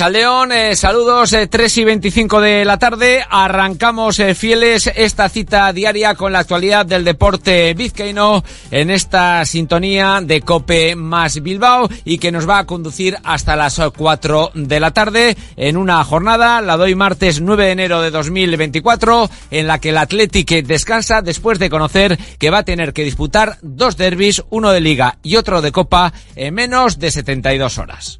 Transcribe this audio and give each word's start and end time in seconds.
Arrachaldeón, 0.00 0.52
eh, 0.52 0.76
saludos, 0.76 1.34
eh, 1.34 1.46
3 1.46 1.76
y 1.76 1.84
25 1.84 2.40
de 2.40 2.64
la 2.64 2.78
tarde. 2.78 3.22
Arrancamos 3.28 4.18
eh, 4.18 4.34
fieles 4.34 4.90
esta 4.96 5.28
cita 5.28 5.70
diaria 5.74 6.14
con 6.14 6.32
la 6.32 6.38
actualidad 6.38 6.86
del 6.86 7.04
deporte 7.04 7.74
vizcaíno 7.74 8.42
en 8.70 8.88
esta 8.88 9.44
sintonía 9.44 10.22
de 10.22 10.40
Cope 10.40 10.96
más 10.96 11.42
Bilbao 11.42 11.86
y 12.06 12.16
que 12.16 12.32
nos 12.32 12.48
va 12.48 12.60
a 12.60 12.66
conducir 12.66 13.18
hasta 13.24 13.56
las 13.56 13.78
4 13.94 14.52
de 14.54 14.80
la 14.80 14.92
tarde 14.92 15.36
en 15.56 15.76
una 15.76 16.02
jornada, 16.02 16.62
la 16.62 16.78
doy 16.78 16.94
martes 16.94 17.42
9 17.42 17.66
de 17.66 17.72
enero 17.72 18.00
de 18.00 18.10
2024, 18.10 19.28
en 19.50 19.66
la 19.66 19.80
que 19.80 19.90
el 19.90 19.98
Athletic 19.98 20.64
descansa 20.64 21.20
después 21.20 21.58
de 21.58 21.68
conocer 21.68 22.18
que 22.38 22.48
va 22.48 22.58
a 22.58 22.64
tener 22.64 22.94
que 22.94 23.04
disputar 23.04 23.58
dos 23.60 23.98
derbis, 23.98 24.42
uno 24.48 24.70
de 24.70 24.80
liga 24.80 25.18
y 25.22 25.36
otro 25.36 25.60
de 25.60 25.72
copa 25.72 26.14
en 26.36 26.54
menos 26.54 26.98
de 26.98 27.10
72 27.10 27.76
horas. 27.76 28.19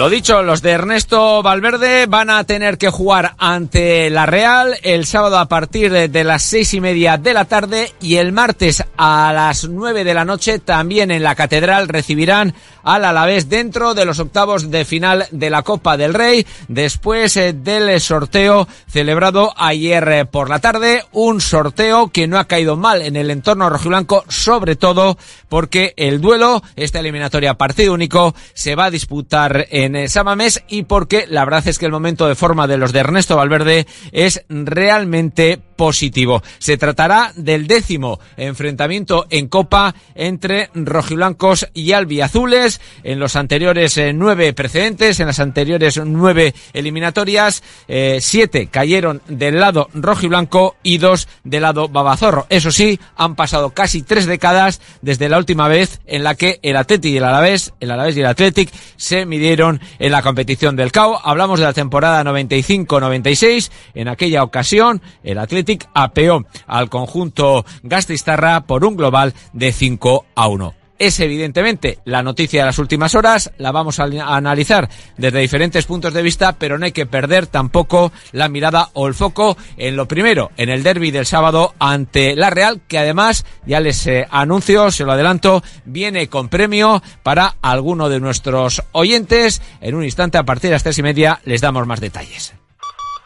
Lo 0.00 0.08
dicho, 0.08 0.42
los 0.42 0.62
de 0.62 0.70
Ernesto 0.70 1.42
Valverde 1.42 2.06
van 2.06 2.30
a 2.30 2.44
tener 2.44 2.78
que 2.78 2.88
jugar 2.88 3.34
ante 3.36 4.08
la 4.08 4.24
Real 4.24 4.78
el 4.82 5.04
sábado 5.04 5.38
a 5.38 5.46
partir 5.46 5.92
de 5.92 6.24
las 6.24 6.40
seis 6.40 6.72
y 6.72 6.80
media 6.80 7.18
de 7.18 7.34
la 7.34 7.44
tarde 7.44 7.92
y 8.00 8.16
el 8.16 8.32
martes 8.32 8.82
a 8.96 9.30
las 9.34 9.68
nueve 9.68 10.02
de 10.02 10.14
la 10.14 10.24
noche 10.24 10.58
también 10.58 11.10
en 11.10 11.22
la 11.22 11.34
Catedral 11.34 11.86
recibirán 11.86 12.54
al 12.82 13.04
Alavés 13.04 13.48
dentro 13.48 13.94
de 13.94 14.04
los 14.04 14.18
octavos 14.18 14.70
de 14.70 14.84
final 14.84 15.26
de 15.30 15.50
la 15.50 15.62
Copa 15.62 15.96
del 15.96 16.14
Rey 16.14 16.46
después 16.68 17.36
eh, 17.36 17.52
del 17.52 18.00
sorteo 18.00 18.66
celebrado 18.88 19.52
ayer 19.56 20.08
eh, 20.08 20.24
por 20.24 20.48
la 20.48 20.60
tarde. 20.60 21.04
Un 21.12 21.40
sorteo 21.40 22.08
que 22.08 22.26
no 22.26 22.38
ha 22.38 22.44
caído 22.44 22.76
mal 22.76 23.02
en 23.02 23.16
el 23.16 23.30
entorno 23.30 23.68
rojiblanco, 23.68 24.24
sobre 24.28 24.76
todo 24.76 25.18
porque 25.48 25.94
el 25.96 26.20
duelo, 26.20 26.62
esta 26.76 27.00
eliminatoria 27.00 27.54
partido 27.54 27.92
único, 27.92 28.34
se 28.54 28.74
va 28.74 28.86
a 28.86 28.90
disputar 28.90 29.66
en 29.70 29.90
en 29.96 30.08
Samamés 30.08 30.62
y 30.68 30.84
porque 30.84 31.26
la 31.28 31.44
verdad 31.44 31.66
es 31.66 31.78
que 31.78 31.86
el 31.86 31.92
momento 31.92 32.26
de 32.28 32.34
forma 32.34 32.66
de 32.66 32.76
los 32.76 32.92
de 32.92 33.00
Ernesto 33.00 33.36
Valverde 33.36 33.86
es 34.12 34.44
realmente 34.48 35.60
positivo. 35.80 36.42
Se 36.58 36.76
tratará 36.76 37.32
del 37.36 37.66
décimo 37.66 38.20
enfrentamiento 38.36 39.26
en 39.30 39.48
Copa 39.48 39.94
entre 40.14 40.68
rojiblancos 40.74 41.68
y 41.72 41.92
albiazules. 41.92 42.82
En 43.02 43.18
los 43.18 43.34
anteriores 43.34 43.96
eh, 43.96 44.12
nueve 44.12 44.52
precedentes, 44.52 45.20
en 45.20 45.28
las 45.28 45.40
anteriores 45.40 45.98
nueve 46.04 46.52
eliminatorias, 46.74 47.62
eh, 47.88 48.18
siete 48.20 48.66
cayeron 48.66 49.22
del 49.26 49.58
lado 49.58 49.88
rojiblanco 49.94 50.76
y 50.82 50.98
dos 50.98 51.28
del 51.44 51.62
lado 51.62 51.88
babazorro. 51.88 52.44
Eso 52.50 52.70
sí, 52.70 53.00
han 53.16 53.34
pasado 53.34 53.70
casi 53.70 54.02
tres 54.02 54.26
décadas 54.26 54.82
desde 55.00 55.30
la 55.30 55.38
última 55.38 55.66
vez 55.66 56.02
en 56.04 56.24
la 56.24 56.34
que 56.34 56.60
el 56.62 56.76
Athletic 56.76 57.14
y 57.14 57.16
el 57.16 57.24
Alavés, 57.24 57.72
el 57.80 57.90
Alavés 57.90 58.18
y 58.18 58.20
el 58.20 58.26
Athletic 58.26 58.70
se 58.98 59.24
midieron 59.24 59.80
en 59.98 60.12
la 60.12 60.20
competición 60.20 60.76
del 60.76 60.92
CAO. 60.92 61.18
Hablamos 61.24 61.58
de 61.58 61.64
la 61.64 61.72
temporada 61.72 62.22
95-96. 62.22 63.70
En 63.94 64.08
aquella 64.08 64.42
ocasión, 64.42 65.00
el 65.24 65.38
Athletic 65.38 65.69
apeó 65.94 66.44
al 66.66 66.88
conjunto 66.88 67.64
por 68.66 68.84
un 68.84 68.96
global 68.96 69.34
de 69.52 69.72
5 69.72 70.26
a 70.34 70.48
1 70.48 70.74
es 71.00 71.18
evidentemente 71.18 71.98
la 72.04 72.22
noticia 72.22 72.60
de 72.60 72.66
las 72.66 72.78
últimas 72.78 73.14
horas, 73.14 73.50
la 73.56 73.72
vamos 73.72 73.98
a 73.98 74.04
analizar 74.04 74.88
desde 75.16 75.40
diferentes 75.40 75.86
puntos 75.86 76.12
de 76.12 76.22
vista, 76.22 76.58
pero 76.58 76.78
no 76.78 76.84
hay 76.84 76.92
que 76.92 77.06
perder 77.06 77.46
tampoco 77.46 78.12
la 78.32 78.50
mirada 78.50 78.90
o 78.92 79.08
el 79.08 79.14
foco 79.14 79.56
en 79.78 79.96
lo 79.96 80.06
primero, 80.06 80.50
en 80.58 80.68
el 80.68 80.82
derby 80.82 81.10
del 81.10 81.24
sábado 81.24 81.74
ante 81.78 82.36
la 82.36 82.50
Real, 82.50 82.82
que 82.86 82.98
además, 82.98 83.46
ya 83.64 83.80
les 83.80 84.06
eh, 84.06 84.26
anuncio, 84.30 84.90
se 84.90 85.04
lo 85.04 85.12
adelanto, 85.12 85.62
viene 85.86 86.28
con 86.28 86.50
premio 86.50 87.02
para 87.22 87.56
alguno 87.62 88.10
de 88.10 88.20
nuestros 88.20 88.82
oyentes. 88.92 89.62
En 89.80 89.94
un 89.94 90.04
instante, 90.04 90.36
a 90.36 90.44
partir 90.44 90.68
de 90.68 90.74
las 90.74 90.82
tres 90.82 90.98
y 90.98 91.02
media, 91.02 91.40
les 91.46 91.62
damos 91.62 91.86
más 91.86 92.00
detalles. 92.00 92.52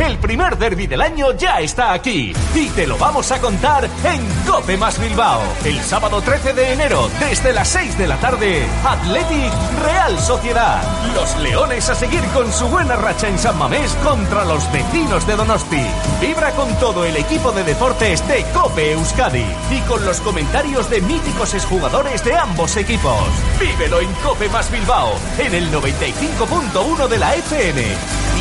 El 0.00 0.18
primer 0.18 0.56
derby 0.56 0.86
del 0.86 1.02
año 1.02 1.32
ya 1.32 1.60
está 1.60 1.92
aquí 1.92 2.32
y 2.54 2.68
te 2.70 2.86
lo 2.86 2.96
vamos 2.96 3.30
a 3.32 3.38
contar 3.38 3.84
en 3.84 4.50
Cope 4.50 4.78
más 4.78 4.98
Bilbao. 4.98 5.42
El 5.62 5.78
sábado 5.82 6.22
13 6.22 6.54
de 6.54 6.72
enero, 6.72 7.10
desde 7.20 7.52
las 7.52 7.68
6 7.68 7.98
de 7.98 8.08
la 8.08 8.16
tarde, 8.16 8.66
Athletic 8.82 9.52
Real 9.84 10.18
Sociedad. 10.18 10.82
Los 11.14 11.36
Leones 11.36 11.90
a 11.90 11.94
seguir 11.94 12.22
con 12.32 12.50
su 12.50 12.66
buena 12.68 12.96
racha 12.96 13.28
en 13.28 13.38
San 13.38 13.58
Mamés 13.58 13.94
contra 14.02 14.46
los 14.46 14.72
vecinos 14.72 15.26
de 15.26 15.36
Donosti. 15.36 15.86
Vibra 16.20 16.50
con 16.52 16.74
todo 16.78 17.04
el 17.04 17.16
equipo 17.16 17.52
de 17.52 17.62
deportes 17.62 18.26
de 18.26 18.42
Cope 18.54 18.92
Euskadi 18.92 19.44
y 19.70 19.80
con 19.82 20.04
los 20.06 20.20
comentarios 20.22 20.88
de 20.88 21.02
míticos 21.02 21.52
exjugadores 21.52 22.24
de 22.24 22.36
ambos 22.36 22.76
equipos. 22.78 23.20
Vívelo 23.60 24.00
en 24.00 24.12
Cope 24.14 24.48
más 24.48 24.70
Bilbao, 24.72 25.12
en 25.38 25.54
el 25.54 25.70
95.1 25.70 27.06
de 27.06 27.18
la 27.18 27.34
FM. 27.34 27.82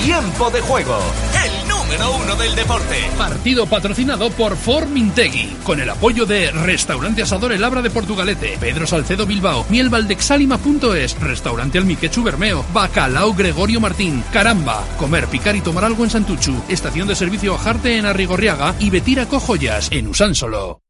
Tiempo 0.01 0.49
de 0.49 0.61
juego. 0.61 0.97
Número 1.89 2.17
uno 2.17 2.35
del 2.35 2.55
deporte. 2.55 2.95
Partido 3.17 3.65
patrocinado 3.65 4.29
por 4.31 4.55
Formintegui, 4.55 5.57
con 5.63 5.79
el 5.79 5.89
apoyo 5.89 6.27
de 6.27 6.51
Restaurante 6.51 7.23
Asador 7.23 7.51
El 7.51 7.63
Abra 7.63 7.81
de 7.81 7.89
Portugalete, 7.89 8.57
Pedro 8.59 8.85
Salcedo 8.85 9.25
Bilbao, 9.25 9.65
Mielvaldexalima.es, 9.69 11.19
Restaurante 11.19 11.79
Almiquechu 11.79 12.21
Bermeo, 12.21 12.63
Bacalao 12.73 13.33
Gregorio 13.33 13.79
Martín, 13.79 14.23
Caramba, 14.31 14.83
Comer, 14.99 15.27
Picar 15.27 15.55
y 15.55 15.61
Tomar 15.61 15.85
Algo 15.85 16.03
en 16.03 16.11
Santuchu, 16.11 16.61
Estación 16.69 17.07
de 17.07 17.15
Servicio 17.15 17.55
Ajarte 17.55 17.97
en 17.97 18.05
Arrigorriaga 18.05 18.75
y 18.79 18.91
Betira 18.91 19.25
Cojoyas 19.25 19.89
en 19.91 20.07
Usánsolo. 20.07 20.81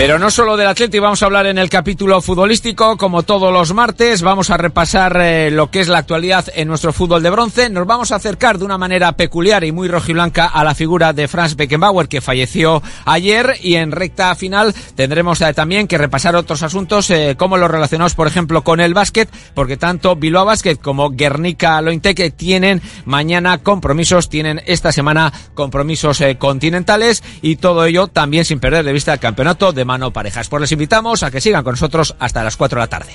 Pero 0.00 0.18
no 0.18 0.30
solo 0.30 0.56
del 0.56 0.66
Atlético, 0.66 1.02
vamos 1.02 1.22
a 1.22 1.26
hablar 1.26 1.44
en 1.44 1.58
el 1.58 1.68
capítulo 1.68 2.22
futbolístico, 2.22 2.96
como 2.96 3.22
todos 3.22 3.52
los 3.52 3.74
martes, 3.74 4.22
vamos 4.22 4.48
a 4.48 4.56
repasar 4.56 5.20
eh, 5.20 5.50
lo 5.50 5.70
que 5.70 5.80
es 5.80 5.88
la 5.88 5.98
actualidad 5.98 6.46
en 6.54 6.68
nuestro 6.68 6.94
fútbol 6.94 7.22
de 7.22 7.28
bronce, 7.28 7.68
nos 7.68 7.86
vamos 7.86 8.10
a 8.10 8.16
acercar 8.16 8.56
de 8.56 8.64
una 8.64 8.78
manera 8.78 9.12
peculiar 9.12 9.62
y 9.62 9.72
muy 9.72 9.88
rojiblanca 9.88 10.46
a 10.46 10.64
la 10.64 10.74
figura 10.74 11.12
de 11.12 11.28
Franz 11.28 11.54
Beckenbauer, 11.54 12.08
que 12.08 12.22
falleció 12.22 12.82
ayer, 13.04 13.56
y 13.60 13.74
en 13.74 13.92
recta 13.92 14.34
final 14.36 14.74
tendremos 14.94 15.42
eh, 15.42 15.52
también 15.52 15.86
que 15.86 15.98
repasar 15.98 16.34
otros 16.34 16.62
asuntos, 16.62 17.10
eh, 17.10 17.34
como 17.36 17.58
los 17.58 17.70
relacionados, 17.70 18.14
por 18.14 18.26
ejemplo, 18.26 18.64
con 18.64 18.80
el 18.80 18.94
básquet, 18.94 19.28
porque 19.52 19.76
tanto 19.76 20.16
Bilbao 20.16 20.46
Basket 20.46 20.76
como 20.76 21.10
Guernica 21.10 21.78
Lointec 21.82 22.34
tienen 22.36 22.80
mañana 23.04 23.58
compromisos, 23.58 24.30
tienen 24.30 24.62
esta 24.64 24.92
semana 24.92 25.30
compromisos 25.52 26.22
continentales, 26.38 27.22
y 27.42 27.56
todo 27.56 27.84
ello 27.84 28.06
también 28.06 28.46
sin 28.46 28.60
perder 28.60 28.86
de 28.86 28.94
vista 28.94 29.12
el 29.12 29.20
campeonato 29.20 29.74
de 29.74 29.89
mano 29.90 30.12
parejas. 30.12 30.48
Pues 30.48 30.60
les 30.60 30.72
invitamos 30.72 31.22
a 31.22 31.30
que 31.30 31.40
sigan 31.40 31.64
con 31.64 31.72
nosotros 31.72 32.14
hasta 32.18 32.44
las 32.44 32.56
4 32.56 32.76
de 32.76 32.80
la 32.80 32.88
tarde. 32.88 33.12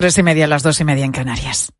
Tres 0.00 0.16
y 0.16 0.22
media, 0.22 0.46
las 0.46 0.62
dos 0.62 0.78
y 0.80 0.84
media 0.84 1.04
en 1.04 1.10
Canarias. 1.10 1.72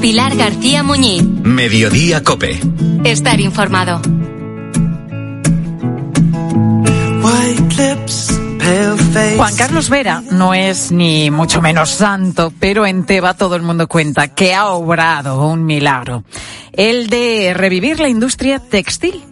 Pilar 0.00 0.36
García 0.36 0.82
Muñiz. 0.84 1.24
Mediodía 1.42 2.22
Cope. 2.22 2.60
Estar 3.04 3.40
informado. 3.40 4.00
Juan 9.36 9.56
Carlos 9.56 9.88
Vera 9.88 10.22
no 10.30 10.54
es 10.54 10.92
ni 10.92 11.30
mucho 11.30 11.60
menos 11.60 11.90
santo, 11.90 12.52
pero 12.60 12.86
en 12.86 13.04
Teba 13.04 13.34
todo 13.34 13.56
el 13.56 13.62
mundo 13.62 13.88
cuenta 13.88 14.28
que 14.28 14.54
ha 14.54 14.68
obrado 14.68 15.48
un 15.48 15.64
milagro. 15.64 16.24
El 16.72 17.08
de 17.08 17.54
revivir 17.54 17.98
la 17.98 18.08
industria 18.08 18.60
textil 18.60 19.31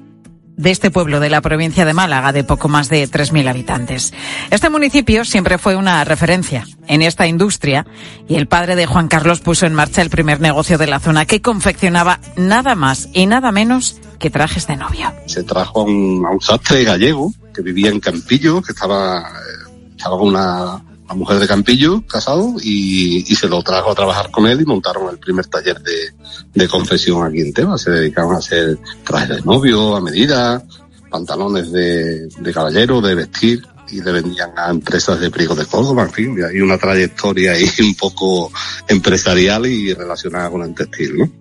de 0.60 0.70
este 0.70 0.90
pueblo 0.90 1.20
de 1.20 1.30
la 1.30 1.40
provincia 1.40 1.84
de 1.84 1.94
Málaga 1.94 2.32
de 2.32 2.44
poco 2.44 2.68
más 2.68 2.88
de 2.90 3.08
3.000 3.08 3.48
habitantes. 3.48 4.12
Este 4.50 4.68
municipio 4.68 5.24
siempre 5.24 5.56
fue 5.56 5.74
una 5.74 6.04
referencia 6.04 6.66
en 6.86 7.00
esta 7.00 7.26
industria 7.26 7.86
y 8.28 8.34
el 8.36 8.46
padre 8.46 8.76
de 8.76 8.86
Juan 8.86 9.08
Carlos 9.08 9.40
puso 9.40 9.64
en 9.64 9.74
marcha 9.74 10.02
el 10.02 10.10
primer 10.10 10.40
negocio 10.40 10.76
de 10.76 10.86
la 10.86 11.00
zona 11.00 11.24
que 11.24 11.40
confeccionaba 11.40 12.20
nada 12.36 12.74
más 12.74 13.08
y 13.14 13.26
nada 13.26 13.52
menos 13.52 14.00
que 14.18 14.28
trajes 14.28 14.66
de 14.66 14.76
novio. 14.76 15.10
Se 15.26 15.44
trajo 15.44 15.80
a 15.80 15.84
un, 15.84 16.26
a 16.26 16.30
un 16.30 16.40
sastre 16.42 16.84
gallego 16.84 17.32
que 17.54 17.62
vivía 17.62 17.88
en 17.88 18.00
Campillo, 18.00 18.60
que 18.60 18.72
estaba, 18.72 19.20
eh, 19.20 19.92
estaba 19.96 20.16
una, 20.16 20.82
una 21.10 21.18
mujer 21.18 21.40
de 21.40 21.48
Campillo, 21.48 22.06
casado, 22.06 22.54
y, 22.62 23.24
se 23.34 23.48
lo 23.48 23.62
trajo 23.64 23.90
a 23.90 23.94
trabajar 23.96 24.30
con 24.30 24.46
él 24.46 24.60
y 24.60 24.64
montaron 24.64 25.10
el 25.10 25.18
primer 25.18 25.46
taller 25.46 25.80
de, 25.80 26.12
de 26.54 26.68
confesión 26.68 27.26
aquí 27.26 27.40
en 27.40 27.52
Tebas. 27.52 27.82
Se 27.82 27.90
dedicaban 27.90 28.36
a 28.36 28.38
hacer 28.38 28.78
trajes 29.04 29.28
de 29.28 29.42
novio 29.42 29.96
a 29.96 30.00
medida, 30.00 30.62
pantalones 31.10 31.72
de, 31.72 32.28
de 32.28 32.52
caballero, 32.52 33.00
de 33.00 33.16
vestir, 33.16 33.66
y 33.90 34.00
le 34.02 34.12
vendían 34.12 34.52
a 34.56 34.70
empresas 34.70 35.18
de 35.18 35.30
Priego 35.30 35.56
de 35.56 35.66
Córdoba, 35.66 36.04
en 36.04 36.12
fin, 36.12 36.44
hay 36.44 36.60
una 36.60 36.78
trayectoria 36.78 37.52
ahí 37.52 37.68
un 37.80 37.96
poco 37.96 38.52
empresarial 38.86 39.66
y 39.66 39.92
relacionada 39.92 40.48
con 40.48 40.62
el 40.62 40.74
textil, 40.76 41.18
¿no? 41.18 41.39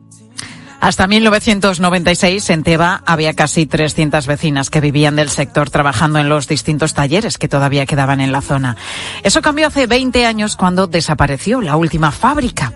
Hasta 0.81 1.07
1996 1.07 2.49
en 2.51 2.63
Teba 2.63 3.03
había 3.05 3.33
casi 3.33 3.65
300 3.65 4.25
vecinas 4.27 4.69
que 4.69 4.79
vivían 4.79 5.17
del 5.17 5.29
sector 5.29 5.69
trabajando 5.69 6.19
en 6.19 6.29
los 6.29 6.47
distintos 6.47 6.93
talleres 6.93 7.37
que 7.37 7.49
todavía 7.49 7.85
quedaban 7.85 8.21
en 8.21 8.31
la 8.31 8.41
zona. 8.41 8.77
Eso 9.23 9.41
cambió 9.41 9.67
hace 9.67 9.87
20 9.87 10.25
años 10.25 10.55
cuando 10.55 10.87
desapareció 10.87 11.59
la 11.59 11.75
última 11.75 12.11
fábrica. 12.11 12.73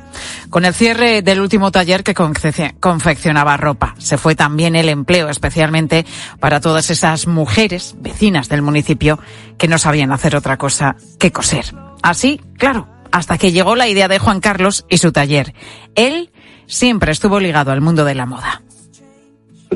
Con 0.50 0.66
el 0.66 0.74
cierre 0.74 1.22
del 1.22 1.40
último 1.40 1.72
taller 1.72 2.04
que 2.04 2.14
confeccionaba 2.14 3.56
ropa, 3.56 3.96
se 4.00 4.18
fue 4.18 4.36
también 4.36 4.76
el 4.76 4.90
empleo, 4.90 5.30
especialmente 5.30 6.06
para 6.42 6.60
todas 6.60 6.90
esas 6.90 7.26
mujeres 7.26 7.96
vecinas 8.00 8.50
del 8.50 8.62
municipio 8.62 9.18
que 9.58 9.70
no 9.70 9.78
sabían 9.78 10.12
hacer 10.12 10.36
otra 10.36 10.58
cosa 10.58 10.98
que 11.20 11.32
coser. 11.32 11.74
Así, 12.02 12.42
claro, 12.58 12.90
hasta 13.14 13.38
que 13.38 13.54
llegó 13.54 13.76
la 13.76 13.88
idea 13.88 14.10
de 14.10 14.20
Juan 14.20 14.42
Carlos 14.42 14.86
y 14.90 14.98
su 14.98 15.12
taller. 15.12 15.54
Él 15.96 16.32
siempre 16.68 17.12
estuvo 17.12 17.40
ligado 17.40 17.72
al 17.72 17.82
mundo 17.82 18.06
de 18.06 18.16
la 18.16 18.26
moda. 18.26 18.62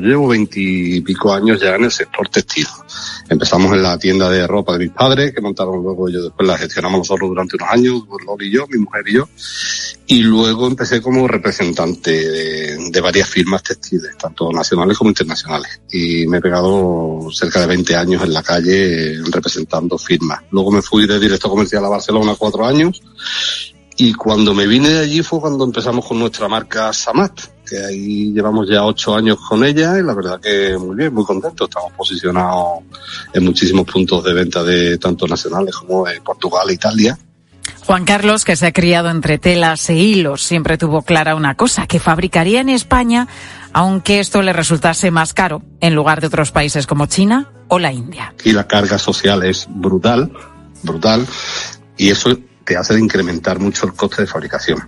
Llevo 0.00 0.28
veintipico 0.28 1.32
años 1.32 1.60
ya 1.60 1.74
en 1.74 1.84
el 1.84 1.90
sector 1.90 2.28
textil. 2.28 2.66
Empezamos 3.28 3.72
en 3.72 3.82
la 3.82 3.98
tienda 3.98 4.30
de 4.30 4.46
ropa 4.46 4.72
de 4.72 4.78
mis 4.86 4.90
padres, 4.90 5.34
que 5.34 5.40
montaron 5.40 5.82
luego, 5.82 6.08
yo 6.08 6.22
después 6.22 6.46
la 6.46 6.56
gestionamos 6.56 6.98
nosotros 6.98 7.28
durante 7.28 7.56
unos 7.56 7.68
años, 7.70 8.02
Loli 8.26 8.48
y 8.48 8.52
yo, 8.52 8.66
mi 8.68 8.78
mujer 8.78 9.04
y 9.08 9.14
yo. 9.14 9.28
Y 10.06 10.22
luego 10.22 10.66
empecé 10.66 11.02
como 11.02 11.28
representante 11.28 12.10
de, 12.10 12.90
de, 12.90 13.00
varias 13.00 13.28
firmas 13.28 13.62
textiles, 13.62 14.16
tanto 14.16 14.50
nacionales 14.52 14.96
como 14.96 15.10
internacionales. 15.10 15.80
Y 15.90 16.26
me 16.26 16.38
he 16.38 16.40
pegado 16.40 17.28
cerca 17.30 17.60
de 17.60 17.66
20 17.66 17.96
años 17.96 18.22
en 18.22 18.32
la 18.32 18.42
calle 18.42 19.18
representando 19.30 19.98
firmas. 19.98 20.42
Luego 20.50 20.70
me 20.70 20.80
fui 20.80 21.06
de 21.06 21.18
directo 21.18 21.50
comercial 21.50 21.84
a 21.84 21.88
Barcelona 21.88 22.36
cuatro 22.38 22.64
años 22.64 23.02
y 24.00 24.14
cuando 24.14 24.54
me 24.54 24.66
vine 24.68 24.90
de 24.90 25.00
allí 25.00 25.22
fue 25.24 25.40
cuando 25.40 25.64
empezamos 25.64 26.06
con 26.06 26.20
nuestra 26.20 26.46
marca 26.46 26.92
Samat, 26.92 27.40
que 27.68 27.84
ahí 27.84 28.32
llevamos 28.32 28.68
ya 28.68 28.84
ocho 28.84 29.16
años 29.16 29.38
con 29.46 29.64
ella 29.64 29.98
y 29.98 30.04
la 30.04 30.14
verdad 30.14 30.40
que 30.40 30.78
muy 30.78 30.94
bien, 30.94 31.12
muy 31.12 31.24
contento. 31.24 31.64
Estamos 31.64 31.92
posicionados 31.94 32.84
en 33.32 33.44
muchísimos 33.44 33.84
puntos 33.86 34.22
de 34.22 34.32
venta 34.32 34.62
de 34.62 34.98
tanto 34.98 35.26
nacionales 35.26 35.74
como 35.74 36.06
de 36.06 36.20
Portugal 36.20 36.70
e 36.70 36.74
Italia. 36.74 37.18
Juan 37.86 38.04
Carlos, 38.04 38.44
que 38.44 38.54
se 38.54 38.66
ha 38.66 38.72
criado 38.72 39.10
entre 39.10 39.38
telas 39.38 39.90
e 39.90 39.96
hilos, 39.96 40.42
siempre 40.44 40.78
tuvo 40.78 41.02
clara 41.02 41.34
una 41.34 41.56
cosa, 41.56 41.88
que 41.88 41.98
fabricaría 41.98 42.60
en 42.60 42.68
España, 42.68 43.26
aunque 43.72 44.20
esto 44.20 44.42
le 44.42 44.52
resultase 44.52 45.10
más 45.10 45.34
caro, 45.34 45.62
en 45.80 45.96
lugar 45.96 46.20
de 46.20 46.28
otros 46.28 46.52
países 46.52 46.86
como 46.86 47.06
China 47.06 47.50
o 47.66 47.80
la 47.80 47.92
India. 47.92 48.32
Y 48.44 48.52
la 48.52 48.68
carga 48.68 48.96
social 48.96 49.42
es 49.42 49.66
brutal, 49.68 50.30
brutal, 50.84 51.26
y 51.96 52.10
eso 52.10 52.38
te 52.68 52.76
hace 52.76 52.98
incrementar 52.98 53.58
mucho 53.58 53.86
el 53.86 53.94
coste 53.94 54.22
de 54.22 54.28
fabricación. 54.28 54.78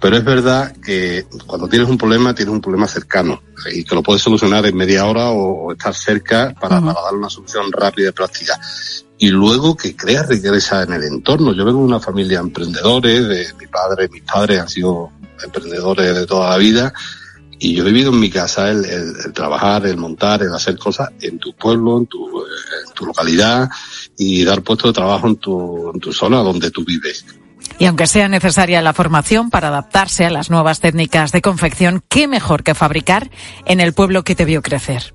Pero 0.00 0.16
es 0.16 0.24
verdad 0.24 0.74
que 0.84 1.24
cuando 1.46 1.68
tienes 1.68 1.88
un 1.88 1.96
problema, 1.96 2.34
tienes 2.34 2.52
un 2.52 2.60
problema 2.60 2.88
cercano 2.88 3.40
y 3.72 3.84
que 3.84 3.94
lo 3.94 4.02
puedes 4.02 4.20
solucionar 4.20 4.66
en 4.66 4.76
media 4.76 5.06
hora 5.06 5.30
o, 5.30 5.66
o 5.66 5.72
estar 5.72 5.94
cerca 5.94 6.52
para, 6.60 6.80
uh 6.80 6.82
-huh. 6.82 6.92
para, 6.92 7.04
dar 7.04 7.14
una 7.14 7.30
solución 7.30 7.70
rápida 7.70 8.08
y 8.08 8.12
práctica. 8.12 8.58
Y 9.18 9.28
luego 9.28 9.76
que 9.76 9.94
creas 9.94 10.26
riqueza 10.26 10.82
en 10.82 10.94
el 10.94 11.04
entorno. 11.04 11.54
Yo 11.54 11.64
vengo 11.64 11.78
de 11.78 11.84
una 11.84 12.00
familia 12.00 12.38
de 12.38 12.44
emprendedores, 12.46 13.28
de 13.28 13.54
mi 13.54 13.68
padre, 13.68 14.08
mis 14.08 14.24
padres 14.24 14.60
han 14.60 14.68
sido 14.68 15.12
emprendedores 15.44 16.16
de 16.16 16.26
toda 16.26 16.50
la 16.50 16.56
vida 16.56 16.92
y 17.62 17.74
yo 17.74 17.84
he 17.84 17.92
vivido 17.92 18.10
en 18.10 18.18
mi 18.18 18.28
casa 18.28 18.70
el, 18.70 18.84
el, 18.84 19.14
el 19.24 19.32
trabajar, 19.32 19.86
el 19.86 19.96
montar, 19.96 20.42
el 20.42 20.52
hacer 20.52 20.76
cosas 20.76 21.10
en 21.20 21.38
tu 21.38 21.54
pueblo, 21.54 21.96
en 21.96 22.06
tu, 22.06 22.40
en 22.40 22.92
tu 22.92 23.06
localidad 23.06 23.70
y 24.18 24.42
dar 24.42 24.62
puesto 24.62 24.88
de 24.88 24.94
trabajo 24.94 25.28
en 25.28 25.36
tu, 25.36 25.92
en 25.94 26.00
tu 26.00 26.12
zona 26.12 26.38
donde 26.38 26.72
tú 26.72 26.84
vives. 26.84 27.24
Y 27.78 27.86
aunque 27.86 28.08
sea 28.08 28.26
necesaria 28.26 28.82
la 28.82 28.92
formación 28.92 29.48
para 29.48 29.68
adaptarse 29.68 30.24
a 30.24 30.30
las 30.30 30.50
nuevas 30.50 30.80
técnicas 30.80 31.30
de 31.30 31.40
confección, 31.40 32.02
¿qué 32.08 32.26
mejor 32.26 32.64
que 32.64 32.74
fabricar 32.74 33.30
en 33.64 33.78
el 33.78 33.92
pueblo 33.92 34.24
que 34.24 34.34
te 34.34 34.44
vio 34.44 34.60
crecer? 34.60 35.14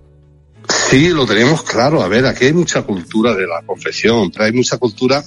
Sí, 0.70 1.10
lo 1.10 1.26
tenemos 1.26 1.64
claro. 1.64 2.02
A 2.02 2.08
ver, 2.08 2.26
aquí 2.26 2.46
hay 2.46 2.54
mucha 2.54 2.84
cultura 2.84 3.34
de 3.34 3.46
la 3.46 3.62
confección, 3.66 4.32
pero 4.32 4.46
hay 4.46 4.54
mucha 4.54 4.78
cultura 4.78 5.22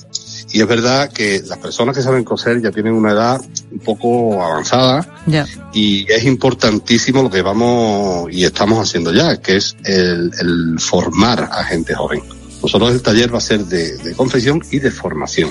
y 0.52 0.60
es 0.60 0.66
verdad 0.66 1.12
que 1.12 1.42
las 1.46 1.58
personas 1.58 1.96
que 1.96 2.02
saben 2.02 2.24
coser 2.24 2.60
ya 2.60 2.70
tienen 2.70 2.94
una 2.94 3.12
edad 3.12 3.40
un 3.70 3.78
poco 3.78 4.42
avanzada 4.42 5.06
yeah. 5.26 5.46
y 5.72 6.10
es 6.10 6.24
importantísimo 6.24 7.22
lo 7.22 7.30
que 7.30 7.42
vamos 7.42 8.28
y 8.32 8.44
estamos 8.44 8.78
haciendo 8.78 9.12
ya, 9.12 9.40
que 9.40 9.56
es 9.56 9.76
el, 9.84 10.32
el 10.40 10.80
formar 10.80 11.48
a 11.52 11.64
gente 11.64 11.94
joven. 11.94 12.22
Nosotros 12.62 12.92
el 12.92 13.02
taller 13.02 13.32
va 13.32 13.38
a 13.38 13.42
ser 13.42 13.64
de, 13.66 13.96
de 13.98 14.14
confección 14.14 14.60
y 14.70 14.80
de 14.80 14.90
formación. 14.90 15.50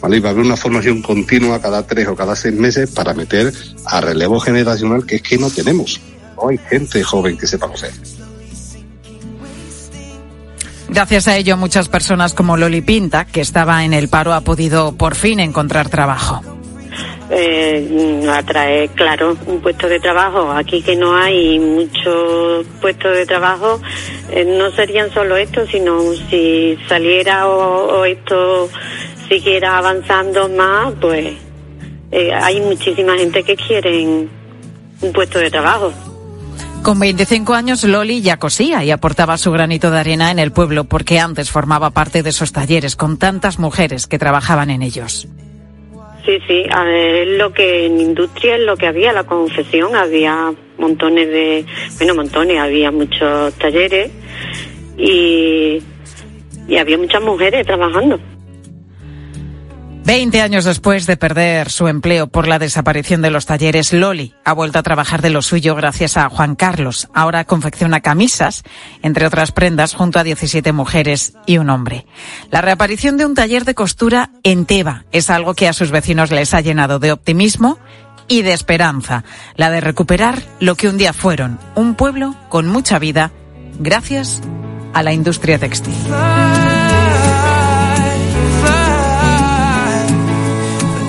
¿Vale? 0.00 0.16
Y 0.16 0.20
va 0.20 0.30
a 0.30 0.32
haber 0.32 0.44
una 0.44 0.56
formación 0.56 1.00
continua 1.00 1.62
cada 1.62 1.86
tres 1.86 2.08
o 2.08 2.16
cada 2.16 2.34
seis 2.34 2.54
meses 2.54 2.90
para 2.90 3.14
meter 3.14 3.52
a 3.86 4.00
relevo 4.00 4.40
generacional 4.40 5.06
que 5.06 5.16
es 5.16 5.22
que 5.22 5.38
no 5.38 5.48
tenemos. 5.48 6.00
No 6.36 6.48
hay 6.48 6.58
gente 6.58 7.04
joven 7.04 7.38
que 7.38 7.46
sepa 7.46 7.68
coser. 7.68 7.92
Gracias 10.94 11.26
a 11.26 11.38
ello, 11.38 11.56
muchas 11.56 11.88
personas 11.88 12.34
como 12.34 12.58
Loli 12.58 12.82
Pinta, 12.82 13.24
que 13.24 13.40
estaba 13.40 13.82
en 13.82 13.94
el 13.94 14.08
paro, 14.08 14.34
ha 14.34 14.42
podido 14.42 14.94
por 14.94 15.14
fin 15.14 15.40
encontrar 15.40 15.88
trabajo. 15.88 16.42
Eh, 17.30 18.28
atrae, 18.30 18.88
claro, 18.88 19.34
un 19.46 19.62
puesto 19.62 19.88
de 19.88 19.98
trabajo. 20.00 20.52
Aquí 20.52 20.82
que 20.82 20.94
no 20.94 21.16
hay 21.16 21.58
muchos 21.58 22.66
puestos 22.82 23.16
de 23.16 23.24
trabajo, 23.24 23.80
eh, 24.30 24.44
no 24.44 24.70
serían 24.72 25.10
solo 25.14 25.38
estos, 25.38 25.70
sino 25.70 26.12
si 26.28 26.78
saliera 26.86 27.48
o, 27.48 28.04
esto 28.04 28.68
siguiera 29.30 29.78
avanzando 29.78 30.50
más, 30.50 30.92
pues 31.00 31.32
eh, 32.10 32.34
hay 32.34 32.60
muchísima 32.60 33.16
gente 33.16 33.42
que 33.42 33.56
quiere 33.56 34.04
un 34.04 35.12
puesto 35.14 35.38
de 35.38 35.50
trabajo. 35.50 35.90
Con 36.82 36.98
25 36.98 37.54
años, 37.54 37.84
Loli 37.84 38.22
ya 38.22 38.38
cosía 38.38 38.82
y 38.82 38.90
aportaba 38.90 39.38
su 39.38 39.52
granito 39.52 39.92
de 39.92 40.00
arena 40.00 40.32
en 40.32 40.40
el 40.40 40.50
pueblo 40.50 40.82
porque 40.82 41.20
antes 41.20 41.48
formaba 41.48 41.90
parte 41.90 42.24
de 42.24 42.30
esos 42.30 42.50
talleres 42.50 42.96
con 42.96 43.18
tantas 43.18 43.60
mujeres 43.60 44.08
que 44.08 44.18
trabajaban 44.18 44.68
en 44.68 44.82
ellos. 44.82 45.28
Sí, 46.26 46.38
sí, 46.48 46.64
a 46.74 46.82
ver, 46.82 47.28
lo 47.38 47.52
que 47.52 47.86
en 47.86 48.00
industria 48.00 48.56
es 48.56 48.62
lo 48.62 48.76
que 48.76 48.88
había, 48.88 49.12
la 49.12 49.22
confesión, 49.24 49.94
había 49.94 50.52
montones 50.78 51.28
de, 51.28 51.64
bueno, 51.98 52.16
montones, 52.16 52.58
había 52.58 52.90
muchos 52.90 53.54
talleres 53.54 54.10
y, 54.98 55.80
y 56.66 56.76
había 56.76 56.98
muchas 56.98 57.22
mujeres 57.22 57.64
trabajando. 57.64 58.18
Veinte 60.04 60.42
años 60.42 60.64
después 60.64 61.06
de 61.06 61.16
perder 61.16 61.70
su 61.70 61.86
empleo 61.86 62.26
por 62.26 62.48
la 62.48 62.58
desaparición 62.58 63.22
de 63.22 63.30
los 63.30 63.46
talleres, 63.46 63.92
Loli 63.92 64.34
ha 64.44 64.52
vuelto 64.52 64.80
a 64.80 64.82
trabajar 64.82 65.22
de 65.22 65.30
lo 65.30 65.42
suyo 65.42 65.76
gracias 65.76 66.16
a 66.16 66.28
Juan 66.28 66.56
Carlos. 66.56 67.08
Ahora 67.14 67.44
confecciona 67.44 68.00
camisas, 68.00 68.64
entre 69.02 69.26
otras 69.26 69.52
prendas, 69.52 69.94
junto 69.94 70.18
a 70.18 70.24
17 70.24 70.72
mujeres 70.72 71.34
y 71.46 71.58
un 71.58 71.70
hombre. 71.70 72.04
La 72.50 72.60
reaparición 72.60 73.16
de 73.16 73.26
un 73.26 73.34
taller 73.34 73.64
de 73.64 73.76
costura 73.76 74.30
en 74.42 74.66
Teba 74.66 75.04
es 75.12 75.30
algo 75.30 75.54
que 75.54 75.68
a 75.68 75.72
sus 75.72 75.92
vecinos 75.92 76.32
les 76.32 76.52
ha 76.52 76.60
llenado 76.60 76.98
de 76.98 77.12
optimismo 77.12 77.78
y 78.26 78.42
de 78.42 78.54
esperanza, 78.54 79.22
la 79.54 79.70
de 79.70 79.80
recuperar 79.80 80.42
lo 80.58 80.74
que 80.74 80.88
un 80.88 80.98
día 80.98 81.12
fueron, 81.12 81.60
un 81.76 81.94
pueblo 81.94 82.34
con 82.48 82.66
mucha 82.66 82.98
vida, 82.98 83.30
gracias 83.78 84.42
a 84.94 85.04
la 85.04 85.12
industria 85.12 85.58
textil. 85.58 85.94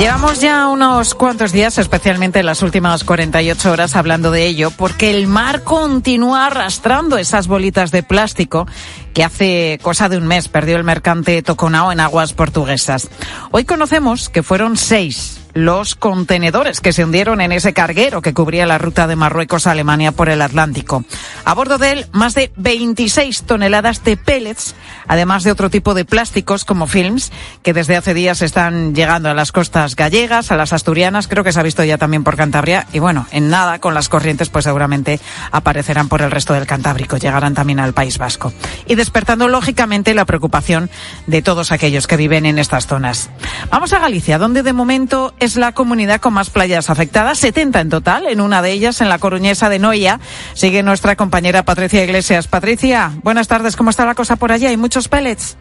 Llevamos 0.00 0.40
ya 0.40 0.68
unos 0.68 1.14
cuantos 1.14 1.52
días, 1.52 1.76
especialmente 1.76 2.38
en 2.38 2.46
las 2.46 2.62
últimas 2.62 3.04
48 3.04 3.70
horas, 3.70 3.96
hablando 3.96 4.30
de 4.30 4.46
ello, 4.46 4.70
porque 4.70 5.10
el 5.10 5.26
mar 5.26 5.62
continúa 5.62 6.46
arrastrando 6.46 7.18
esas 7.18 7.48
bolitas 7.48 7.90
de 7.90 8.02
plástico 8.02 8.66
que 9.12 9.24
hace 9.24 9.78
cosa 9.82 10.08
de 10.08 10.16
un 10.16 10.26
mes 10.26 10.48
perdió 10.48 10.78
el 10.78 10.84
mercante 10.84 11.42
Toconao 11.42 11.92
en 11.92 12.00
aguas 12.00 12.32
portuguesas. 12.32 13.10
Hoy 13.50 13.66
conocemos 13.66 14.30
que 14.30 14.42
fueron 14.42 14.78
seis 14.78 15.39
los 15.54 15.94
contenedores 15.94 16.80
que 16.80 16.92
se 16.92 17.04
hundieron 17.04 17.40
en 17.40 17.52
ese 17.52 17.72
carguero 17.72 18.22
que 18.22 18.34
cubría 18.34 18.66
la 18.66 18.78
ruta 18.78 19.06
de 19.06 19.16
Marruecos 19.16 19.66
a 19.66 19.72
Alemania 19.72 20.12
por 20.12 20.28
el 20.28 20.42
Atlántico. 20.42 21.04
A 21.44 21.54
bordo 21.54 21.78
de 21.78 21.92
él, 21.92 22.06
más 22.12 22.34
de 22.34 22.52
26 22.56 23.42
toneladas 23.42 24.04
de 24.04 24.16
pellets, 24.16 24.74
además 25.08 25.44
de 25.44 25.52
otro 25.52 25.70
tipo 25.70 25.94
de 25.94 26.04
plásticos 26.04 26.64
como 26.64 26.86
films, 26.86 27.32
que 27.62 27.72
desde 27.72 27.96
hace 27.96 28.14
días 28.14 28.42
están 28.42 28.94
llegando 28.94 29.28
a 29.28 29.34
las 29.34 29.52
costas 29.52 29.96
gallegas, 29.96 30.52
a 30.52 30.56
las 30.56 30.72
asturianas, 30.72 31.28
creo 31.28 31.44
que 31.44 31.52
se 31.52 31.60
ha 31.60 31.64
visto 31.64 31.84
ya 31.84 31.98
también 31.98 32.24
por 32.24 32.36
Cantabria, 32.36 32.86
y 32.92 32.98
bueno, 32.98 33.26
en 33.30 33.50
nada 33.50 33.78
con 33.80 33.94
las 33.94 34.08
corrientes 34.08 34.48
pues 34.48 34.64
seguramente 34.64 35.20
aparecerán 35.50 36.08
por 36.08 36.22
el 36.22 36.30
resto 36.30 36.54
del 36.54 36.66
Cantábrico, 36.66 37.16
llegarán 37.16 37.54
también 37.54 37.80
al 37.80 37.92
País 37.92 38.18
Vasco. 38.18 38.52
Y 38.86 38.94
despertando 38.94 39.48
lógicamente 39.48 40.14
la 40.14 40.24
preocupación 40.24 40.90
de 41.26 41.42
todos 41.42 41.72
aquellos 41.72 42.06
que 42.06 42.16
viven 42.16 42.46
en 42.46 42.58
estas 42.58 42.86
zonas. 42.86 43.30
Vamos 43.70 43.92
a 43.92 43.98
Galicia, 43.98 44.38
donde 44.38 44.62
de 44.62 44.72
momento 44.72 45.34
es 45.40 45.56
la 45.56 45.72
comunidad 45.72 46.20
con 46.20 46.34
más 46.34 46.50
playas 46.50 46.90
afectadas, 46.90 47.38
70 47.38 47.80
en 47.80 47.88
total, 47.88 48.26
en 48.26 48.40
una 48.40 48.62
de 48.62 48.70
ellas, 48.70 49.00
en 49.00 49.08
la 49.08 49.18
coruñesa 49.18 49.68
de 49.68 49.78
Noia. 49.78 50.20
Sigue 50.54 50.82
nuestra 50.82 51.16
compañera 51.16 51.64
Patricia 51.64 52.04
Iglesias. 52.04 52.46
Patricia, 52.46 53.12
buenas 53.22 53.48
tardes, 53.48 53.74
¿cómo 53.74 53.90
está 53.90 54.04
la 54.04 54.14
cosa 54.14 54.36
por 54.36 54.52
allá? 54.52 54.68
¿Hay 54.68 54.76
muchos 54.76 55.08
pellets? 55.08 55.56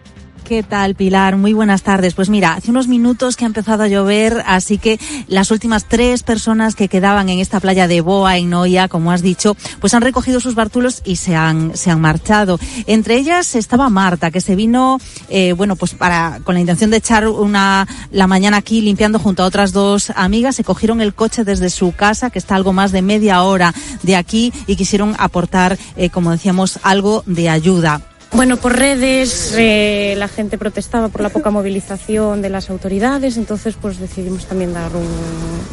¿Qué 0.50 0.64
tal, 0.64 0.96
Pilar? 0.96 1.38
Muy 1.38 1.54
buenas 1.54 1.84
tardes. 1.84 2.16
Pues 2.16 2.28
mira, 2.28 2.54
hace 2.54 2.72
unos 2.72 2.88
minutos 2.88 3.36
que 3.36 3.46
ha 3.46 3.48
empezado 3.48 3.84
a 3.84 3.88
llover, 3.88 4.44
así 4.48 4.80
que 4.80 5.00
las 5.28 5.52
últimas 5.52 5.86
tres 5.86 6.24
personas 6.24 6.74
que 6.74 6.88
quedaban 6.88 7.30
en 7.30 7.38
esta 7.38 7.60
playa 7.60 7.88
de 7.88 8.02
Boa, 8.02 8.36
en 8.36 8.50
Noia, 8.50 8.88
como 8.88 9.12
has 9.12 9.22
dicho, 9.22 9.56
pues 9.80 9.94
han 9.94 10.02
recogido 10.02 10.40
sus 10.40 10.56
bartulos 10.56 11.04
y 11.06 11.18
se 11.18 11.36
han, 11.36 11.78
se 11.78 11.92
han 11.92 12.02
marchado. 12.02 12.60
Entre 12.88 13.18
ellas 13.18 13.54
estaba 13.54 13.90
Marta, 13.90 14.32
que 14.32 14.42
se 14.42 14.56
vino, 14.56 14.98
eh, 15.30 15.54
bueno, 15.54 15.76
pues 15.76 15.94
para, 15.94 16.40
con 16.44 16.56
la 16.56 16.62
intención 16.62 16.90
de 16.90 16.98
echar 16.98 17.28
una, 17.28 17.88
la 18.12 18.26
mañana 18.26 18.58
aquí 18.58 18.82
limpiando 18.82 19.20
junto 19.20 19.44
a 19.44 19.46
otras 19.46 19.72
dos 19.72 20.12
amigas, 20.16 20.56
se 20.56 20.64
cogieron 20.64 21.00
el 21.00 21.14
coche 21.14 21.44
desde 21.44 21.70
su 21.70 21.92
casa, 21.92 22.32
que 22.32 22.40
está 22.40 22.56
algo 22.56 22.74
más 22.74 22.92
de 22.92 23.04
media 23.04 23.44
hora 23.44 23.72
de 24.02 24.16
aquí, 24.16 24.52
y 24.66 24.78
quisieron 24.78 25.16
aportar, 25.20 25.78
eh, 25.96 26.10
como 26.10 26.32
decíamos, 26.32 26.80
algo 26.82 27.22
de 27.28 27.50
ayuda. 27.50 28.09
Bueno, 28.32 28.58
por 28.58 28.78
redes 28.78 29.54
eh, 29.58 30.14
la 30.18 30.28
gente 30.28 30.58
protestaba 30.58 31.10
por 31.10 31.22
la 31.22 31.30
poca 31.30 31.50
movilización 31.50 32.42
de 32.42 32.50
las 32.50 32.70
autoridades, 32.70 33.38
entonces 33.38 33.76
pues 33.82 34.00
decidimos 34.00 34.46
también 34.46 34.74
dar 34.74 34.92
un, 34.96 35.08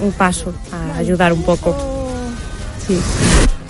un 0.00 0.12
paso 0.12 0.54
a 0.72 0.96
ayudar 0.96 1.32
un 1.32 1.42
poco. 1.42 1.76
Sí. 2.86 2.98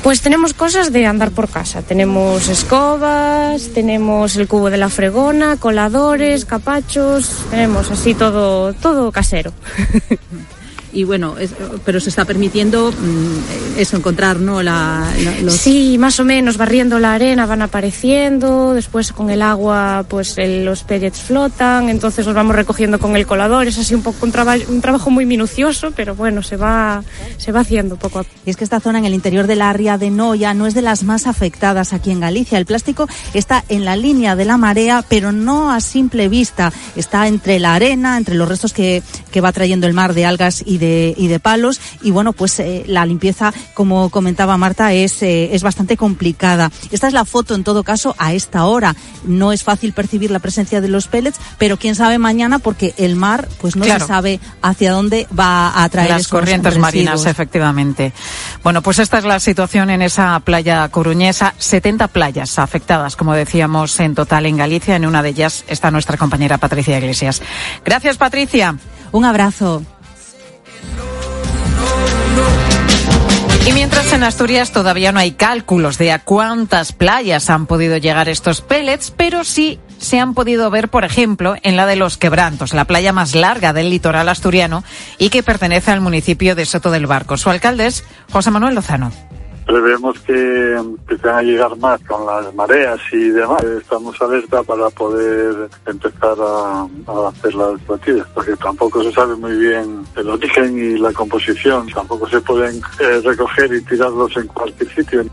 Pues 0.03 0.21
tenemos 0.21 0.55
cosas 0.55 0.93
de 0.93 1.05
andar 1.05 1.33
por 1.33 1.49
casa. 1.49 1.83
Tenemos 1.83 2.49
escobas, 2.49 3.71
tenemos 3.75 4.37
el 4.37 4.47
cubo 4.47 4.71
de 4.71 4.77
la 4.77 4.89
fregona, 4.89 5.57
coladores, 5.57 6.45
capachos, 6.45 7.29
tenemos 7.51 7.91
así 7.91 8.15
todo, 8.15 8.73
todo 8.73 9.11
casero. 9.11 9.53
y 10.97 11.05
bueno, 11.05 11.37
es, 11.39 11.51
pero 11.85 12.01
se 12.01 12.09
está 12.09 12.25
permitiendo 12.25 12.91
mm, 12.91 13.79
eso, 13.79 13.99
encontrar, 13.99 14.41
¿no? 14.41 14.63
La, 14.63 15.07
la, 15.23 15.41
los... 15.43 15.53
Sí, 15.53 15.99
más 15.99 16.19
o 16.21 16.25
menos, 16.25 16.57
barriendo 16.57 16.99
la 16.99 17.13
arena 17.13 17.45
van 17.45 17.61
apareciendo, 17.61 18.73
después 18.73 19.13
con 19.13 19.29
el 19.29 19.43
agua, 19.43 20.07
pues 20.09 20.39
el, 20.39 20.65
los 20.65 20.85
pellets 20.85 21.21
flotan, 21.21 21.91
entonces 21.91 22.25
los 22.25 22.35
vamos 22.35 22.57
recogiendo 22.57 22.99
con 22.99 23.15
el 23.15 23.27
colador, 23.27 23.67
es 23.67 23.77
así 23.77 23.95
un 23.95 24.03
poco 24.03 24.25
un, 24.25 24.33
traba, 24.33 24.57
un 24.69 24.81
trabajo 24.81 25.11
muy 25.11 25.27
minucioso, 25.27 25.91
pero 25.95 26.15
bueno, 26.15 26.43
se 26.43 26.57
va, 26.57 27.05
se 27.37 27.53
va 27.53 27.61
haciendo 27.61 27.97
poco 27.97 28.21
a 28.21 28.23
poco. 28.23 28.35
Y 28.47 28.51
es 28.51 28.57
que 28.57 28.65
esta 28.65 28.81
zona 28.81 28.99
en 28.99 29.05
el 29.05 29.13
interior 29.13 29.47
del 29.47 29.61
área 29.61 29.99
de 29.99 30.09
Noya 30.09 30.55
no 30.55 30.67
es 30.67 30.73
de 30.73 30.81
las 30.81 31.03
más 31.03 31.27
afectadas 31.27 31.93
aquí 31.93 32.11
en 32.11 32.21
Galicia. 32.21 32.57
El 32.57 32.65
plástico 32.65 33.07
está 33.35 33.65
en 33.69 33.85
la 33.85 33.97
línea 33.97 34.35
de 34.35 34.47
la 34.47 34.57
marea, 34.57 35.05
pero 35.07 35.31
no 35.31 35.71
a 35.71 35.83
simple 35.83 36.31
vista. 36.31 36.73
Está 36.95 37.29
entre 37.29 37.59
la 37.59 37.75
arena, 37.75 38.17
entre 38.17 38.35
los 38.35 38.49
restos 38.49 38.73
que, 38.73 39.03
que 39.31 39.43
va 39.43 39.53
trayendo 39.53 39.87
el 39.87 39.93
mar 39.93 40.15
de 40.15 40.25
algas 40.25 40.63
y 40.65 40.79
de 40.79 40.86
de, 40.87 41.15
y 41.17 41.29
de 41.29 41.41
palos. 41.41 41.81
Y 42.03 42.11
bueno, 42.11 42.33
pues 42.33 42.59
eh, 42.61 42.85
la 42.87 43.05
limpieza, 43.07 43.53
como 43.75 44.11
comentaba 44.11 44.57
Marta, 44.57 44.93
es, 44.93 45.23
eh, 45.23 45.55
es 45.55 45.63
bastante 45.63 45.97
complicada. 45.97 46.71
Esta 46.91 47.09
es 47.09 47.13
la 47.13 47.25
foto, 47.25 47.55
en 47.55 47.65
todo 47.65 47.83
caso, 47.83 48.15
a 48.19 48.33
esta 48.33 48.65
hora. 48.65 48.95
No 49.25 49.53
es 49.53 49.63
fácil 49.65 49.93
percibir 49.93 50.31
la 50.31 50.39
presencia 50.39 50.81
de 50.81 50.89
los 50.89 51.09
pellets, 51.09 51.39
pero 51.59 51.77
quién 51.77 51.95
sabe 51.95 52.19
mañana, 52.19 52.59
porque 52.59 52.95
el 52.97 53.17
mar, 53.17 53.49
pues 53.61 53.77
no 53.77 53.85
claro. 53.85 54.01
se 54.01 54.07
sabe 54.07 54.41
hacia 54.63 54.93
dónde 54.93 55.27
va 55.39 55.83
a 55.83 55.89
traer 55.89 56.11
las 56.11 56.29
corrientes 56.29 56.75
residuos. 56.75 56.83
marinas, 56.83 57.27
efectivamente. 57.27 58.13
Bueno, 58.63 58.83
pues 58.83 58.99
esta 58.99 59.19
es 59.19 59.25
la 59.25 59.41
situación 59.41 59.91
en 59.91 60.03
esa 60.03 60.39
playa 60.41 60.89
coruñesa. 60.89 61.55
70 61.59 62.09
playas 62.09 62.59
afectadas, 62.59 63.17
como 63.17 63.35
decíamos, 63.35 63.99
en 64.01 64.15
total 64.15 64.47
en 64.47 64.57
Galicia. 64.57 64.97
En 64.97 65.07
una 65.07 65.23
de 65.23 65.31
ellas 65.31 65.65
está 65.69 65.91
nuestra 65.91 66.17
compañera 66.17 66.59
Patricia 66.59 66.99
Iglesias. 66.99 67.43
Gracias, 67.85 68.17
Patricia. 68.17 68.77
Un 69.13 69.25
abrazo. 69.25 69.83
Y 73.67 73.73
mientras 73.73 74.13
en 74.13 74.23
Asturias 74.23 74.71
todavía 74.71 75.11
no 75.11 75.19
hay 75.19 75.33
cálculos 75.33 75.99
de 75.99 76.13
a 76.13 76.21
cuántas 76.21 76.93
playas 76.93 77.51
han 77.51 77.67
podido 77.67 77.97
llegar 77.97 78.29
estos 78.29 78.61
pellets, 78.61 79.11
pero 79.11 79.43
sí 79.43 79.81
se 79.99 80.21
han 80.21 80.35
podido 80.35 80.71
ver, 80.71 80.89
por 80.89 81.05
ejemplo, 81.05 81.57
en 81.65 81.75
la 81.75 81.85
de 81.85 81.97
Los 81.97 82.17
Quebrantos, 82.17 82.75
la 82.75 82.85
playa 82.85 83.13
más 83.13 83.35
larga 83.35 83.73
del 83.73 83.91
litoral 83.91 84.29
asturiano 84.29 84.85
y 85.19 85.31
que 85.31 85.43
pertenece 85.43 85.91
al 85.91 86.01
municipio 86.01 86.55
de 86.55 86.65
Soto 86.65 86.93
del 86.93 87.09
Barco. 87.09 87.37
Su 87.37 87.51
alcalde 87.51 87.89
es 87.89 88.05
José 88.31 88.53
Manuel 88.53 88.77
Lozano 88.77 89.11
prevemos 89.67 90.19
que 90.21 90.77
empiezan 90.77 91.35
a 91.35 91.43
llegar 91.43 91.77
más 91.79 92.01
con 92.03 92.25
las 92.25 92.55
mareas 92.55 93.01
y 93.13 93.31
demás. 93.31 93.63
Estamos 93.65 94.21
alerta 94.23 94.63
para 94.63 94.89
poder 94.91 95.69
empezar 95.87 96.37
a, 96.39 96.87
hacer 97.29 97.55
las 97.55 97.85
batidas, 97.87 98.27
porque 98.33 98.55
tampoco 98.57 99.03
se 99.03 99.13
sabe 99.13 99.35
muy 99.35 99.57
bien 99.57 100.05
el 100.17 100.31
origen 100.31 100.79
y 100.79 100.99
la 100.99 101.13
composición. 101.13 101.89
Tampoco 101.89 102.29
se 102.29 102.41
pueden 102.41 102.81
eh, 103.01 103.21
recoger 103.25 103.75
y 103.75 103.83
tirarlos 103.83 104.37
en 104.37 104.47
cualquier 104.47 104.95
sitio. 104.95 105.25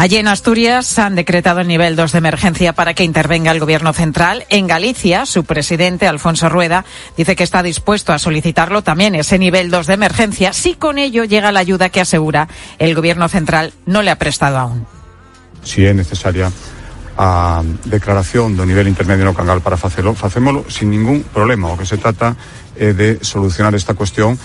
Allí 0.00 0.16
en 0.16 0.28
Asturias 0.28 0.96
han 1.00 1.16
decretado 1.16 1.58
el 1.58 1.66
nivel 1.66 1.96
2 1.96 2.12
de 2.12 2.18
emergencia 2.18 2.72
para 2.72 2.94
que 2.94 3.02
intervenga 3.02 3.50
el 3.50 3.58
Gobierno 3.58 3.92
central. 3.92 4.46
En 4.48 4.68
Galicia, 4.68 5.26
su 5.26 5.42
presidente, 5.42 6.06
Alfonso 6.06 6.48
Rueda, 6.48 6.84
dice 7.16 7.34
que 7.34 7.42
está 7.42 7.64
dispuesto 7.64 8.12
a 8.12 8.20
solicitarlo 8.20 8.82
también 8.82 9.16
ese 9.16 9.40
nivel 9.40 9.72
2 9.72 9.88
de 9.88 9.94
emergencia 9.94 10.52
si 10.52 10.74
con 10.74 10.98
ello 10.98 11.24
llega 11.24 11.50
la 11.50 11.58
ayuda 11.58 11.88
que 11.88 12.00
asegura 12.00 12.46
el 12.78 12.94
Gobierno 12.94 13.28
central 13.28 13.72
no 13.86 14.02
le 14.02 14.12
ha 14.12 14.18
prestado 14.20 14.58
aún. 14.58 14.86
Si 15.64 15.84
es 15.84 15.96
necesaria 15.96 16.52
declaración 17.84 18.54
do 18.54 18.62
nivel 18.62 18.86
intermedio 18.86 19.26
no 19.26 19.34
canal 19.34 19.66
para 19.66 19.74
facelo, 19.74 20.14
facémolo 20.14 20.62
sin 20.70 20.94
ningún 20.94 21.26
problema. 21.26 21.74
O 21.74 21.76
que 21.76 21.82
se 21.82 21.98
trata 21.98 22.38
é 22.78 22.94
de 22.94 23.18
solucionar 23.26 23.74
esta 23.74 23.98
cuestión 23.98 24.38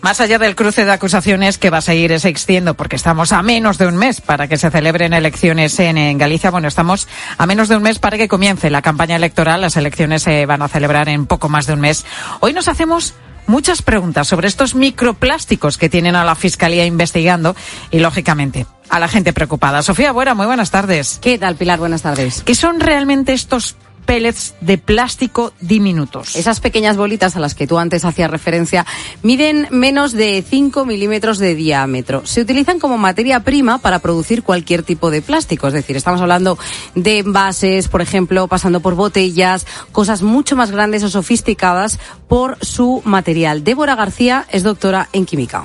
más 0.00 0.20
allá 0.20 0.38
del 0.38 0.56
cruce 0.56 0.84
de 0.84 0.92
acusaciones 0.92 1.58
que 1.58 1.70
va 1.70 1.78
a 1.78 1.82
seguir 1.82 2.12
existiendo, 2.12 2.74
porque 2.74 2.96
estamos 2.96 3.32
a 3.32 3.42
menos 3.42 3.78
de 3.78 3.86
un 3.86 3.96
mes 3.96 4.20
para 4.20 4.48
que 4.48 4.56
se 4.56 4.70
celebren 4.70 5.12
elecciones 5.12 5.78
en, 5.78 5.98
en, 5.98 6.18
Galicia, 6.18 6.50
bueno, 6.50 6.68
estamos 6.68 7.08
a 7.38 7.46
menos 7.46 7.68
de 7.68 7.76
un 7.76 7.82
mes 7.82 7.98
para 7.98 8.18
que 8.18 8.28
comience 8.28 8.70
la 8.70 8.82
campaña 8.82 9.16
electoral. 9.16 9.60
Las 9.60 9.76
elecciones 9.76 10.22
se 10.22 10.46
van 10.46 10.62
a 10.62 10.68
celebrar 10.68 11.08
en 11.08 11.26
poco 11.26 11.48
más 11.48 11.66
de 11.66 11.74
un 11.74 11.80
mes. 11.80 12.04
Hoy 12.40 12.52
nos 12.52 12.68
hacemos 12.68 13.14
muchas 13.46 13.82
preguntas 13.82 14.28
sobre 14.28 14.48
estos 14.48 14.74
microplásticos 14.74 15.76
que 15.76 15.88
tienen 15.88 16.16
a 16.16 16.24
la 16.24 16.34
Fiscalía 16.34 16.86
investigando 16.86 17.56
y, 17.90 17.98
lógicamente, 17.98 18.66
a 18.88 18.98
la 19.00 19.08
gente 19.08 19.32
preocupada. 19.32 19.82
Sofía 19.82 20.12
Buera, 20.12 20.34
muy 20.34 20.46
buenas 20.46 20.70
tardes. 20.70 21.18
¿Qué 21.20 21.38
tal, 21.38 21.56
Pilar? 21.56 21.78
Buenas 21.78 22.02
tardes. 22.02 22.42
¿Qué 22.44 22.54
son 22.54 22.80
realmente 22.80 23.32
estos 23.32 23.76
pellets 24.10 24.56
de 24.60 24.76
plástico 24.76 25.52
diminutos. 25.60 26.34
Esas 26.34 26.58
pequeñas 26.58 26.96
bolitas 26.96 27.36
a 27.36 27.38
las 27.38 27.54
que 27.54 27.68
tú 27.68 27.78
antes 27.78 28.04
hacías 28.04 28.28
referencia 28.28 28.84
miden 29.22 29.68
menos 29.70 30.10
de 30.10 30.42
5 30.42 30.84
milímetros 30.84 31.38
de 31.38 31.54
diámetro. 31.54 32.26
Se 32.26 32.40
utilizan 32.40 32.80
como 32.80 32.98
materia 32.98 33.44
prima 33.44 33.78
para 33.78 34.00
producir 34.00 34.42
cualquier 34.42 34.82
tipo 34.82 35.12
de 35.12 35.22
plástico. 35.22 35.68
Es 35.68 35.74
decir, 35.74 35.96
estamos 35.96 36.20
hablando 36.20 36.58
de 36.96 37.18
envases, 37.18 37.86
por 37.86 38.02
ejemplo, 38.02 38.48
pasando 38.48 38.80
por 38.80 38.96
botellas, 38.96 39.64
cosas 39.92 40.22
mucho 40.22 40.56
más 40.56 40.72
grandes 40.72 41.04
o 41.04 41.08
sofisticadas 41.08 42.00
por 42.26 42.58
su 42.62 43.02
material. 43.04 43.62
Débora 43.62 43.94
García 43.94 44.44
es 44.50 44.64
doctora 44.64 45.08
en 45.12 45.24
química 45.24 45.62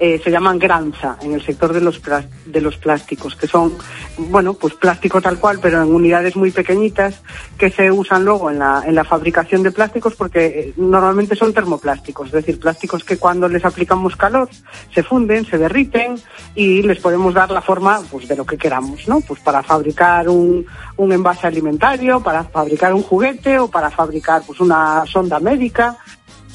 eh, 0.00 0.20
se 0.22 0.30
llaman 0.30 0.58
granza 0.58 1.16
en 1.22 1.34
el 1.34 1.44
sector 1.44 1.72
de 1.72 1.80
los, 1.80 2.00
de 2.46 2.60
los 2.60 2.76
plásticos, 2.76 3.34
que 3.34 3.46
son, 3.46 3.74
bueno, 4.16 4.54
pues 4.54 4.74
plástico 4.74 5.20
tal 5.20 5.38
cual, 5.38 5.58
pero 5.60 5.82
en 5.82 5.92
unidades 5.92 6.36
muy 6.36 6.50
pequeñitas 6.50 7.22
que 7.56 7.70
se 7.70 7.90
usan 7.90 8.24
luego 8.24 8.50
en 8.50 8.60
la, 8.60 8.82
en 8.86 8.94
la 8.94 9.04
fabricación 9.04 9.62
de 9.62 9.72
plásticos 9.72 10.14
porque 10.14 10.46
eh, 10.46 10.74
normalmente 10.76 11.34
son 11.34 11.52
termoplásticos, 11.52 12.28
es 12.28 12.32
decir, 12.32 12.60
plásticos 12.60 13.02
que 13.04 13.16
cuando 13.16 13.48
les 13.48 13.64
aplicamos 13.64 14.16
calor 14.16 14.48
se 14.94 15.02
funden, 15.02 15.44
se 15.44 15.58
derriten 15.58 16.20
y 16.54 16.82
les 16.82 17.00
podemos 17.00 17.34
dar 17.34 17.50
la 17.50 17.62
forma 17.62 18.00
pues 18.10 18.28
de 18.28 18.36
lo 18.36 18.46
que 18.46 18.56
queramos, 18.56 19.08
¿no? 19.08 19.20
Pues 19.20 19.40
para 19.40 19.62
fabricar 19.62 20.28
un, 20.28 20.64
un 20.96 21.12
envase 21.12 21.46
alimentario, 21.46 22.20
para 22.20 22.44
fabricar 22.44 22.94
un 22.94 23.02
juguete 23.02 23.58
o 23.58 23.68
para 23.68 23.90
fabricar 23.90 24.42
pues 24.46 24.60
una 24.60 25.04
sonda 25.06 25.40
médica 25.40 25.96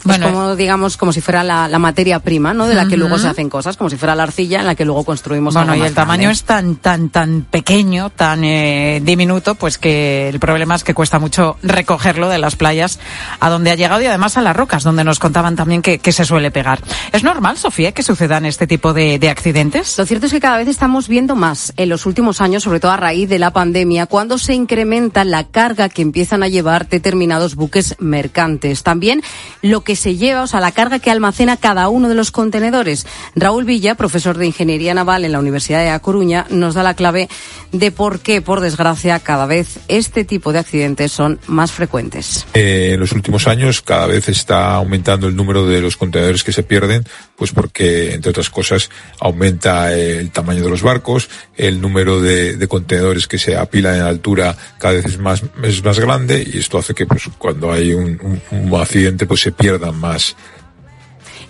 Bueno, 0.03 0.31
como 0.31 0.55
digamos, 0.55 0.97
como 0.97 1.13
si 1.13 1.21
fuera 1.21 1.43
la, 1.43 1.79
materia 1.79 2.19
prima, 2.19 2.53
¿no? 2.53 2.67
De 2.67 2.75
la 2.75 2.87
que 2.87 2.97
luego 2.97 3.17
se 3.17 3.27
hacen 3.27 3.49
cosas, 3.49 3.77
como 3.77 3.89
si 3.89 3.97
fuera 3.97 4.15
la 4.15 4.23
arcilla 4.23 4.59
en 4.59 4.65
la 4.65 4.75
que 4.75 4.85
luego 4.85 5.03
construimos 5.03 5.53
bueno, 5.53 5.69
Bueno, 5.69 5.83
y 5.83 5.87
el 5.87 5.93
tamaño 5.93 6.29
es 6.29 6.43
tan, 6.43 6.77
tan, 6.77 7.09
tan 7.09 7.41
pequeño, 7.43 8.09
tan 8.09 8.43
eh, 8.43 9.01
diminuto, 9.03 9.55
pues 9.55 9.77
que 9.77 10.29
el 10.29 10.39
problema 10.39 10.75
es 10.75 10.83
que 10.83 10.93
cuesta 10.93 11.19
mucho 11.19 11.57
recogerlo 11.61 12.29
de 12.29 12.37
las 12.37 12.55
playas 12.55 12.99
a 13.39 13.49
donde 13.49 13.71
ha 13.71 13.75
llegado 13.75 14.01
y 14.01 14.05
además 14.05 14.37
a 14.37 14.41
las 14.41 14.55
rocas, 14.55 14.83
donde 14.83 15.03
nos 15.03 15.19
contaban 15.19 15.55
también 15.55 15.81
que, 15.81 15.99
que 15.99 16.11
se 16.11 16.25
suele 16.25 16.51
pegar. 16.51 16.81
¿Es 17.11 17.23
normal, 17.23 17.57
Sofía, 17.57 17.91
que 17.91 18.03
sucedan 18.03 18.45
este 18.45 18.67
tipo 18.67 18.93
de, 18.93 19.19
de 19.19 19.29
accidentes? 19.29 19.97
Lo 19.97 20.05
cierto 20.05 20.27
es 20.27 20.31
que 20.31 20.39
cada 20.39 20.57
vez 20.57 20.67
estamos 20.67 21.07
viendo 21.07 21.35
más 21.35 21.73
en 21.77 21.89
los 21.89 22.05
últimos 22.05 22.41
años, 22.41 22.63
sobre 22.63 22.79
todo 22.79 22.91
a 22.91 22.97
raíz 22.97 23.29
de 23.29 23.39
la 23.39 23.51
pandemia, 23.51 24.05
cuando 24.05 24.37
se 24.37 24.53
incrementa 24.53 25.23
la 25.23 25.45
carga 25.45 25.89
que 25.89 26.01
empiezan 26.01 26.43
a 26.43 26.47
llevar 26.47 26.87
determinados 26.87 27.55
buques 27.55 27.95
mercantes. 27.99 28.83
También 28.83 29.21
lo 29.61 29.81
que 29.81 29.92
se 29.95 30.15
lleva, 30.15 30.43
o 30.43 30.47
sea, 30.47 30.59
la 30.59 30.71
carga 30.71 30.99
que 30.99 31.11
almacena 31.11 31.57
cada 31.57 31.89
uno 31.89 32.09
de 32.09 32.15
los 32.15 32.31
contenedores. 32.31 33.05
Raúl 33.35 33.65
Villa, 33.65 33.95
profesor 33.95 34.37
de 34.37 34.45
Ingeniería 34.45 34.93
Naval 34.93 35.25
en 35.25 35.31
la 35.31 35.39
Universidad 35.39 35.79
de 35.79 35.89
A 35.89 35.99
Coruña, 35.99 36.45
nos 36.49 36.73
da 36.73 36.83
la 36.83 36.93
clave 36.93 37.29
de 37.71 37.91
por 37.91 38.19
qué, 38.19 38.41
por 38.41 38.61
desgracia, 38.61 39.19
cada 39.19 39.45
vez 39.45 39.79
este 39.87 40.25
tipo 40.25 40.53
de 40.53 40.59
accidentes 40.59 41.11
son 41.11 41.39
más 41.47 41.71
frecuentes. 41.71 42.45
Eh, 42.53 42.91
en 42.93 42.99
los 42.99 43.11
últimos 43.11 43.47
años 43.47 43.81
cada 43.81 44.07
vez 44.07 44.29
está 44.29 44.75
aumentando 44.75 45.27
el 45.27 45.35
número 45.35 45.65
de 45.65 45.81
los 45.81 45.97
contenedores 45.97 46.43
que 46.43 46.51
se 46.51 46.63
pierden, 46.63 47.03
pues 47.35 47.51
porque, 47.51 48.13
entre 48.13 48.29
otras 48.31 48.49
cosas, 48.49 48.89
aumenta 49.19 49.93
el 49.93 50.31
tamaño 50.31 50.63
de 50.63 50.69
los 50.69 50.81
barcos, 50.81 51.29
el 51.55 51.81
número 51.81 52.21
de, 52.21 52.57
de 52.57 52.67
contenedores 52.67 53.27
que 53.27 53.37
se 53.37 53.55
apilan 53.57 53.95
en 53.95 54.01
altura 54.01 54.55
cada 54.77 54.95
vez 54.95 55.05
es 55.05 55.17
más, 55.17 55.43
es 55.63 55.83
más 55.83 55.99
grande 55.99 56.47
y 56.51 56.59
esto 56.59 56.77
hace 56.77 56.93
que 56.93 57.05
pues 57.05 57.23
cuando 57.37 57.71
hay 57.71 57.93
un, 57.93 58.19
un, 58.21 58.41
un 58.51 58.81
accidente 58.81 59.25
pues 59.25 59.41
se 59.41 59.51
más 59.91 60.35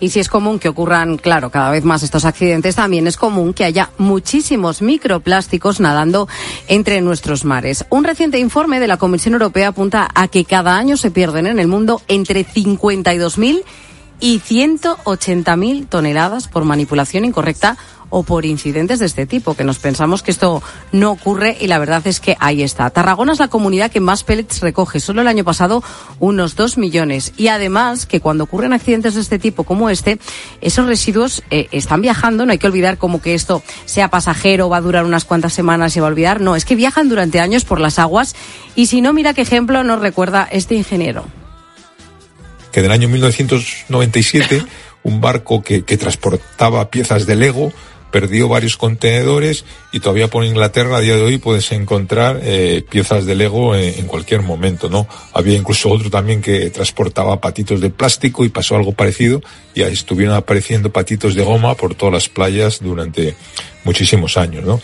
y 0.04 0.10
si 0.10 0.20
es 0.20 0.28
común 0.28 0.60
que 0.60 0.68
ocurran, 0.68 1.18
claro, 1.18 1.50
cada 1.50 1.72
vez 1.72 1.86
más 1.86 2.04
estos 2.04 2.26
accidentes, 2.26 2.76
también 2.76 3.08
es 3.08 3.16
común 3.16 3.54
que 3.54 3.64
haya 3.64 3.90
muchísimos 3.98 4.82
microplásticos 4.82 5.80
nadando 5.80 6.28
entre 6.68 7.00
nuestros 7.00 7.46
mares. 7.46 7.86
Un 7.90 8.04
reciente 8.04 8.38
informe 8.38 8.82
de 8.82 8.88
la 8.88 8.98
Comisión 8.98 9.34
Europea 9.34 9.70
apunta 9.70 10.10
a 10.14 10.28
que 10.28 10.44
cada 10.44 10.78
año 10.78 10.98
se 10.98 11.10
pierden 11.10 11.48
en 11.48 11.58
el 11.58 11.70
mundo 11.70 12.02
entre 12.10 12.46
52.000 12.46 13.64
y 14.20 14.40
180.000 14.42 15.88
toneladas 15.88 16.50
por 16.50 16.66
manipulación 16.66 17.24
incorrecta 17.24 17.78
o 18.16 18.22
por 18.22 18.46
incidentes 18.46 19.00
de 19.00 19.08
este 19.08 19.26
tipo, 19.26 19.56
que 19.56 19.64
nos 19.64 19.80
pensamos 19.80 20.22
que 20.22 20.30
esto 20.30 20.62
no 20.92 21.10
ocurre 21.10 21.58
y 21.60 21.66
la 21.66 21.80
verdad 21.80 22.06
es 22.06 22.20
que 22.20 22.38
ahí 22.40 22.62
está. 22.62 22.92
Tarragona 22.92 23.34
es 23.34 23.40
la 23.40 23.48
comunidad 23.48 23.90
que 23.90 24.00
más 24.00 24.24
pellets 24.24 24.62
recoge, 24.62 25.00
solo 25.00 25.22
el 25.22 25.28
año 25.28 25.44
pasado 25.44 25.84
unos 26.20 26.56
dos 26.56 26.78
millones. 26.78 27.34
Y 27.38 27.48
además 27.48 28.06
que 28.06 28.22
cuando 28.22 28.44
ocurren 28.44 28.72
accidentes 28.72 29.16
de 29.16 29.22
este 29.22 29.40
tipo 29.40 29.64
como 29.64 29.90
este, 29.90 30.20
esos 30.62 30.86
residuos 30.86 31.42
eh, 31.50 31.70
están 31.72 32.02
viajando, 32.02 32.46
no 32.46 32.52
hay 32.52 32.60
que 32.60 32.68
olvidar 32.68 33.00
como 33.00 33.20
que 33.20 33.34
esto 33.34 33.64
sea 33.86 34.12
pasajero, 34.12 34.70
va 34.70 34.78
a 34.78 34.82
durar 34.82 35.06
unas 35.06 35.26
cuantas 35.26 35.54
semanas 35.54 35.98
y 35.98 36.00
va 36.00 36.06
a 36.06 36.12
olvidar, 36.12 36.40
no, 36.40 36.56
es 36.56 36.66
que 36.66 36.76
viajan 36.76 37.10
durante 37.10 37.40
años 37.40 37.66
por 37.66 37.80
las 37.80 37.98
aguas 37.98 38.36
y 38.76 38.86
si 38.86 39.02
no, 39.02 39.12
mira 39.12 39.34
qué 39.34 39.42
ejemplo 39.42 39.84
nos 39.84 40.00
recuerda 40.00 40.48
este 40.52 40.76
ingeniero. 40.76 41.26
Que 42.72 42.84
del 42.84 42.92
año 42.92 43.10
1997 43.10 44.64
un 45.02 45.20
barco 45.20 45.64
que 45.64 45.82
transportaba 45.82 46.90
piezas 46.90 47.26
de 47.26 47.36
Lego 47.36 47.74
perdió 48.14 48.48
varios 48.48 48.78
contenedores 48.78 49.66
y 49.92 50.00
todavía 50.00 50.28
por 50.28 50.46
Inglaterra 50.46 50.98
a 50.98 51.00
día 51.00 51.16
de 51.16 51.24
hoy 51.24 51.40
puedes 51.40 51.72
encontrar 51.72 52.40
eh, 52.44 52.86
piezas 52.88 53.26
de 53.26 53.34
Lego 53.34 53.76
en, 53.76 54.00
en, 54.00 54.06
cualquier 54.06 54.44
momento, 54.44 54.88
¿no? 54.88 55.08
Había 55.34 55.58
incluso 55.58 55.90
otro 55.90 56.12
también 56.12 56.40
que 56.40 56.70
transportaba 56.70 57.42
patitos 57.42 57.82
de 57.82 57.90
plástico 57.90 58.46
y 58.46 58.50
pasó 58.50 58.76
algo 58.76 58.92
parecido 58.92 59.42
y 59.74 59.82
ahí 59.82 59.94
estuvieron 59.94 60.36
apareciendo 60.36 60.92
patitos 60.92 61.34
de 61.34 61.44
goma 61.44 61.74
por 61.74 61.96
todas 61.96 62.14
las 62.14 62.30
playas 62.30 62.82
durante 62.84 63.36
muchísimos 63.84 64.38
años, 64.38 64.64
¿no? 64.64 64.80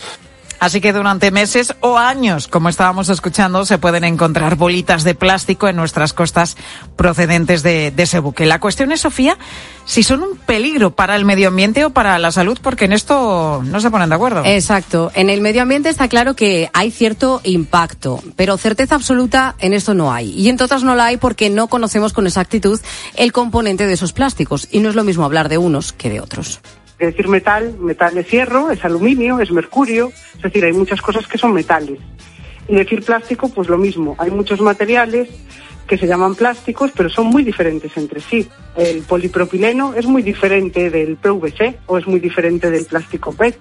Así 0.60 0.82
que 0.82 0.92
durante 0.92 1.30
meses 1.30 1.74
o 1.80 1.96
años, 1.96 2.46
como 2.46 2.68
estábamos 2.68 3.08
escuchando, 3.08 3.64
se 3.64 3.78
pueden 3.78 4.04
encontrar 4.04 4.56
bolitas 4.56 5.04
de 5.04 5.14
plástico 5.14 5.68
en 5.68 5.76
nuestras 5.76 6.12
costas 6.12 6.58
procedentes 6.96 7.62
de, 7.62 7.92
ese 7.96 8.18
buque. 8.18 8.44
La 8.44 8.60
cuestión 8.60 8.92
es, 8.92 9.00
Sofía, 9.00 9.38
si 9.86 10.02
son 10.02 10.22
un 10.22 10.36
peligro 10.36 10.90
para 10.90 11.16
el 11.16 11.24
medio 11.24 11.48
ambiente 11.48 11.86
o 11.86 11.90
para 11.90 12.18
la 12.18 12.30
salud, 12.30 12.58
porque 12.60 12.84
en 12.84 12.92
esto 12.92 13.62
no 13.64 13.80
se 13.80 13.90
ponen 13.90 14.10
de 14.10 14.14
acuerdo. 14.14 14.42
Exacto. 14.44 15.10
En 15.14 15.30
el 15.30 15.40
medio 15.40 15.62
ambiente 15.62 15.88
está 15.88 16.08
claro 16.08 16.36
que 16.36 16.68
hay 16.74 16.90
cierto 16.90 17.40
impacto, 17.42 18.22
pero 18.36 18.58
certeza 18.58 18.96
absoluta 18.96 19.54
en 19.60 19.72
esto 19.72 19.94
no 19.94 20.12
hay. 20.12 20.30
Y 20.32 20.50
entre 20.50 20.66
otras 20.66 20.84
no 20.84 20.94
la 20.94 21.06
hay 21.06 21.16
porque 21.16 21.48
no 21.48 21.68
conocemos 21.68 22.12
con 22.12 22.26
exactitud 22.26 22.78
el 23.16 23.32
componente 23.32 23.86
de 23.86 23.94
esos 23.94 24.12
plásticos. 24.12 24.68
Y 24.70 24.80
no 24.80 24.90
es 24.90 24.94
lo 24.94 25.04
mismo 25.04 25.24
hablar 25.24 25.48
de 25.48 25.56
unos 25.56 25.94
que 25.94 26.10
de 26.10 26.20
otros. 26.20 26.60
Decir, 27.00 27.28
metal, 27.28 27.76
metal 27.78 28.16
es 28.18 28.30
hierro, 28.30 28.70
es 28.70 28.84
aluminio, 28.84 29.40
es 29.40 29.50
mercurio, 29.50 30.12
es 30.36 30.42
decir, 30.42 30.64
hay 30.64 30.72
muchas 30.74 31.00
cosas 31.00 31.26
que 31.26 31.38
son 31.38 31.52
metales. 31.52 31.98
Y 32.68 32.74
decir 32.74 33.02
plástico, 33.02 33.48
pues 33.48 33.68
lo 33.68 33.78
mismo, 33.78 34.14
hay 34.18 34.30
muchos 34.30 34.60
materiales 34.60 35.28
que 35.90 35.98
se 35.98 36.06
llaman 36.06 36.36
plásticos, 36.36 36.92
pero 36.96 37.08
son 37.08 37.26
muy 37.26 37.42
diferentes 37.42 37.96
entre 37.96 38.20
sí. 38.20 38.48
El 38.76 39.02
polipropileno 39.02 39.94
es 39.94 40.06
muy 40.06 40.22
diferente 40.22 40.88
del 40.88 41.16
PVC 41.16 41.80
o 41.86 41.98
es 41.98 42.06
muy 42.06 42.20
diferente 42.20 42.70
del 42.70 42.84
plástico 42.84 43.32
PET. 43.32 43.58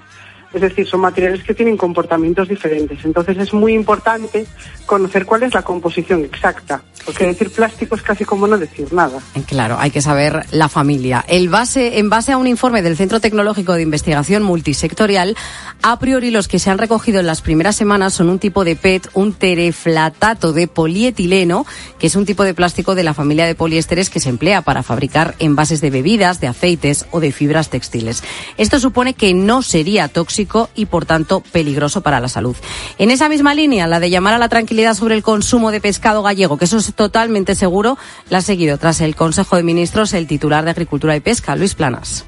Es 0.54 0.62
decir, 0.62 0.88
son 0.88 1.02
materiales 1.02 1.44
que 1.44 1.54
tienen 1.54 1.78
comportamientos 1.78 2.50
diferentes. 2.50 3.06
Entonces 3.06 3.38
es 3.38 3.54
muy 3.54 3.74
importante 3.74 4.48
conocer 4.88 5.26
cuál 5.26 5.44
es 5.44 5.54
la 5.54 5.62
composición 5.62 6.26
exacta, 6.26 6.82
porque 7.06 7.28
decir 7.28 7.52
plástico 7.52 7.96
es 7.96 8.02
casi 8.02 8.26
como 8.26 8.48
no 8.48 8.58
decir 8.58 8.92
nada. 8.92 9.20
Claro, 9.46 9.78
hay 9.80 9.92
que 9.92 10.02
saber 10.02 10.48
la 10.52 10.68
familia. 10.68 11.24
El 11.28 11.50
base, 11.50 12.00
en 12.00 12.10
base 12.10 12.32
a 12.32 12.38
un 12.38 12.48
informe 12.48 12.82
del 12.82 12.98
Centro 12.98 13.20
Tecnológico 13.20 13.74
de 13.74 13.84
Investigación 13.84 14.42
Multisectorial, 14.42 15.36
a 15.84 16.00
priori 16.00 16.32
los 16.32 16.48
que 16.48 16.58
se 16.58 16.72
han 16.72 16.80
recogido 16.80 17.20
en 17.20 17.28
las 17.28 17.42
primeras 17.42 17.76
semanas 17.76 18.16
son 18.16 18.30
un 18.30 18.40
tipo 18.40 18.64
de 18.64 18.76
PET, 18.76 19.08
un 19.14 19.34
tereflatato 19.34 20.52
de 20.52 20.68
polietileno, 20.68 21.68
que 22.00 22.08
es 22.08 22.16
un 22.16 22.26
tipo 22.26 22.44
de 22.44 22.56
plástico 22.56 22.96
de 22.96 23.04
la 23.04 23.14
familia 23.14 23.46
de 23.46 23.54
poliésteres 23.54 24.10
que 24.10 24.20
se 24.20 24.30
emplea 24.30 24.64
para 24.64 24.82
fabricar 24.82 25.36
envases 25.38 25.82
de 25.82 25.92
bebidas, 25.92 26.42
de 26.42 26.48
aceites 26.48 27.06
o 27.12 27.20
de 27.20 27.32
fibras 27.32 27.70
textiles. 27.70 28.24
Esto 28.58 28.80
supone 28.80 29.14
que 29.14 29.36
no 29.36 29.62
sería 29.62 30.08
tóxico 30.08 30.38
y, 30.75 30.86
por 30.86 31.06
tanto, 31.06 31.41
peligroso 31.52 32.02
para 32.02 32.19
la 32.19 32.30
salud. 32.30 32.56
En 32.97 33.12
esa 33.12 33.30
misma 33.30 33.54
línea, 33.54 33.88
la 33.88 33.99
de 33.99 34.10
llamar 34.10 34.34
a 34.34 34.38
la 34.38 34.49
tranquilidad 34.49 34.93
sobre 34.93 35.15
el 35.15 35.23
consumo 35.23 35.71
de 35.71 35.82
pescado 35.82 36.23
gallego, 36.23 36.58
que 36.58 36.65
eso 36.65 36.78
es 36.78 36.93
totalmente 36.93 37.56
seguro, 37.56 37.97
la 38.30 38.39
ha 38.39 38.41
seguido 38.41 38.78
tras 38.78 39.02
el 39.02 39.15
Consejo 39.15 39.56
de 39.56 39.63
Ministros 39.63 40.13
el 40.13 40.28
titular 40.28 40.63
de 40.63 40.71
Agricultura 40.71 41.15
y 41.15 41.19
Pesca, 41.19 41.56
Luis 41.56 41.75
Planas. 41.75 42.25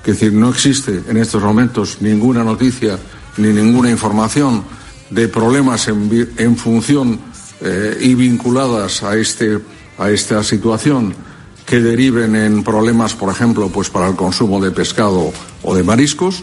Es 0.00 0.20
decir, 0.20 0.32
no 0.32 0.50
existe 0.50 1.02
en 1.08 1.16
estos 1.16 1.42
momentos 1.42 2.02
ninguna 2.02 2.44
noticia 2.44 2.98
ni 3.38 3.48
ninguna 3.48 3.90
información 3.90 4.62
de 5.10 5.28
problemas 5.28 5.88
en, 5.88 6.56
función 6.56 7.20
eh, 7.60 7.96
y 8.00 8.14
vinculadas 8.14 9.02
a, 9.02 9.16
este, 9.16 9.60
a 9.98 10.10
esta 10.10 10.42
situación 10.42 11.14
que 11.66 11.80
deriven 11.80 12.36
en 12.36 12.62
problemas, 12.62 13.14
por 13.14 13.30
ejemplo, 13.30 13.68
pues 13.68 13.88
para 13.90 14.08
el 14.08 14.16
consumo 14.16 14.62
de 14.62 14.70
pescado 14.70 15.32
o 15.62 15.74
de 15.74 15.82
mariscos. 15.82 16.42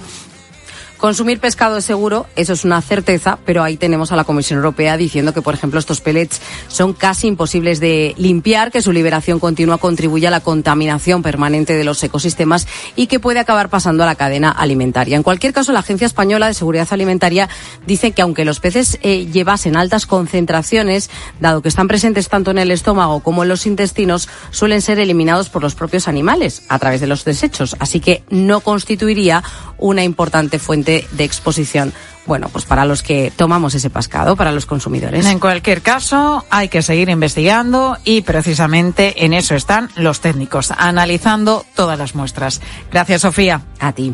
Consumir 1.01 1.39
pescado 1.39 1.77
es 1.77 1.85
seguro, 1.85 2.27
eso 2.35 2.53
es 2.53 2.63
una 2.63 2.79
certeza, 2.79 3.39
pero 3.43 3.63
ahí 3.63 3.75
tenemos 3.75 4.11
a 4.11 4.15
la 4.15 4.23
Comisión 4.23 4.57
Europea 4.57 4.97
diciendo 4.97 5.33
que, 5.33 5.41
por 5.41 5.55
ejemplo, 5.55 5.79
estos 5.79 5.99
pellets 5.99 6.39
son 6.67 6.93
casi 6.93 7.25
imposibles 7.25 7.79
de 7.79 8.13
limpiar, 8.19 8.71
que 8.71 8.83
su 8.83 8.91
liberación 8.91 9.39
continua 9.39 9.79
contribuye 9.79 10.27
a 10.27 10.29
la 10.29 10.41
contaminación 10.41 11.23
permanente 11.23 11.75
de 11.75 11.83
los 11.85 12.03
ecosistemas 12.03 12.67
y 12.95 13.07
que 13.07 13.19
puede 13.19 13.39
acabar 13.39 13.69
pasando 13.69 14.03
a 14.03 14.05
la 14.05 14.13
cadena 14.13 14.51
alimentaria. 14.51 15.17
En 15.17 15.23
cualquier 15.23 15.53
caso, 15.53 15.71
la 15.71 15.79
Agencia 15.79 16.05
Española 16.05 16.45
de 16.45 16.53
Seguridad 16.53 16.87
Alimentaria 16.91 17.49
dice 17.87 18.11
que 18.11 18.21
aunque 18.21 18.45
los 18.45 18.59
peces 18.59 18.99
eh, 19.01 19.25
llevasen 19.25 19.77
altas 19.77 20.05
concentraciones, 20.05 21.09
dado 21.39 21.63
que 21.63 21.69
están 21.69 21.87
presentes 21.87 22.29
tanto 22.29 22.51
en 22.51 22.59
el 22.59 22.69
estómago 22.69 23.21
como 23.21 23.41
en 23.41 23.49
los 23.49 23.65
intestinos, 23.65 24.29
suelen 24.51 24.83
ser 24.83 24.99
eliminados 24.99 25.49
por 25.49 25.63
los 25.63 25.73
propios 25.73 26.07
animales 26.07 26.61
a 26.69 26.77
través 26.77 27.01
de 27.01 27.07
los 27.07 27.25
desechos. 27.25 27.75
Así 27.79 28.01
que 28.01 28.23
no 28.29 28.59
constituiría 28.59 29.43
una 29.79 30.03
importante 30.03 30.59
fuente 30.59 30.90
de 31.11 31.23
exposición. 31.23 31.93
Bueno, 32.25 32.49
pues 32.49 32.65
para 32.65 32.85
los 32.85 33.01
que 33.01 33.31
tomamos 33.35 33.73
ese 33.73 33.89
pescado, 33.89 34.35
para 34.35 34.51
los 34.51 34.65
consumidores. 34.65 35.25
En 35.25 35.39
cualquier 35.39 35.81
caso, 35.81 36.45
hay 36.49 36.69
que 36.69 36.81
seguir 36.81 37.09
investigando 37.09 37.97
y 38.03 38.21
precisamente 38.21 39.25
en 39.25 39.33
eso 39.33 39.55
están 39.55 39.89
los 39.95 40.21
técnicos, 40.21 40.71
analizando 40.71 41.65
todas 41.75 41.97
las 41.97 42.13
muestras. 42.13 42.61
Gracias, 42.91 43.21
Sofía. 43.21 43.61
A 43.79 43.93
ti. 43.93 44.13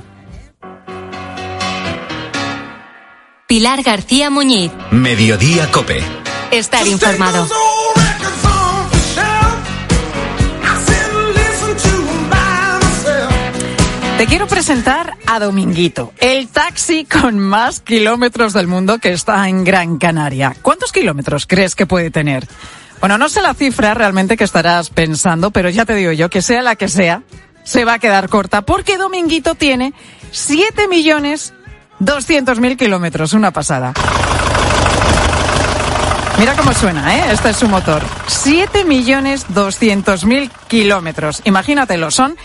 Pilar 3.48 3.82
García 3.82 4.30
Muñiz. 4.30 4.72
Mediodía 4.92 5.72
Cope. 5.72 6.02
Estar 6.52 6.86
informado. 6.88 7.48
Te 14.18 14.26
quiero 14.26 14.48
presentar 14.48 15.16
a 15.28 15.38
Dominguito, 15.38 16.12
el 16.18 16.48
taxi 16.48 17.06
con 17.06 17.38
más 17.38 17.82
kilómetros 17.82 18.52
del 18.52 18.66
mundo 18.66 18.98
que 18.98 19.12
está 19.14 19.48
en 19.48 19.64
Gran 19.64 20.00
Canaria. 20.00 20.56
¿Cuántos 20.64 20.92
kilómetros 20.92 21.46
crees 21.46 21.76
que 21.76 21.86
puede 21.86 22.10
tener? 22.10 22.48
Bueno, 23.00 23.20
no 23.20 23.30
sé 23.30 23.44
la 23.44 23.54
cifra 23.54 23.94
realmente 23.94 24.36
que 24.36 24.44
estarás 24.44 24.90
pensando, 24.90 25.52
pero 25.52 25.70
ya 25.70 25.86
te 25.86 25.94
digo 25.94 26.14
yo 26.14 26.32
que 26.32 26.42
sea 26.42 26.64
la 26.64 26.76
que 26.76 26.88
sea, 26.88 27.22
se 27.64 27.86
va 27.86 27.94
a 27.94 28.00
quedar 28.00 28.28
corta 28.28 28.64
porque 28.64 28.98
Dominguito 28.98 29.54
tiene 29.54 29.94
7 30.32 30.88
millones 30.88 31.54
200 32.00 32.60
mil 32.60 32.76
kilómetros, 32.76 33.34
una 33.34 33.52
pasada. 33.52 33.94
Mira 36.40 36.56
cómo 36.56 36.74
suena, 36.74 37.18
¿eh? 37.18 37.34
Este 37.34 37.52
es 37.52 37.58
su 37.58 37.68
motor. 37.68 38.04
7 38.26 38.84
millones 38.86 39.46
200 39.50 40.26
mil 40.26 40.52
kilómetros. 40.68 41.42
Imagínatelo, 41.46 42.10
son 42.10 42.36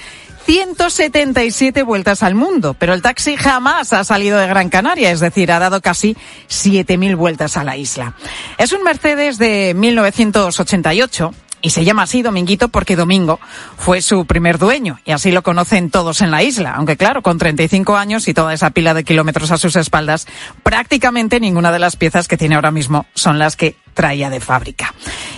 177 0.45 1.83
vueltas 1.83 2.23
al 2.23 2.35
mundo, 2.35 2.75
pero 2.75 2.95
el 2.95 3.03
taxi 3.03 3.37
jamás 3.37 3.93
ha 3.93 4.05
salido 4.05 4.39
de 4.39 4.47
Gran 4.47 4.69
Canaria, 4.69 5.11
es 5.11 5.21
decir, 5.21 5.53
ha 5.53 5.59
dado 5.59 5.81
casi 5.81 6.17
7.000 6.49 7.17
vueltas 7.17 7.57
a 7.57 7.65
la 7.65 7.77
isla. 7.77 8.15
Es 8.59 8.73
un 8.73 8.83
Mercedes 8.83 9.39
de 9.39 9.73
1988 9.77 11.33
y 11.63 11.71
se 11.71 11.85
llama 11.85 12.03
así 12.03 12.23
Dominguito 12.23 12.69
porque 12.69 12.97
Domingo 12.97 13.39
fue 13.79 14.03
su 14.03 14.27
primer 14.27 14.59
dueño 14.59 14.99
y 15.05 15.13
así 15.13 15.31
lo 15.31 15.43
conocen 15.43 15.91
todos 15.91 16.21
en 16.21 16.33
la 16.33 16.43
isla. 16.43 16.75
Aunque 16.75 16.97
claro, 16.97 17.23
con 17.23 17.39
35 17.39 17.97
años 17.97 18.27
y 18.27 18.35
toda 18.35 18.53
esa 18.53 18.71
pila 18.71 18.95
de 18.95 19.05
kilómetros 19.05 19.53
a 19.53 19.59
sus 19.59 19.77
espaldas, 19.77 20.27
prácticamente 20.65 21.39
ninguna 21.39 21.71
de 21.71 21.79
las 21.79 21.97
piezas 21.97 22.27
que 22.27 22.37
tiene 22.37 22.57
ahora 22.57 22.73
mismo 22.73 23.07
son 23.15 23.39
las 23.39 23.57
que 23.57 23.77
traía 23.95 24.29
de 24.29 24.41
fábrica. 24.41 24.93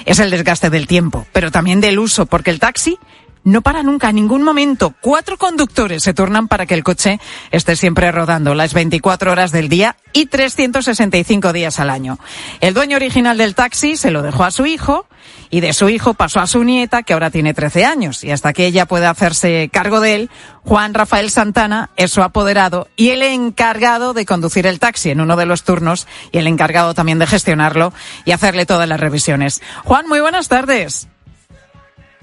Es 0.07 0.19
el 0.19 0.31
desgaste 0.31 0.71
del 0.71 0.87
tiempo, 0.87 1.27
pero 1.33 1.51
también 1.51 1.81
del 1.83 1.99
uso, 1.99 2.25
porque 2.25 2.51
el 2.51 2.59
taxi 2.59 2.99
no 3.45 3.61
para 3.61 3.83
nunca, 3.83 4.09
en 4.09 4.17
ningún 4.17 4.43
momento. 4.43 4.95
Cuatro 5.01 5.37
conductores 5.37 6.03
se 6.03 6.15
turnan 6.15 6.49
para 6.49 6.67
que 6.67 6.75
el 6.75 6.83
coche 6.83 7.21
esté 7.51 7.77
siempre 7.77 8.11
rodando 8.11 8.55
las 8.55 8.75
24 8.75 9.31
horas 9.31 9.53
del 9.53 9.69
día 9.69 9.97
y 10.13 10.27
365 10.27 11.53
días 11.53 11.79
al 11.79 11.91
año. 11.91 12.19
El 12.61 12.75
dueño 12.75 12.97
original 12.97 13.37
del 13.37 13.55
taxi 13.55 13.97
se 13.97 14.11
lo 14.11 14.23
dejó 14.23 14.45
a 14.45 14.51
su 14.51 14.67
hijo 14.67 15.07
y 15.51 15.61
de 15.61 15.73
su 15.73 15.89
hijo 15.89 16.15
pasó 16.15 16.41
a 16.41 16.47
su 16.47 16.65
nieta, 16.65 17.03
que 17.03 17.13
ahora 17.13 17.31
tiene 17.31 17.55
13 17.55 17.85
años. 17.85 18.25
Y 18.25 18.31
hasta 18.31 18.53
que 18.53 18.67
ella 18.67 18.87
pueda 18.87 19.11
hacerse 19.11 19.69
cargo 19.73 20.01
de 20.01 20.15
él, 20.15 20.31
Juan 20.63 20.95
Rafael 20.95 21.31
Santana 21.31 21.91
es 21.97 22.11
su 22.11 22.23
apoderado 22.23 22.89
y 22.97 23.11
el 23.11 23.23
encargado 23.23 24.15
de 24.15 24.25
conducir 24.25 24.67
el 24.67 24.81
taxi 24.81 25.11
en 25.11 25.21
uno 25.21 25.37
de 25.37 25.47
los 25.47 25.65
turnos 25.65 26.09
y 26.33 26.39
el 26.39 26.47
encargado 26.47 26.95
también 26.95 27.19
de 27.19 27.27
gestionarlo 27.27 27.93
y 28.25 28.33
hacerle 28.33 28.65
todas 28.65 28.89
las 28.89 29.01
revisiones. 29.01 29.63
Juan, 29.85 30.09
muy 30.09 30.21
buenas 30.21 30.49
tardes. 30.49 31.09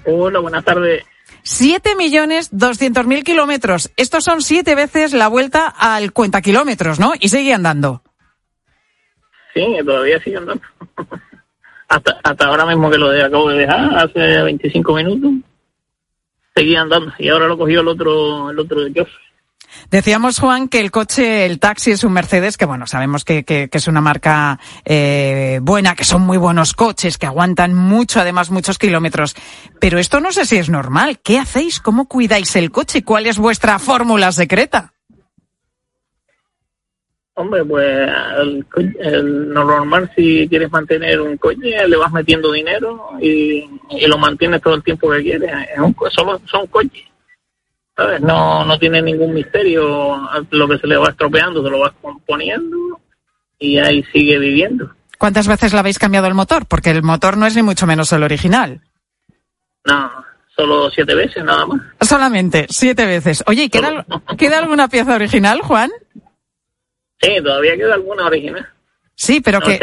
Hola, 0.05 0.39
buenas 0.39 0.65
tardes. 0.65 1.03
7 1.43 1.95
millones 1.95 2.49
200 2.51 3.05
mil 3.05 3.23
kilómetros. 3.23 3.91
Estos 3.97 4.23
son 4.23 4.41
siete 4.41 4.75
veces 4.75 5.13
la 5.13 5.27
vuelta 5.27 5.67
al 5.67 6.11
cuenta 6.13 6.41
kilómetros, 6.41 6.99
¿no? 6.99 7.13
Y 7.19 7.29
sigue 7.29 7.53
andando. 7.53 8.01
Sí, 9.53 9.65
todavía 9.85 10.21
sigue 10.23 10.37
andando. 10.37 10.63
hasta, 11.87 12.19
hasta 12.23 12.45
ahora 12.45 12.65
mismo 12.65 12.89
que 12.89 12.97
lo 12.97 13.09
de, 13.09 13.23
acabo 13.23 13.49
de 13.49 13.59
dejar, 13.59 13.95
hace 13.95 14.41
25 14.43 14.93
minutos, 14.93 15.31
seguía 16.55 16.81
andando. 16.81 17.11
Y 17.17 17.27
ahora 17.29 17.47
lo 17.47 17.57
cogió 17.57 17.81
el 17.81 17.87
otro, 17.87 18.49
el 18.49 18.59
otro 18.59 18.81
de 18.81 18.93
Decíamos, 19.89 20.39
Juan, 20.39 20.67
que 20.67 20.79
el 20.79 20.91
coche, 20.91 21.45
el 21.45 21.59
taxi 21.59 21.91
es 21.91 22.03
un 22.03 22.13
Mercedes, 22.13 22.57
que 22.57 22.65
bueno, 22.65 22.87
sabemos 22.87 23.25
que, 23.25 23.43
que, 23.43 23.69
es 23.71 23.87
una 23.87 24.01
marca 24.01 24.59
eh, 24.85 25.59
buena, 25.61 25.95
que 25.95 26.03
son 26.03 26.21
muy 26.21 26.37
buenos 26.37 26.73
coches, 26.73 27.17
que 27.17 27.25
aguantan 27.25 27.73
mucho, 27.73 28.19
además 28.19 28.51
muchos 28.51 28.77
kilómetros. 28.77 29.35
Pero 29.79 29.99
esto 29.99 30.19
no 30.19 30.31
sé 30.31 30.45
si 30.45 30.57
es 30.57 30.69
normal. 30.69 31.19
¿Qué 31.23 31.39
hacéis? 31.39 31.79
¿Cómo 31.79 32.07
cuidáis 32.07 32.55
el 32.55 32.71
coche? 32.71 33.03
¿Cuál 33.03 33.27
es 33.27 33.37
vuestra 33.37 33.79
fórmula 33.79 34.31
secreta? 34.31 34.93
Hombre, 37.33 37.63
pues 37.65 38.09
el, 38.99 39.53
normal 39.53 40.11
si 40.15 40.47
quieres 40.47 40.71
mantener 40.71 41.21
un 41.21 41.37
coche, 41.37 41.87
le 41.87 41.97
vas 41.97 42.11
metiendo 42.11 42.51
dinero 42.51 43.09
y, 43.21 43.67
lo 44.07 44.17
mantienes 44.17 44.61
todo 44.61 44.75
el 44.75 44.83
tiempo 44.83 45.09
que 45.09 45.23
quieres. 45.23 45.51
solo 46.11 46.41
son 46.45 46.67
coches 46.67 47.10
no, 48.21 48.65
no 48.65 48.79
tiene 48.79 49.01
ningún 49.01 49.33
misterio. 49.33 50.19
Lo 50.49 50.67
que 50.67 50.77
se 50.77 50.87
le 50.87 50.97
va 50.97 51.09
estropeando 51.09 51.63
se 51.63 51.69
lo 51.69 51.79
vas 51.79 51.93
componiendo 52.01 52.99
y 53.59 53.77
ahí 53.77 54.03
sigue 54.11 54.37
viviendo. 54.39 54.91
¿Cuántas 55.17 55.47
veces 55.47 55.71
le 55.73 55.79
habéis 55.79 55.99
cambiado 55.99 56.27
el 56.27 56.33
motor? 56.33 56.65
Porque 56.65 56.89
el 56.89 57.03
motor 57.03 57.37
no 57.37 57.45
es 57.45 57.55
ni 57.55 57.61
mucho 57.61 57.85
menos 57.85 58.11
el 58.11 58.23
original. 58.23 58.81
No, 59.85 60.11
solo 60.55 60.89
siete 60.89 61.13
veces 61.13 61.43
nada 61.43 61.65
más. 61.65 61.81
Solamente, 62.01 62.65
siete 62.69 63.05
veces. 63.05 63.43
Oye, 63.45 63.63
¿y 63.63 63.69
queda, 63.69 64.05
¿queda 64.37 64.59
alguna 64.59 64.87
pieza 64.87 65.15
original, 65.15 65.61
Juan? 65.61 65.91
Sí, 67.19 67.37
todavía 67.43 67.77
queda 67.77 67.93
alguna 67.93 68.25
original. 68.25 68.67
Sí, 69.15 69.41
pero 69.41 69.61
que... 69.61 69.79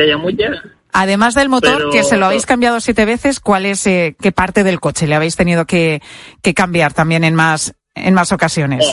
Además 0.93 1.35
del 1.35 1.49
motor, 1.49 1.91
que 1.91 2.03
se 2.03 2.17
lo 2.17 2.27
habéis 2.27 2.47
cambiado 2.47 2.81
siete 2.81 3.05
veces, 3.05 3.39
¿cuál 3.39 3.67
es, 3.67 3.87
eh, 3.87 4.17
qué 4.21 4.33
parte 4.33 4.65
del 4.65 4.81
coche 4.81 5.07
le 5.07 5.15
habéis 5.15 5.37
tenido 5.37 5.67
que, 5.67 6.03
que 6.43 6.55
cambiar 6.55 6.95
también 6.95 7.23
en 7.23 7.35
más, 7.35 7.75
en 8.07 8.15
más 8.15 8.33
ocasiones? 8.33 8.85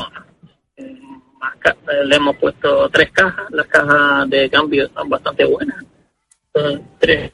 le 2.06 2.16
hemos 2.16 2.36
puesto 2.38 2.90
tres 2.90 3.12
cajas, 3.12 3.50
las 3.52 3.68
cajas 3.68 4.30
de 4.30 4.50
cambio 4.50 4.90
son 4.94 5.10
bastante 5.10 5.46
buenas. 5.46 5.84
Son 6.54 6.82
tres 7.00 7.32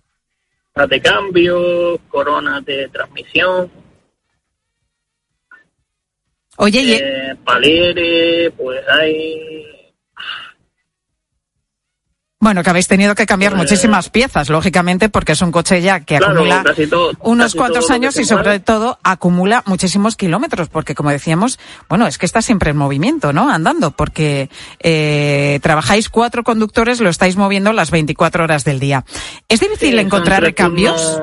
cajas 0.74 0.90
de 0.90 1.02
cambio, 1.02 2.00
coronas 2.10 2.64
de 2.66 2.88
transmisión. 2.90 3.70
Oye, 6.58 6.96
eh, 6.96 7.36
palieres, 7.44 8.52
pues 8.58 8.88
hay 8.88 9.81
bueno, 12.42 12.64
que 12.64 12.72
habéis 12.72 12.88
tenido 12.88 13.14
que 13.14 13.28
cambiar 13.28 13.52
pues, 13.54 13.62
muchísimas 13.62 14.10
piezas, 14.10 14.50
lógicamente, 14.50 15.10
porque 15.10 15.34
es 15.34 15.42
un 15.44 15.52
coche 15.52 15.80
ya 15.80 16.00
que 16.00 16.18
acumula 16.18 16.64
unos 17.20 17.54
cuantos 17.54 17.92
años 17.92 18.18
y 18.18 18.26
sobre 18.26 18.60
todo 18.60 18.98
acumula 19.04 19.62
muchísimos 19.68 20.16
kilómetros, 20.16 20.68
porque 20.68 20.96
como 20.96 21.12
decíamos, 21.12 21.60
bueno, 21.88 22.08
es 22.08 22.18
que 22.18 22.26
está 22.26 22.42
siempre 22.42 22.72
en 22.72 22.78
movimiento, 22.78 23.32
¿no? 23.32 23.48
Andando, 23.52 23.92
porque 23.92 24.50
eh, 24.80 25.60
trabajáis 25.62 26.10
cuatro 26.10 26.44
conductores, 26.44 27.00
lo 27.00 27.10
estáis 27.10 27.38
moviendo 27.38 27.74
las 27.74 27.92
24 27.92 28.44
horas 28.44 28.66
del 28.66 28.80
día. 28.80 29.06
¿Es 29.48 29.60
difícil 29.60 30.00
encontrar 30.00 30.42
recambios? 30.42 31.22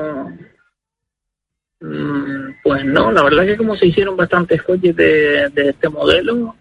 Mm, 1.81 2.61
pues 2.63 2.85
no, 2.85 3.11
la 3.11 3.23
verdad 3.23 3.43
es 3.43 3.51
que 3.51 3.57
como 3.57 3.75
se 3.75 3.87
hicieron 3.87 4.15
bastantes 4.15 4.63
coches 4.63 4.95
de 4.95 5.51
este 5.55 5.89
modelo, 5.89 6.55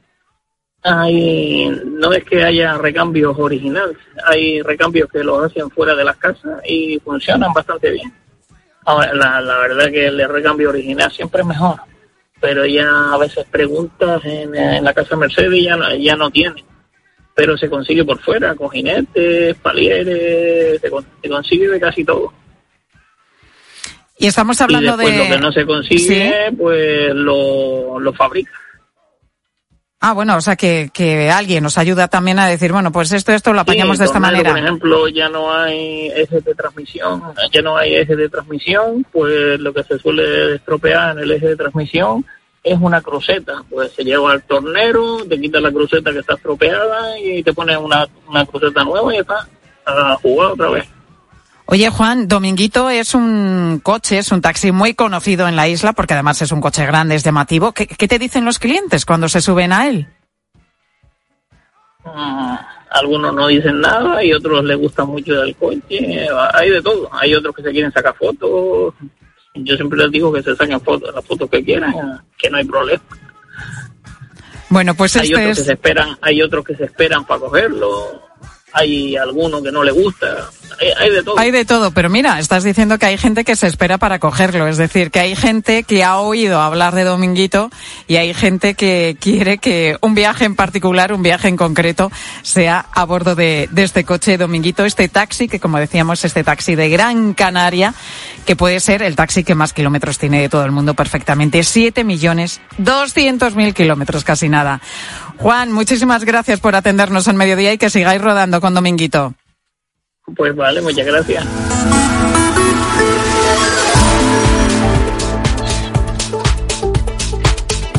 hay, 0.83 1.69
no 1.85 2.13
es 2.13 2.25
que 2.25 2.43
haya 2.43 2.79
recambios 2.79 3.37
originales, 3.39 3.97
hay 4.27 4.63
recambios 4.63 5.09
que 5.11 5.25
los 5.25 5.45
hacen 5.45 5.71
fuera 5.71 5.95
de 5.95 6.05
las 6.05 6.17
casas 6.17 6.61
y 6.67 6.99
funcionan 7.01 7.53
bastante 7.53 7.91
bien. 7.91 8.13
Ahora, 8.85 9.13
la, 9.13 9.41
la 9.41 9.59
verdad 9.59 9.91
que 9.91 10.07
el 10.07 10.29
recambio 10.29 10.71
original 10.71 11.11
siempre 11.11 11.43
es 11.43 11.47
mejor, 11.47 11.81
pero 12.41 12.65
ya 12.65 13.13
a 13.13 13.19
veces 13.19 13.45
preguntas 13.51 14.25
en, 14.25 14.85
la 14.85 14.95
casa 14.95 15.17
Mercedes 15.17 15.63
ya 15.63 15.77
no, 15.77 15.95
ya 15.95 16.17
no 16.17 16.31
tiene, 16.31 16.65
pero 17.35 17.59
se 17.59 17.69
consigue 17.69 18.05
por 18.05 18.21
fuera, 18.21 18.55
con 18.55 18.71
jinetes, 18.71 19.57
palieres, 19.57 20.81
se, 20.81 21.29
consigue 21.29 21.69
de 21.69 21.81
casi 21.81 22.05
todo. 22.05 22.33
Y 24.21 24.27
estamos 24.27 24.61
hablando 24.61 24.97
de... 24.97 25.17
Lo 25.17 25.35
que 25.35 25.39
no 25.39 25.53
se 25.53 25.65
consigue, 25.65 26.53
pues 26.57 27.15
lo, 27.15 28.01
lo 28.01 28.13
fabrica. 28.13 28.51
Ah, 30.01 30.13
bueno, 30.13 30.37
o 30.37 30.41
sea 30.41 30.55
que, 30.55 30.91
que 30.93 31.29
alguien 31.29 31.65
nos 31.65 31.77
ayuda 31.77 32.07
también 32.07 32.39
a 32.39 32.47
decir, 32.47 32.71
bueno, 32.71 32.93
pues 32.93 33.11
esto, 33.11 33.33
esto 33.33 33.53
lo 33.53 33.61
apañamos 33.61 33.99
de 33.99 34.05
esta 34.05 34.21
manera. 34.21 34.51
Por 34.51 34.61
ejemplo, 34.61 35.09
ya 35.09 35.29
no 35.29 35.53
hay 35.53 36.07
eje 36.15 36.41
de 36.41 36.55
transmisión, 36.55 37.21
ya 37.53 37.63
no 37.63 37.77
hay 37.77 37.97
eje 37.97 38.15
de 38.15 38.29
transmisión, 38.29 39.05
pues 39.11 39.59
lo 39.59 39.73
que 39.73 39.83
se 39.83 39.99
suele 39.99 40.55
estropear 40.55 41.17
en 41.17 41.25
el 41.25 41.33
eje 41.33 41.49
de 41.49 41.57
transmisión 41.57 42.25
es 42.63 42.79
una 42.81 43.01
cruceta. 43.01 43.65
Pues 43.69 43.91
se 43.91 44.05
lleva 44.05 44.31
al 44.31 44.45
tornero, 44.45 45.25
te 45.29 45.41
quita 45.41 45.59
la 45.61 45.73
cruceta 45.73 46.13
que 46.13 46.21
está 46.21 46.35
estropeada 46.35 47.19
y 47.19 47.43
te 47.43 47.53
pone 47.53 47.77
una, 47.77 48.07
una 48.29 48.47
cruceta 48.47 48.85
nueva 48.85 49.13
y 49.13 49.19
está 49.19 49.49
a 49.85 50.15
jugar 50.23 50.53
otra 50.53 50.71
vez. 50.71 50.89
Oye, 51.71 51.91
Juan, 51.91 52.29
Dominguito 52.29 52.89
es 52.89 53.15
un 53.15 53.81
coche, 53.83 54.17
es 54.17 54.33
un 54.33 54.41
taxi 54.41 54.73
muy 54.73 54.95
conocido 54.95 55.47
en 55.47 55.55
la 55.55 55.69
isla 55.69 55.93
porque 55.93 56.15
además 56.15 56.41
es 56.41 56.51
un 56.51 56.63
coche 56.63 56.87
grande, 56.87 57.15
es 57.15 57.23
llamativo. 57.23 57.73
¿Qué, 57.73 57.87
te 57.87 58.19
dicen 58.19 58.47
los 58.47 58.59
clientes 58.59 59.05
cuando 59.05 59.29
se 59.29 59.43
suben 59.43 59.75
a 59.75 59.87
él? 59.87 60.09
Mm, 62.07 62.55
algunos 62.91 63.35
no 63.35 63.49
dicen 63.49 63.83
nada 63.83 64.25
y 64.25 64.33
otros 64.33 64.65
les 64.65 64.79
gusta 64.79 65.05
mucho 65.05 65.43
el 65.43 65.55
coche. 65.57 66.27
Hay 66.55 66.71
de 66.71 66.81
todo. 66.81 67.11
Hay 67.13 67.35
otros 67.35 67.55
que 67.55 67.63
se 67.63 67.71
quieren 67.71 67.93
sacar 67.93 68.17
fotos. 68.17 68.95
Yo 69.55 69.77
siempre 69.77 69.99
les 69.99 70.11
digo 70.11 70.33
que 70.33 70.43
se 70.43 70.57
saquen 70.57 70.81
fotos, 70.81 71.15
las 71.15 71.25
fotos 71.27 71.51
que 71.51 71.63
quieran, 71.63 71.93
que 72.39 72.49
no 72.49 72.57
hay 72.57 72.65
problema. 72.65 73.03
Bueno, 74.71 74.95
pues 74.95 75.17
hay 75.17 75.33
este 75.33 75.43
otros 75.43 75.59
que 75.59 75.65
se 75.65 75.73
esperan, 75.75 76.17
hay 76.23 76.41
otros 76.41 76.65
que 76.65 76.75
se 76.77 76.85
esperan 76.85 77.27
para 77.27 77.41
cogerlo 77.41 78.28
hay 78.79 79.17
alguno 79.17 79.63
que 79.63 79.73
no 79.73 79.83
le 79.83 79.91
gusta, 79.91 80.51
hay, 81.01 81.11
de 81.11 81.23
todo. 81.23 81.39
Hay 81.39 81.51
de 81.51 81.65
todo, 81.65 81.91
pero 81.91 82.09
mira, 82.09 82.39
estás 82.39 82.63
diciendo 82.63 82.99
que 82.99 83.07
hay 83.07 83.19
gente 83.19 83.45
que 83.45 83.57
se 83.57 83.67
espera 83.67 83.99
para 83.99 84.21
cogerlo, 84.21 84.69
es 84.69 84.77
decir, 84.77 85.11
que 85.11 85.19
hay 85.19 85.35
gente 85.35 85.83
que 85.83 86.05
ha 86.05 86.19
oído 86.19 86.61
hablar 86.61 86.95
de 86.95 87.05
Dominguito 87.05 87.71
y 88.07 88.17
hay 88.17 88.33
gente 88.35 88.75
que 88.75 89.17
quiere 89.21 89.59
que 89.59 89.97
un 90.01 90.15
viaje 90.15 90.45
en 90.45 90.55
particular, 90.55 91.13
un 91.13 91.23
viaje 91.23 91.49
en 91.49 91.57
concreto, 91.57 92.13
sea 92.43 92.87
a 92.93 93.05
bordo 93.05 93.35
de, 93.35 93.69
este 93.77 94.05
coche 94.05 94.39
Dominguito, 94.39 94.85
este 94.85 95.09
taxi, 95.09 95.49
que 95.49 95.59
como 95.59 95.79
decíamos, 95.79 96.25
este 96.25 96.45
taxi 96.45 96.77
de 96.77 96.89
Gran 96.89 97.35
Canaria, 97.35 97.95
que 98.47 98.55
puede 98.55 98.79
ser 98.79 99.03
el 99.03 99.17
taxi 99.17 99.43
que 99.43 99.57
más 99.57 99.73
kilómetros 99.73 100.19
tiene 100.19 100.41
de 100.43 100.49
todo 100.49 100.65
el 100.65 100.73
mundo 100.73 100.95
perfectamente. 100.95 101.65
7 101.65 102.05
millones 102.05 102.61
200 102.79 103.57
mil 103.57 103.75
kilómetros, 103.75 104.23
casi 104.23 104.49
nada. 104.49 104.81
Juan, 105.39 105.73
muchísimas 105.73 106.25
gracias 106.25 106.61
por 106.61 106.75
atendernos 106.75 107.29
en 107.29 107.37
mediodía 107.37 107.73
y 107.73 107.79
que 107.79 107.91
sigáis 107.91 108.21
rodando 108.21 108.61
con 108.61 108.75
Dominguito. 108.75 109.35
Pues 110.37 110.55
vale, 110.55 110.81
muchas 110.81 111.07
gracias. 111.07 111.45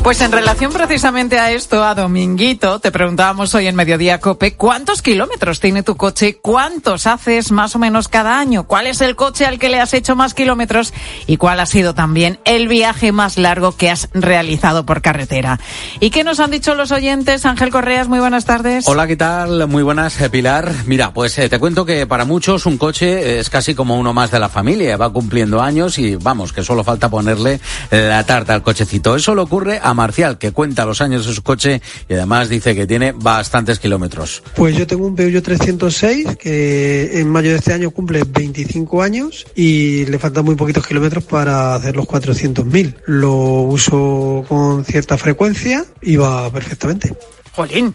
Pues 0.04 0.22
en 0.22 0.32
relación 0.32 0.72
precisamente 0.72 1.40
a 1.40 1.52
esto, 1.52 1.84
a 1.84 1.94
Dominguito, 1.94 2.80
te 2.80 2.90
preguntábamos 2.90 3.54
hoy 3.54 3.68
en 3.68 3.76
Mediodía 3.76 4.20
Cope, 4.20 4.56
¿cuántos 4.56 5.02
kilómetros 5.02 5.60
tiene 5.60 5.84
tu 5.84 5.98
coche? 5.98 6.40
¿Cuántos 6.42 7.06
haces 7.06 7.52
más 7.52 7.76
o 7.76 7.80
menos 7.80 8.08
cada 8.08 8.40
año? 8.40 8.64
¿Cuál 8.64 8.88
es 8.88 9.02
el 9.02 9.16
coche 9.16 9.46
al 9.46 9.60
que 9.60 9.70
le 9.70 9.80
has 9.80 9.94
hecho 9.94 10.16
más 10.16 10.34
kilómetros? 10.34 10.94
¿Y 11.28 11.38
cuál 11.38 11.60
ha 11.60 11.66
sido 11.66 11.94
también 11.94 12.40
el 12.46 12.70
viaje 12.70 13.12
más 13.12 13.38
largo 13.38 13.76
que 13.76 13.92
has 13.92 14.10
realizado 14.14 14.86
por 14.86 15.02
carretera? 15.02 15.60
¿Y 16.00 16.10
qué 16.10 16.24
nos 16.24 16.40
han 16.40 16.50
dicho 16.50 16.76
los 16.76 16.92
oyentes? 16.92 17.46
Ángel 17.46 17.70
Correas, 17.70 18.08
muy 18.08 18.20
buenas 18.20 18.46
tardes. 18.46 18.88
Hola, 18.88 19.06
¿qué 19.06 19.18
tal? 19.18 19.68
Muy 19.68 19.84
buenas, 19.84 20.20
eh, 20.22 20.30
Pilar. 20.30 20.74
Mira, 20.86 21.14
pues 21.14 21.38
eh, 21.38 21.50
te 21.50 21.60
cuento 21.60 21.86
que 21.86 22.08
para 22.08 22.24
muchos 22.26 22.66
un 22.66 22.78
coche 22.78 23.40
es 23.40 23.50
casi 23.50 23.76
como 23.76 24.00
uno 24.00 24.14
más 24.14 24.32
de 24.32 24.40
la 24.40 24.50
familia. 24.50 24.98
Va 24.98 25.12
cumpliendo 25.12 25.62
años 25.62 26.00
y 26.00 26.16
vamos, 26.16 26.54
que 26.54 26.64
solo 26.64 26.86
falta 26.86 27.10
ponerle 27.10 27.60
la 27.92 28.24
tarta 28.24 28.56
al 28.56 28.64
cochecito. 28.64 29.16
Eso 29.16 29.36
le 29.36 29.42
ocurre 29.42 29.80
a 29.84 29.94
Marcial, 30.00 30.38
que 30.38 30.54
cuenta 30.54 30.86
los 30.86 31.02
años 31.02 31.28
de 31.28 31.34
su 31.34 31.44
coche 31.44 31.82
y 32.08 32.14
además 32.14 32.48
dice 32.48 32.74
que 32.74 32.88
tiene 32.88 33.12
bastantes 33.12 33.80
kilómetros. 33.80 34.42
Pues 34.56 34.78
yo 34.78 34.88
tengo 34.88 35.06
un 35.06 35.14
Peugeot 35.14 35.44
306 35.44 36.38
que 36.38 37.20
en 37.20 37.30
mayo 37.30 37.50
de 37.50 37.58
este 37.58 37.74
año 37.74 37.92
cumple 37.92 38.24
25 38.26 39.04
años 39.04 39.46
y 39.56 40.06
le 40.06 40.18
faltan 40.18 40.46
muy 40.46 40.56
poquitos 40.56 40.88
kilómetros 40.88 41.26
para 41.26 41.76
hacer 41.76 41.98
los 41.98 42.06
400.000. 42.06 42.96
Lo 43.08 43.34
uso 43.34 44.46
con 44.48 44.86
cierta 44.86 45.18
frecuencia 45.18 45.84
y 46.02 46.16
va 46.16 46.50
perfectamente. 46.50 47.14
Jolín. 47.52 47.94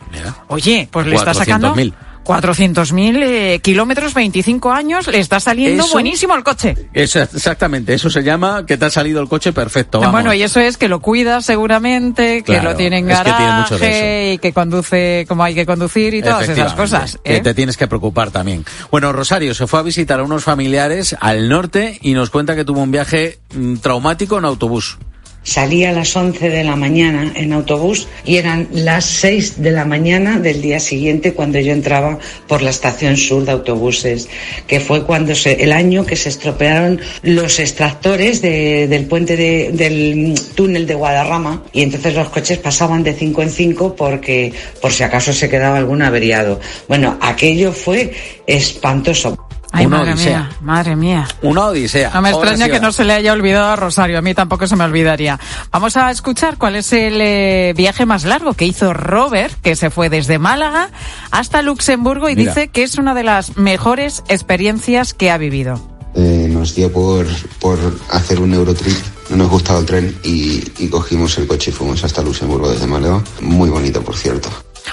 Oye, 0.48 0.86
pues 0.92 1.06
le 1.06 1.16
está 1.16 1.32
sacando 1.32 1.74
400.000. 1.74 1.94
400.000 2.24 3.22
eh, 3.22 3.58
kilómetros, 3.60 4.14
25 4.14 4.72
años, 4.72 5.06
le 5.06 5.18
está 5.18 5.40
saliendo 5.40 5.84
Eso- 5.84 5.92
buenísimo 5.92 6.34
el 6.34 6.42
coche. 6.42 6.74
Eso, 6.92 7.20
exactamente, 7.20 7.94
eso 7.94 8.10
se 8.10 8.22
llama 8.22 8.64
que 8.66 8.76
te 8.76 8.86
ha 8.86 8.90
salido 8.90 9.20
el 9.20 9.28
coche 9.28 9.52
perfecto. 9.52 10.00
Vamos. 10.00 10.12
Bueno, 10.12 10.34
y 10.34 10.42
eso 10.42 10.60
es 10.60 10.76
que 10.76 10.88
lo 10.88 11.00
cuida 11.00 11.42
seguramente, 11.42 12.42
que 12.42 12.54
Claro, 12.54 12.70
lo 12.70 12.76
tiene 12.76 12.98
en 12.98 13.06
que 13.06 13.14
tiene 13.14 13.30
garaje 13.30 14.32
y 14.34 14.38
que 14.38 14.52
conduce 14.52 15.24
como 15.28 15.44
hay 15.44 15.54
que 15.54 15.66
conducir 15.66 16.14
y 16.14 16.22
todas 16.22 16.48
esas 16.48 16.74
cosas. 16.74 17.18
Que 17.22 17.36
¿eh? 17.36 17.40
te 17.40 17.54
tienes 17.54 17.76
que 17.76 17.86
preocupar 17.86 18.30
también. 18.30 18.64
Bueno, 18.90 19.12
Rosario 19.12 19.54
se 19.54 19.66
fue 19.66 19.80
a 19.80 19.82
visitar 19.82 20.20
a 20.20 20.22
unos 20.22 20.44
familiares 20.44 21.16
al 21.20 21.48
norte 21.48 21.98
y 22.02 22.14
nos 22.14 22.30
cuenta 22.30 22.56
que 22.56 22.64
tuvo 22.64 22.80
un 22.82 22.90
viaje 22.90 23.38
mm, 23.54 23.76
traumático 23.76 24.38
en 24.38 24.44
autobús. 24.44 24.98
Salí 25.46 25.84
a 25.84 25.92
las 25.92 26.16
11 26.16 26.48
de 26.48 26.64
la 26.64 26.74
mañana 26.74 27.30
en 27.36 27.52
autobús 27.52 28.08
y 28.24 28.36
eran 28.36 28.66
las 28.72 29.04
6 29.04 29.62
de 29.62 29.72
la 29.72 29.84
mañana 29.84 30.38
del 30.40 30.62
día 30.62 30.80
siguiente 30.80 31.34
cuando 31.34 31.60
yo 31.60 31.72
entraba 31.72 32.18
por 32.48 32.62
la 32.62 32.70
estación 32.70 33.18
sur 33.18 33.44
de 33.44 33.52
autobuses, 33.52 34.26
que 34.66 34.80
fue 34.80 35.04
cuando 35.04 35.34
se, 35.34 35.62
el 35.62 35.72
año 35.72 36.06
que 36.06 36.16
se 36.16 36.30
estropearon 36.30 36.98
los 37.22 37.60
extractores 37.60 38.40
de- 38.40 38.88
del 38.88 39.04
puente 39.04 39.36
de- 39.36 39.70
del 39.72 40.34
túnel 40.54 40.86
de 40.86 40.94
Guadarrama 40.94 41.62
y 41.74 41.82
entonces 41.82 42.14
los 42.14 42.30
coches 42.30 42.56
pasaban 42.56 43.02
de 43.04 43.12
5 43.12 43.42
en 43.42 43.50
5 43.50 43.94
porque 43.96 44.50
por 44.80 44.92
si 44.92 45.02
acaso 45.02 45.34
se 45.34 45.50
quedaba 45.50 45.76
algún 45.76 46.00
averiado. 46.00 46.58
Bueno, 46.88 47.18
aquello 47.20 47.70
fue 47.72 48.12
espantoso. 48.46 49.43
Ay, 49.76 49.86
Una 49.86 49.98
madre 49.98 50.12
odisea. 50.12 50.38
mía, 50.38 50.50
madre 50.62 50.96
mía. 50.96 51.28
Una 51.42 51.64
odisea. 51.66 52.10
No 52.14 52.22
me 52.22 52.30
Ahora 52.30 52.50
extraña 52.50 52.66
sí 52.66 52.70
que 52.70 52.80
no 52.80 52.92
se 52.92 53.04
le 53.04 53.12
haya 53.12 53.32
olvidado 53.32 53.72
a 53.72 53.76
Rosario, 53.76 54.18
a 54.18 54.22
mí 54.22 54.32
tampoco 54.34 54.66
se 54.68 54.76
me 54.76 54.84
olvidaría. 54.84 55.40
Vamos 55.72 55.96
a 55.96 56.10
escuchar 56.12 56.56
cuál 56.58 56.76
es 56.76 56.92
el 56.92 57.20
eh, 57.20 57.72
viaje 57.76 58.06
más 58.06 58.24
largo 58.24 58.54
que 58.54 58.66
hizo 58.66 58.92
Robert, 58.94 59.54
que 59.62 59.74
se 59.74 59.90
fue 59.90 60.08
desde 60.10 60.38
Málaga 60.38 60.90
hasta 61.32 61.60
Luxemburgo 61.62 62.28
y 62.28 62.36
Mira. 62.36 62.52
dice 62.54 62.68
que 62.68 62.84
es 62.84 62.98
una 62.98 63.14
de 63.14 63.24
las 63.24 63.56
mejores 63.56 64.22
experiencias 64.28 65.12
que 65.12 65.30
ha 65.32 65.38
vivido. 65.38 65.80
Eh, 66.14 66.46
nos 66.48 66.76
dio 66.76 66.92
por, 66.92 67.26
por 67.58 67.76
hacer 68.10 68.38
un 68.38 68.54
Eurotrip, 68.54 68.96
no 69.30 69.36
nos 69.36 69.48
gustaba 69.50 69.80
el 69.80 69.86
tren 69.86 70.16
y, 70.22 70.62
y 70.78 70.88
cogimos 70.88 71.36
el 71.38 71.48
coche 71.48 71.72
y 71.72 71.74
fuimos 71.74 72.04
hasta 72.04 72.22
Luxemburgo 72.22 72.70
desde 72.70 72.86
Málaga. 72.86 73.20
Muy 73.40 73.68
bonito, 73.68 74.00
por 74.02 74.14
cierto. 74.16 74.48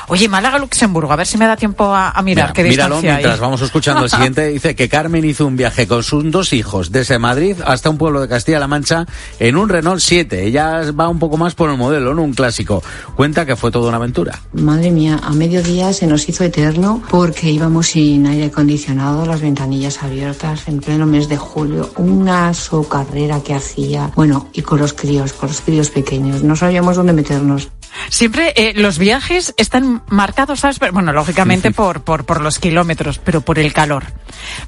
Oye, 0.07 0.27
Málaga-Luxemburgo, 0.27 1.11
a 1.11 1.15
ver 1.15 1.27
si 1.27 1.37
me 1.37 1.45
da 1.45 1.55
tiempo 1.55 1.85
a, 1.93 2.09
a 2.11 2.21
mirar 2.21 2.47
Mira, 2.47 2.53
qué 2.53 2.63
míralo 2.63 2.95
distancia 2.95 3.11
mientras 3.13 3.35
hay. 3.35 3.39
vamos 3.41 3.61
escuchando 3.61 4.03
el 4.03 4.09
siguiente. 4.09 4.47
Dice 4.51 4.75
que 4.75 4.89
Carmen 4.89 5.23
hizo 5.25 5.45
un 5.45 5.55
viaje 5.55 5.87
con 5.87 6.03
sus 6.03 6.29
dos 6.31 6.53
hijos 6.53 6.91
desde 6.91 7.19
Madrid 7.19 7.57
hasta 7.65 7.89
un 7.89 7.97
pueblo 7.97 8.21
de 8.21 8.27
Castilla-La 8.27 8.67
Mancha 8.67 9.05
en 9.39 9.55
un 9.55 9.69
Renault 9.69 9.99
7. 10.01 10.45
Ella 10.45 10.91
va 10.91 11.07
un 11.07 11.19
poco 11.19 11.37
más 11.37 11.55
por 11.55 11.69
el 11.69 11.77
modelo, 11.77 12.13
no 12.13 12.23
un 12.23 12.33
clásico. 12.33 12.83
Cuenta 13.15 13.45
que 13.45 13.55
fue 13.55 13.71
toda 13.71 13.87
una 13.87 13.97
aventura. 13.97 14.39
Madre 14.53 14.91
mía, 14.91 15.19
a 15.23 15.31
mediodía 15.31 15.93
se 15.93 16.07
nos 16.07 16.27
hizo 16.27 16.43
eterno 16.43 17.01
porque 17.09 17.49
íbamos 17.51 17.87
sin 17.87 18.25
aire 18.27 18.45
acondicionado, 18.45 19.25
las 19.25 19.41
ventanillas 19.41 20.03
abiertas 20.03 20.67
en 20.67 20.79
pleno 20.79 21.05
mes 21.05 21.29
de 21.29 21.37
julio, 21.37 21.91
una 21.97 22.53
socarrera 22.53 23.41
que 23.41 23.53
hacía, 23.53 24.11
bueno, 24.15 24.49
y 24.53 24.61
con 24.61 24.79
los 24.79 24.93
críos, 24.93 25.33
con 25.33 25.49
los 25.49 25.61
críos 25.61 25.89
pequeños, 25.89 26.43
no 26.43 26.55
sabíamos 26.55 26.95
dónde 26.95 27.13
meternos. 27.13 27.69
Siempre 28.09 28.53
eh, 28.55 28.73
los 28.75 28.97
viajes 28.97 29.53
están 29.57 30.03
marcados, 30.07 30.61
¿sabes? 30.61 30.79
Pero, 30.79 30.93
Bueno, 30.93 31.13
lógicamente 31.13 31.71
por, 31.71 32.01
por, 32.03 32.25
por 32.25 32.41
los 32.41 32.59
kilómetros, 32.59 33.19
pero 33.19 33.41
por 33.41 33.59
el 33.59 33.73
calor. 33.73 34.05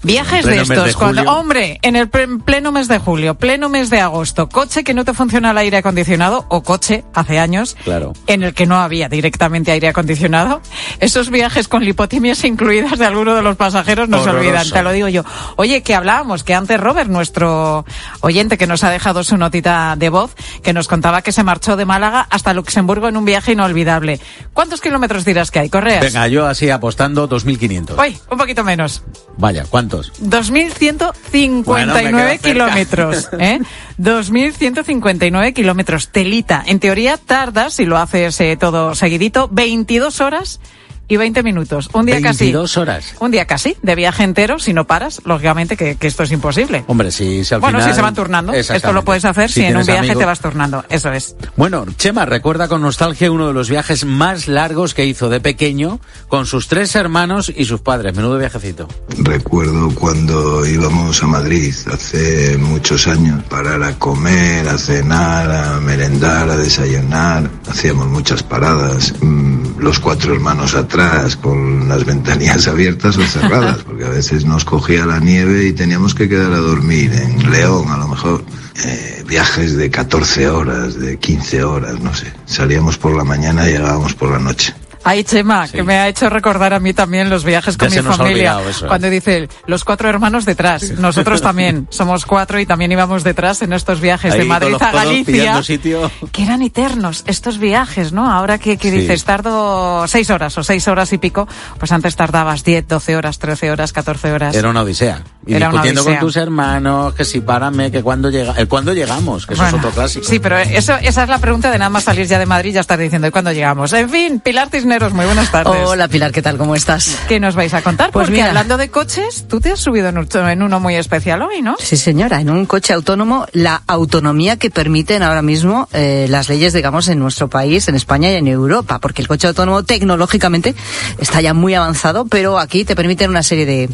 Viajes 0.03 0.45
de 0.45 0.61
estos, 0.61 0.95
cuando, 0.95 1.23
hombre, 1.23 1.79
en 1.81 1.95
el 1.95 2.09
pleno 2.09 2.71
mes 2.71 2.87
de 2.87 2.99
julio, 2.99 3.35
pleno 3.35 3.69
mes 3.69 3.89
de 3.89 3.99
agosto, 4.01 4.49
coche 4.49 4.83
que 4.83 4.93
no 4.93 5.03
te 5.05 5.13
funciona 5.13 5.51
el 5.51 5.57
aire 5.57 5.77
acondicionado 5.77 6.45
o 6.49 6.61
coche, 6.63 7.03
hace 7.13 7.39
años, 7.39 7.75
Claro. 7.83 8.13
en 8.27 8.43
el 8.43 8.53
que 8.53 8.65
no 8.65 8.77
había 8.79 9.09
directamente 9.09 9.71
aire 9.71 9.87
acondicionado, 9.87 10.61
esos 10.99 11.29
viajes 11.29 11.67
con 11.67 11.83
lipotimias 11.83 12.43
incluidas 12.43 12.99
de 12.99 13.05
alguno 13.05 13.35
de 13.35 13.41
los 13.41 13.55
pasajeros 13.55 14.09
no 14.09 14.23
se 14.23 14.29
olvidan, 14.29 14.69
te 14.69 14.83
lo 14.83 14.91
digo 14.91 15.07
yo. 15.07 15.23
Oye, 15.55 15.81
que 15.81 15.95
hablábamos, 15.95 16.43
que 16.43 16.53
antes 16.53 16.79
Robert, 16.79 17.09
nuestro 17.09 17.85
oyente 18.21 18.57
que 18.57 18.67
nos 18.67 18.83
ha 18.83 18.89
dejado 18.89 19.23
su 19.23 19.37
notita 19.37 19.95
de 19.97 20.09
voz, 20.09 20.35
que 20.61 20.73
nos 20.73 20.87
contaba 20.87 21.21
que 21.21 21.31
se 21.31 21.43
marchó 21.43 21.75
de 21.75 21.85
Málaga 21.85 22.27
hasta 22.29 22.53
Luxemburgo 22.53 23.11
en 23.13 23.17
un 23.17 23.25
viaje 23.25 23.51
inolvidable. 23.53 24.19
¿Cuántos 24.53 24.81
kilómetros 24.81 25.23
dirás 25.23 25.51
que 25.51 25.59
hay, 25.59 25.69
Correas? 25.69 26.01
Venga, 26.03 26.27
yo 26.27 26.45
así 26.47 26.69
apostando 26.69 27.29
2.500. 27.29 27.99
Uy, 27.99 28.17
un 28.29 28.37
poquito 28.37 28.63
menos. 28.63 29.03
Vaya, 29.37 29.65
¿cuántos? 29.69 30.11
2.159 30.21 31.63
Bueno, 31.63 31.93
kilómetros. 32.41 33.29
¿eh? 33.39 33.59
2.159 33.99 35.53
kilómetros. 35.53 36.09
Telita. 36.09 36.63
En 36.65 36.79
teoría 36.79 37.17
tardas, 37.17 37.75
si 37.75 37.85
lo 37.85 37.97
haces 37.97 38.39
eh, 38.41 38.57
todo 38.59 38.95
seguidito, 38.95 39.47
22 39.51 40.19
horas 40.21 40.59
y 41.07 41.17
20 41.17 41.43
minutos. 41.43 41.89
Un 41.93 42.05
día 42.05 42.21
casi. 42.21 42.45
22 42.45 42.77
horas. 42.77 43.15
Un 43.19 43.31
día 43.31 43.45
casi, 43.45 43.75
de 43.81 43.95
viaje 43.95 44.23
entero, 44.23 44.59
si 44.59 44.73
no 44.73 44.85
paras, 44.85 45.21
lógicamente 45.25 45.75
que, 45.77 45.95
que 45.95 46.07
esto 46.07 46.23
es 46.23 46.31
imposible. 46.31 46.83
Hombre, 46.87 47.11
si, 47.11 47.43
si 47.43 47.53
al 47.53 47.61
bueno, 47.61 47.79
final... 47.79 47.91
si 47.91 47.95
se 47.95 48.01
van 48.01 48.15
turnando. 48.15 48.53
Esto 48.53 48.93
lo 48.93 49.03
puedes 49.03 49.25
hacer 49.25 49.51
si, 49.51 49.63
en 49.63 49.77
un 49.77 49.85
viaje 49.85 49.99
amigos- 49.99 50.19
te 50.19 50.25
vas 50.25 50.39
turnando. 50.39 50.83
Eso 50.89 51.11
es. 51.11 51.35
Bueno, 51.55 51.85
Chema 51.97 52.25
recuerda 52.25 52.67
con 52.67 52.81
nostalgia 52.81 53.31
uno 53.31 53.47
de 53.47 53.53
los 53.53 53.69
viajes 53.69 54.05
más 54.05 54.47
largos 54.47 54.93
que 54.93 55.05
hizo 55.05 55.29
de 55.29 55.39
pequeño 55.39 55.99
con 56.27 56.45
sus 56.45 56.67
tres 56.67 56.95
hermanos 56.95 57.51
y 57.55 57.65
sus 57.65 57.81
padres. 57.81 58.15
Menudo 58.15 58.37
viajecito. 58.37 58.87
Recuerdo 59.19 59.93
cuando 59.95 60.65
íbamos 60.65 61.21
a 61.21 61.27
Madrid 61.27 61.73
hace 61.91 62.57
muchos 62.57 63.07
años, 63.07 63.43
parar 63.49 63.83
a 63.83 63.97
comer, 63.99 64.67
a 64.67 64.77
cenar, 64.77 65.51
a 65.51 65.79
merendar, 65.79 66.49
a 66.49 66.57
desayunar. 66.57 67.49
Hacíamos 67.69 68.07
muchas 68.07 68.41
paradas. 68.43 69.13
Mm, 69.21 69.52
Los 69.83 69.99
cuatro 69.99 70.33
hermanos 70.33 70.75
atrás 70.75 71.35
con 71.35 71.89
las 71.89 72.05
ventanillas 72.05 72.69
abiertas 72.69 73.17
o 73.17 73.23
cerradas, 73.23 73.79
porque 73.85 74.05
a 74.05 74.09
veces 74.09 74.45
nos 74.45 74.63
cogía 74.63 75.05
la 75.05 75.19
nieve 75.19 75.65
y 75.65 75.73
teníamos 75.73 76.15
que 76.15 76.29
quedar 76.29 76.53
a 76.53 76.59
dormir 76.59 77.11
en 77.11 77.51
León, 77.51 77.89
a 77.89 77.97
lo 77.97 78.07
mejor. 78.07 78.45
Eh, 78.85 79.25
viajes 79.27 79.75
de 79.75 79.91
14 79.91 80.47
horas, 80.47 80.97
de 80.97 81.17
15 81.17 81.63
horas, 81.65 81.99
no 81.99 82.13
sé. 82.15 82.31
Salíamos 82.45 82.97
por 82.97 83.13
la 83.13 83.25
mañana 83.25 83.67
y 83.67 83.73
llegábamos 83.73 84.13
por 84.13 84.31
la 84.31 84.39
noche. 84.39 84.73
Ay, 85.05 85.23
Chema, 85.23 85.67
que 85.67 85.83
me 85.83 85.95
ha 85.97 86.07
hecho 86.07 86.29
recordar 86.29 86.73
a 86.73 86.79
mí 86.79 86.93
también 86.93 87.29
los 87.29 87.43
viajes 87.43 87.77
con 87.77 87.89
Ya 87.89 88.01
mi 88.01 88.07
familia. 88.15 88.57
eso, 88.69 88.85
¿eh? 88.85 88.87
Cuando 88.87 89.09
dice 89.09 89.49
los 89.67 89.83
cuatro 89.83 90.09
hermanos 90.09 90.45
detrás. 90.45 90.91
Nosotros 90.91 91.41
también 91.41 91.87
somos 91.89 92.25
cuatro 92.25 92.59
y 92.59 92.65
también 92.65 92.91
íbamos 92.91 93.23
detrás 93.23 93.61
en 93.61 93.73
estos 93.73 93.99
viajes 93.99 94.33
de 94.33 94.45
Madrid 94.45 94.75
a 94.79 94.91
Galicia. 94.91 95.61
sitio. 95.63 96.09
Que 96.31 96.43
eran 96.43 96.61
eternos 96.61 97.23
estos 97.27 97.57
viajes, 97.57 98.13
¿no? 98.13 98.31
Ahora 98.31 98.57
que, 98.57 98.77
que 98.77 98.91
Sí. 98.91 98.97
dices, 98.99 99.23
tardo 99.25 100.07
seis 100.07 100.29
horas 100.29 100.57
o 100.57 100.63
seis 100.63 100.87
horas 100.87 101.11
y 101.13 101.17
pico, 101.17 101.47
pues 101.79 101.91
antes 101.91 102.15
tardabas 102.15 102.63
10, 102.63 102.87
12 102.87 103.15
horas, 103.17 103.39
13 103.39 103.71
horas, 103.71 103.91
14 103.93 104.31
horas. 104.31 104.55
Era 104.55 104.69
una 104.69 104.81
odisea. 104.83 105.21
Y 105.45 105.55
Era 105.55 105.67
discutiendo 105.67 106.01
odisea. 106.01 106.19
con 106.19 106.27
tus 106.27 106.37
hermanos, 106.37 107.13
que 107.15 107.25
si 107.25 107.41
párame, 107.41 107.91
que 107.91 108.01
cuando 108.03 108.29
llega, 108.29 108.53
el 108.57 108.67
cuándo 108.69 108.93
llegamos, 108.93 109.45
que 109.45 109.55
eso 109.55 109.65
es 109.65 109.73
otro 109.73 109.89
clásico. 109.91 110.25
Sí, 110.25 110.39
pero 110.39 110.57
eso, 110.57 110.95
esa 111.01 111.23
es 111.23 111.29
la 111.29 111.39
pregunta 111.39 111.71
de 111.71 111.77
nada 111.77 111.89
más 111.89 112.03
salir 112.05 112.25
ya 112.27 112.39
de 112.39 112.45
Madrid 112.45 112.69
y 112.69 112.73
ya 112.73 112.81
estar 112.81 112.97
diciendo, 112.99 113.27
¿y 113.27 113.31
cuándo 113.31 113.51
llegamos? 113.51 113.91
En 113.93 114.09
fin, 114.09 114.39
Pilar 114.39 114.69
Tisner. 114.69 114.92
Cisneros, 114.93 115.13
muy 115.13 115.25
buenas 115.25 115.51
tardes. 115.51 115.87
Hola 115.87 116.07
Pilar, 116.07 116.31
¿qué 116.31 116.43
tal? 116.43 116.55
¿Cómo 116.59 116.75
estás? 116.75 117.17
¿Qué 117.27 117.39
nos 117.39 117.55
vais 117.55 117.73
a 117.73 117.81
contar? 117.81 118.11
Pues 118.11 118.25
Porque 118.25 118.33
mira. 118.33 118.49
hablando 118.49 118.77
de 118.77 118.91
coches, 118.91 119.45
tú 119.49 119.59
te 119.59 119.71
has 119.71 119.79
subido 119.79 120.09
en 120.09 120.19
uno, 120.19 120.49
en 120.49 120.61
uno 120.61 120.79
muy 120.79 120.93
especial 120.93 121.41
hoy, 121.41 121.63
¿no? 121.63 121.75
Sí, 121.79 121.97
señora, 121.97 122.39
en 122.41 122.51
un 122.51 122.67
coche 122.67 122.93
autónomo, 122.93 123.47
la 123.53 123.81
autonomía 123.87 124.57
que 124.57 124.69
permiten 124.69 125.23
ahora 125.23 125.41
mismo 125.41 125.89
eh, 125.93 126.27
las 126.29 126.47
leyes, 126.47 126.73
digamos, 126.73 127.07
en 127.07 127.17
nuestro 127.17 127.49
país, 127.49 127.87
en 127.87 127.95
España 127.95 128.31
y 128.31 128.35
en 128.35 128.47
Europa, 128.47 128.99
porque 128.99 129.23
el 129.23 129.27
coche 129.27 129.47
autónomo 129.47 129.81
tecnológicamente 129.81 130.75
está 131.17 131.41
ya 131.41 131.55
muy 131.55 131.73
avanzado, 131.73 132.25
pero 132.25 132.59
aquí 132.59 132.85
te 132.85 132.95
permiten 132.95 133.31
una 133.31 133.41
serie 133.41 133.65
de, 133.65 133.89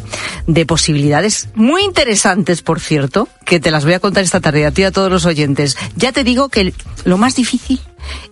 de 0.46 0.66
posibilidades 0.66 1.48
muy 1.54 1.82
interesantes, 1.82 2.60
por 2.60 2.78
cierto, 2.78 3.26
que 3.46 3.58
te 3.58 3.70
las 3.70 3.86
voy 3.86 3.94
a 3.94 4.00
contar 4.00 4.22
esta 4.22 4.40
tarde 4.40 4.66
a 4.66 4.70
ti 4.70 4.82
y 4.82 4.84
a 4.84 4.92
todos 4.92 5.10
los 5.10 5.24
oyentes. 5.24 5.78
Ya 5.96 6.12
te 6.12 6.24
digo 6.24 6.50
que 6.50 6.74
lo 7.04 7.16
más 7.16 7.36
difícil 7.36 7.80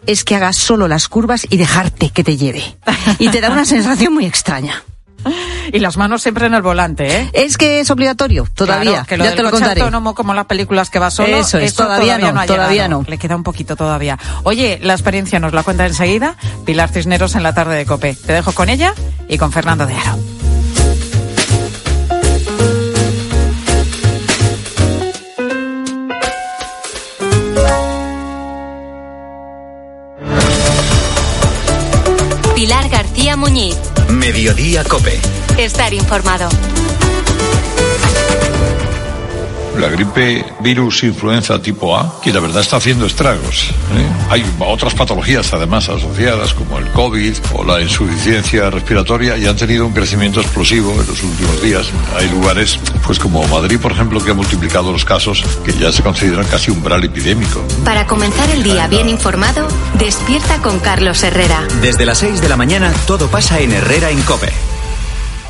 es 0.06 0.24
que 0.24 0.34
hagas 0.36 0.56
solo 0.56 0.88
las 0.88 1.08
curvas 1.08 1.46
y 1.48 1.56
dejarte 1.56 2.10
que 2.10 2.24
te 2.24 2.36
lleve. 2.36 2.62
Y 3.18 3.28
te 3.28 3.40
da 3.40 3.50
una 3.50 3.64
sensación 3.64 4.12
muy 4.14 4.26
extraña. 4.26 4.82
Y 5.70 5.80
las 5.80 5.98
manos 5.98 6.22
siempre 6.22 6.46
en 6.46 6.54
el 6.54 6.62
volante, 6.62 7.20
¿eh? 7.20 7.30
Es 7.34 7.58
que 7.58 7.80
es 7.80 7.90
obligatorio, 7.90 8.46
todavía. 8.54 8.90
Claro, 8.90 9.06
que 9.06 9.16
lo 9.18 9.24
ya 9.24 9.30
del 9.30 9.36
te 9.36 9.42
lo 9.42 9.50
coche 9.50 9.60
contaré. 9.60 9.80
autónomo 9.82 10.14
como 10.14 10.32
las 10.32 10.46
películas 10.46 10.88
que 10.88 10.98
va 10.98 11.10
solo. 11.10 11.36
Eso 11.36 11.58
es, 11.58 11.74
todavía 11.74 12.16
no, 12.16 12.28
ha 12.40 12.46
todavía 12.46 12.84
llegado. 12.84 13.02
no. 13.02 13.06
Le 13.06 13.18
queda 13.18 13.36
un 13.36 13.42
poquito 13.42 13.76
todavía. 13.76 14.18
Oye, 14.44 14.78
la 14.80 14.94
experiencia 14.94 15.38
nos 15.40 15.52
la 15.52 15.64
cuenta 15.64 15.84
enseguida 15.86 16.36
Pilar 16.64 16.88
Cisneros 16.88 17.34
en 17.34 17.42
la 17.42 17.52
tarde 17.54 17.76
de 17.76 17.84
Cope. 17.84 18.14
Te 18.14 18.32
dejo 18.32 18.52
con 18.52 18.70
ella 18.70 18.94
y 19.28 19.36
con 19.36 19.52
Fernando 19.52 19.84
de 19.84 19.94
Aro. 19.94 20.18
Muñiz. 33.38 33.76
Mediodía 34.10 34.82
Cope. 34.82 35.20
Estar 35.56 35.94
informado. 35.94 36.48
La 39.78 39.88
gripe 39.88 40.44
virus 40.60 41.04
influenza 41.04 41.62
tipo 41.62 41.96
A, 41.96 42.20
que 42.20 42.32
la 42.32 42.40
verdad 42.40 42.62
está 42.62 42.78
haciendo 42.78 43.06
estragos. 43.06 43.70
¿eh? 43.96 44.08
Hay 44.28 44.44
otras 44.58 44.92
patologías 44.94 45.52
además 45.52 45.88
asociadas, 45.88 46.52
como 46.52 46.78
el 46.78 46.90
COVID 46.90 47.34
o 47.54 47.64
la 47.64 47.80
insuficiencia 47.80 48.70
respiratoria, 48.70 49.36
y 49.36 49.46
han 49.46 49.56
tenido 49.56 49.86
un 49.86 49.92
crecimiento 49.92 50.40
explosivo 50.40 50.90
en 50.92 51.06
los 51.06 51.22
últimos 51.22 51.62
días. 51.62 51.86
Hay 52.16 52.28
lugares, 52.28 52.78
pues 53.06 53.20
como 53.20 53.46
Madrid, 53.46 53.78
por 53.78 53.92
ejemplo, 53.92 54.22
que 54.22 54.32
ha 54.32 54.34
multiplicado 54.34 54.90
los 54.90 55.04
casos 55.04 55.44
que 55.64 55.72
ya 55.72 55.92
se 55.92 56.02
consideran 56.02 56.46
casi 56.46 56.72
umbral 56.72 57.04
epidémico. 57.04 57.62
Para 57.84 58.06
comenzar 58.06 58.50
el 58.50 58.64
día 58.64 58.88
bien 58.88 59.08
informado, 59.08 59.68
despierta 59.94 60.60
con 60.60 60.80
Carlos 60.80 61.22
Herrera. 61.22 61.62
Desde 61.80 62.04
las 62.04 62.18
6 62.18 62.40
de 62.40 62.48
la 62.48 62.56
mañana 62.56 62.92
todo 63.06 63.28
pasa 63.28 63.60
en 63.60 63.72
Herrera 63.72 64.10
en 64.10 64.20
Cope. 64.22 64.77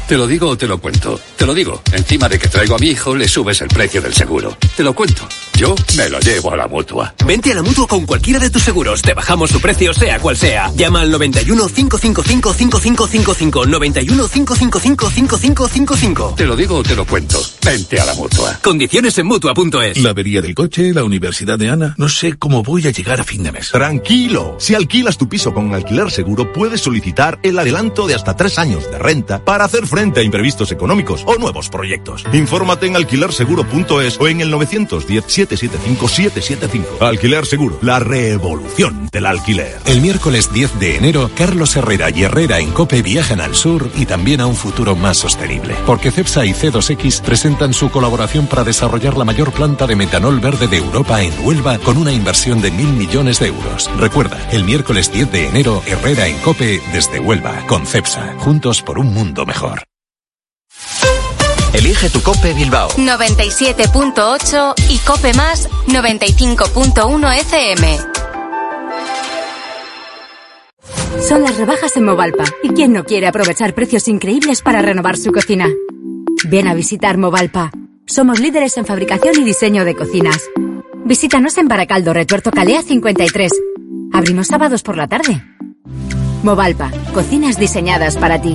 Te 0.08 0.16
lo 0.16 0.26
digo 0.26 0.48
o 0.48 0.56
te 0.56 0.66
lo 0.66 0.78
cuento. 0.78 1.20
Te 1.36 1.44
lo 1.44 1.52
digo. 1.52 1.82
Encima 1.92 2.30
de 2.30 2.38
que 2.38 2.48
traigo 2.48 2.76
a 2.76 2.78
mi 2.78 2.88
hijo, 2.88 3.14
le 3.14 3.28
subes 3.28 3.60
el 3.60 3.68
precio 3.68 4.00
del 4.00 4.14
seguro. 4.14 4.56
Te 4.74 4.82
lo 4.82 4.94
cuento. 4.94 5.28
Yo 5.58 5.74
me 5.96 6.08
lo 6.08 6.20
llevo 6.20 6.52
a 6.52 6.56
la 6.56 6.68
mutua. 6.68 7.12
Vente 7.26 7.50
a 7.50 7.56
la 7.56 7.64
mutua 7.64 7.88
con 7.88 8.06
cualquiera 8.06 8.38
de 8.38 8.48
tus 8.48 8.62
seguros. 8.62 9.02
Te 9.02 9.12
bajamos 9.12 9.50
su 9.50 9.60
precio, 9.60 9.92
sea 9.92 10.20
cual 10.20 10.36
sea. 10.36 10.70
Llama 10.76 11.00
al 11.00 11.10
91 11.10 11.66
555 11.66 12.52
5555. 12.52 13.66
91 13.66 14.28
555 14.28 15.10
5555. 15.10 16.34
Te 16.36 16.46
lo 16.46 16.54
digo 16.54 16.76
o 16.76 16.82
te 16.84 16.94
lo 16.94 17.04
cuento. 17.04 17.42
Vente 17.64 17.98
a 17.98 18.04
la 18.04 18.14
mutua. 18.14 18.60
Condiciones 18.62 19.18
en 19.18 19.26
mutua.es. 19.26 19.98
La 19.98 20.10
avería 20.10 20.40
del 20.40 20.54
coche, 20.54 20.94
la 20.94 21.02
universidad 21.02 21.58
de 21.58 21.70
Ana. 21.70 21.96
No 21.98 22.08
sé 22.08 22.34
cómo 22.34 22.62
voy 22.62 22.86
a 22.86 22.92
llegar 22.92 23.20
a 23.20 23.24
fin 23.24 23.42
de 23.42 23.50
mes. 23.50 23.72
Tranquilo, 23.72 24.54
si 24.60 24.76
alquilas 24.76 25.18
tu 25.18 25.28
piso 25.28 25.52
con 25.52 25.74
alquiler 25.74 26.12
seguro, 26.12 26.52
puedes 26.52 26.82
solicitar 26.82 27.40
el 27.42 27.58
adelanto 27.58 28.06
de 28.06 28.14
hasta 28.14 28.36
tres 28.36 28.60
años 28.60 28.88
de 28.92 28.98
renta 29.00 29.44
para 29.44 29.64
hacer 29.64 29.88
frente 29.88 30.20
a 30.20 30.22
imprevistos 30.22 30.70
económicos 30.70 31.24
o 31.26 31.36
nuevos 31.36 31.68
proyectos. 31.68 32.24
Infórmate 32.32 32.86
en 32.86 32.94
alquilerseguro.es 32.94 34.20
o 34.20 34.28
en 34.28 34.40
el 34.40 34.52
910-775-775. 35.48 37.00
Alquiler 37.00 37.46
Seguro, 37.46 37.78
la 37.82 37.98
revolución 37.98 39.08
del 39.10 39.26
alquiler. 39.26 39.78
El 39.84 40.00
miércoles 40.00 40.52
10 40.52 40.78
de 40.78 40.96
enero, 40.96 41.30
Carlos 41.36 41.76
Herrera 41.76 42.10
y 42.10 42.22
Herrera 42.24 42.58
en 42.58 42.70
Cope 42.70 43.02
viajan 43.02 43.40
al 43.40 43.54
sur 43.54 43.90
y 43.96 44.06
también 44.06 44.40
a 44.40 44.46
un 44.46 44.56
futuro 44.56 44.96
más 44.96 45.16
sostenible. 45.16 45.74
Porque 45.86 46.10
CEPSA 46.10 46.46
y 46.46 46.52
C2X 46.52 47.22
presentan 47.22 47.72
su 47.72 47.90
colaboración 47.90 48.46
para 48.46 48.64
desarrollar 48.64 49.16
la 49.16 49.24
mayor 49.24 49.52
planta 49.52 49.86
de 49.86 49.96
metanol 49.96 50.40
verde 50.40 50.68
de 50.68 50.78
Europa 50.78 51.22
en 51.22 51.32
Huelva 51.44 51.78
con 51.78 51.96
una 51.96 52.12
inversión 52.12 52.60
de 52.60 52.70
mil 52.70 52.92
millones 52.92 53.40
de 53.40 53.48
euros. 53.48 53.90
Recuerda, 53.98 54.38
el 54.52 54.64
miércoles 54.64 55.12
10 55.12 55.32
de 55.32 55.48
enero, 55.48 55.82
Herrera 55.86 56.26
en 56.26 56.38
Cope 56.38 56.80
desde 56.92 57.20
Huelva, 57.20 57.66
con 57.66 57.86
CEPSA, 57.86 58.34
juntos 58.38 58.82
por 58.82 58.98
un 58.98 59.12
mundo 59.12 59.46
mejor. 59.46 59.82
Elige 61.88 62.10
tu 62.10 62.20
Cope 62.20 62.52
Bilbao. 62.52 62.90
97.8 62.90 64.74
y 64.90 64.98
Cope 64.98 65.32
Más 65.32 65.70
95.1 65.86 67.34
FM. 67.40 67.98
Son 71.26 71.42
las 71.42 71.56
rebajas 71.56 71.96
en 71.96 72.04
Movalpa. 72.04 72.44
¿Y 72.62 72.74
quién 72.74 72.92
no 72.92 73.04
quiere 73.04 73.26
aprovechar 73.26 73.74
precios 73.74 74.06
increíbles 74.06 74.60
para 74.60 74.82
renovar 74.82 75.16
su 75.16 75.32
cocina? 75.32 75.66
Ven 76.50 76.68
a 76.68 76.74
visitar 76.74 77.16
Movalpa. 77.16 77.70
Somos 78.06 78.38
líderes 78.38 78.76
en 78.76 78.84
fabricación 78.84 79.40
y 79.40 79.44
diseño 79.44 79.86
de 79.86 79.94
cocinas. 79.94 80.42
Visítanos 81.06 81.56
en 81.56 81.68
Baracaldo, 81.68 82.12
Retuerto 82.12 82.50
Calea 82.50 82.82
53. 82.82 83.50
Abrimos 84.12 84.48
sábados 84.48 84.82
por 84.82 84.98
la 84.98 85.08
tarde. 85.08 85.42
Movalpa, 86.42 86.90
cocinas 87.14 87.58
diseñadas 87.58 88.18
para 88.18 88.42
ti. 88.42 88.54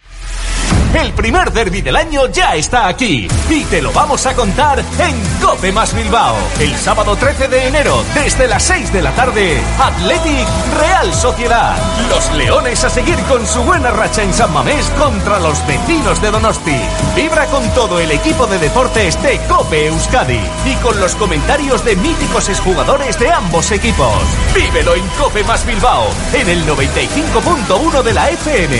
El 0.93 1.13
primer 1.13 1.53
derby 1.53 1.81
del 1.81 1.95
año 1.95 2.27
ya 2.27 2.55
está 2.55 2.87
aquí 2.87 3.27
y 3.49 3.63
te 3.65 3.81
lo 3.81 3.93
vamos 3.93 4.25
a 4.25 4.33
contar 4.33 4.79
en 4.79 5.41
Cope 5.41 5.71
Más 5.71 5.93
Bilbao. 5.95 6.35
El 6.59 6.75
sábado 6.75 7.15
13 7.15 7.47
de 7.47 7.67
enero, 7.67 8.03
desde 8.13 8.45
las 8.47 8.63
6 8.63 8.91
de 8.91 9.01
la 9.01 9.11
tarde, 9.11 9.57
Athletic 9.79 10.47
Real 10.77 11.13
Sociedad. 11.13 11.77
Los 12.09 12.29
Leones 12.33 12.83
a 12.83 12.89
seguir 12.89 13.17
con 13.29 13.47
su 13.47 13.63
buena 13.63 13.91
racha 13.91 14.21
en 14.21 14.33
San 14.33 14.53
Mamés 14.53 14.85
contra 14.99 15.39
los 15.39 15.65
vecinos 15.65 16.21
de 16.21 16.29
Donosti. 16.29 16.77
Vibra 17.15 17.45
con 17.45 17.67
todo 17.69 17.99
el 17.99 18.11
equipo 18.11 18.45
de 18.45 18.59
deportes 18.59 19.21
de 19.23 19.39
Cope 19.47 19.87
Euskadi 19.87 20.41
y 20.65 20.75
con 20.83 20.99
los 20.99 21.15
comentarios 21.15 21.85
de 21.85 21.95
míticos 21.95 22.49
exjugadores 22.49 23.17
de 23.17 23.31
ambos 23.31 23.71
equipos. 23.71 24.21
Vívelo 24.53 24.95
en 24.95 25.07
Cope 25.17 25.43
Más 25.45 25.65
Bilbao, 25.65 26.07
en 26.33 26.49
el 26.49 26.65
95.1 26.67 28.03
de 28.03 28.13
la 28.13 28.29
FM. 28.29 28.77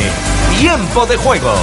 Tiempo 0.59 1.05
de 1.05 1.15
juego, 1.15 1.53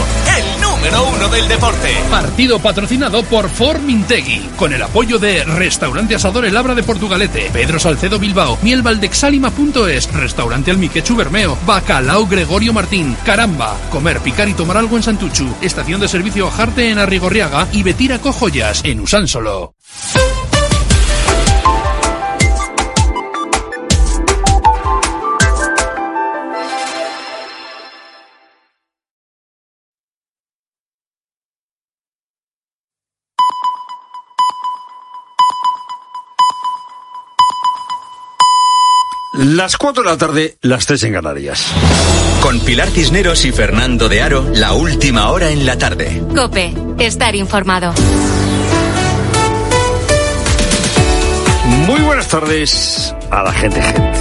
número 0.79 1.09
uno 1.09 1.29
del 1.29 1.49
deporte. 1.49 1.89
Partido 2.09 2.59
patrocinado 2.61 3.25
por 3.25 3.49
Formintegui, 3.51 4.51
con 4.57 4.73
el 4.73 4.83
apoyo 4.83 5.19
de 5.19 5.43
Restaurante 5.45 6.15
Asador 6.15 6.45
El 6.45 6.57
Abra 6.57 6.75
de 6.75 6.85
Portugalete, 6.85 7.51
Pedro 7.53 7.81
Salcedo 7.81 8.19
Bilbao, 8.19 8.59
mielvaldexalima.es, 8.63 10.13
Restaurante 10.13 10.71
Almiquechu 10.71 11.17
Bermeo, 11.17 11.59
Bacalao 11.67 12.27
Gregorio 12.27 12.73
Martín, 12.73 13.17
Caramba, 13.25 13.77
Comer, 13.91 14.21
Picar 14.21 14.49
y 14.49 14.55
Tomar 14.55 14.77
Algo 14.77 14.97
en 14.97 15.03
Santuchu, 15.03 15.53
Estación 15.61 16.01
de 16.01 16.09
Servicio 16.09 16.47
Ajarte 16.47 16.91
en 16.91 16.99
Arrigorriaga 16.99 17.67
y 17.73 17.83
Betira 17.83 18.21
Cojoyas 18.21 18.83
en 18.85 19.01
Usánsolo. 19.01 19.75
Las 39.59 39.77
4 39.77 40.05
de 40.05 40.09
la 40.09 40.17
tarde, 40.17 40.57
las 40.61 40.87
3 40.87 41.03
en 41.03 41.13
Canarias. 41.15 41.67
Con 42.43 42.61
Pilar 42.61 42.89
Cisneros 42.91 43.45
y 43.45 43.51
Fernando 43.51 44.09
de 44.09 44.23
Aro, 44.23 44.47
la 44.55 44.73
última 44.73 45.31
hora 45.31 45.51
en 45.51 45.67
la 45.67 45.77
tarde. 45.77 46.23
Cope, 46.33 46.73
estar 47.01 47.35
informado. 47.35 47.93
Muy 51.89 52.01
buenas 52.03 52.29
tardes 52.29 53.13
a 53.33 53.43
la 53.43 53.53
gente, 53.53 53.83
gente. 53.83 54.19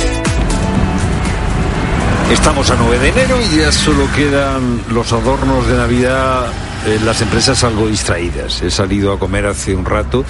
Estamos 2.31 2.71
a 2.71 2.75
9 2.75 2.97
de 2.97 3.09
enero 3.09 3.37
y 3.39 3.57
ya 3.57 3.71
solo 3.71 4.07
quedan 4.15 4.81
los 4.89 5.13
adornos 5.13 5.67
de 5.67 5.77
Navidad. 5.77 6.47
Eh, 6.87 6.99
las 7.05 7.21
empresas 7.21 7.63
algo 7.63 7.87
distraídas. 7.87 8.63
He 8.63 8.71
salido 8.71 9.13
a 9.13 9.19
comer 9.19 9.45
hace 9.45 9.75
un 9.75 9.85
rato 9.85 10.25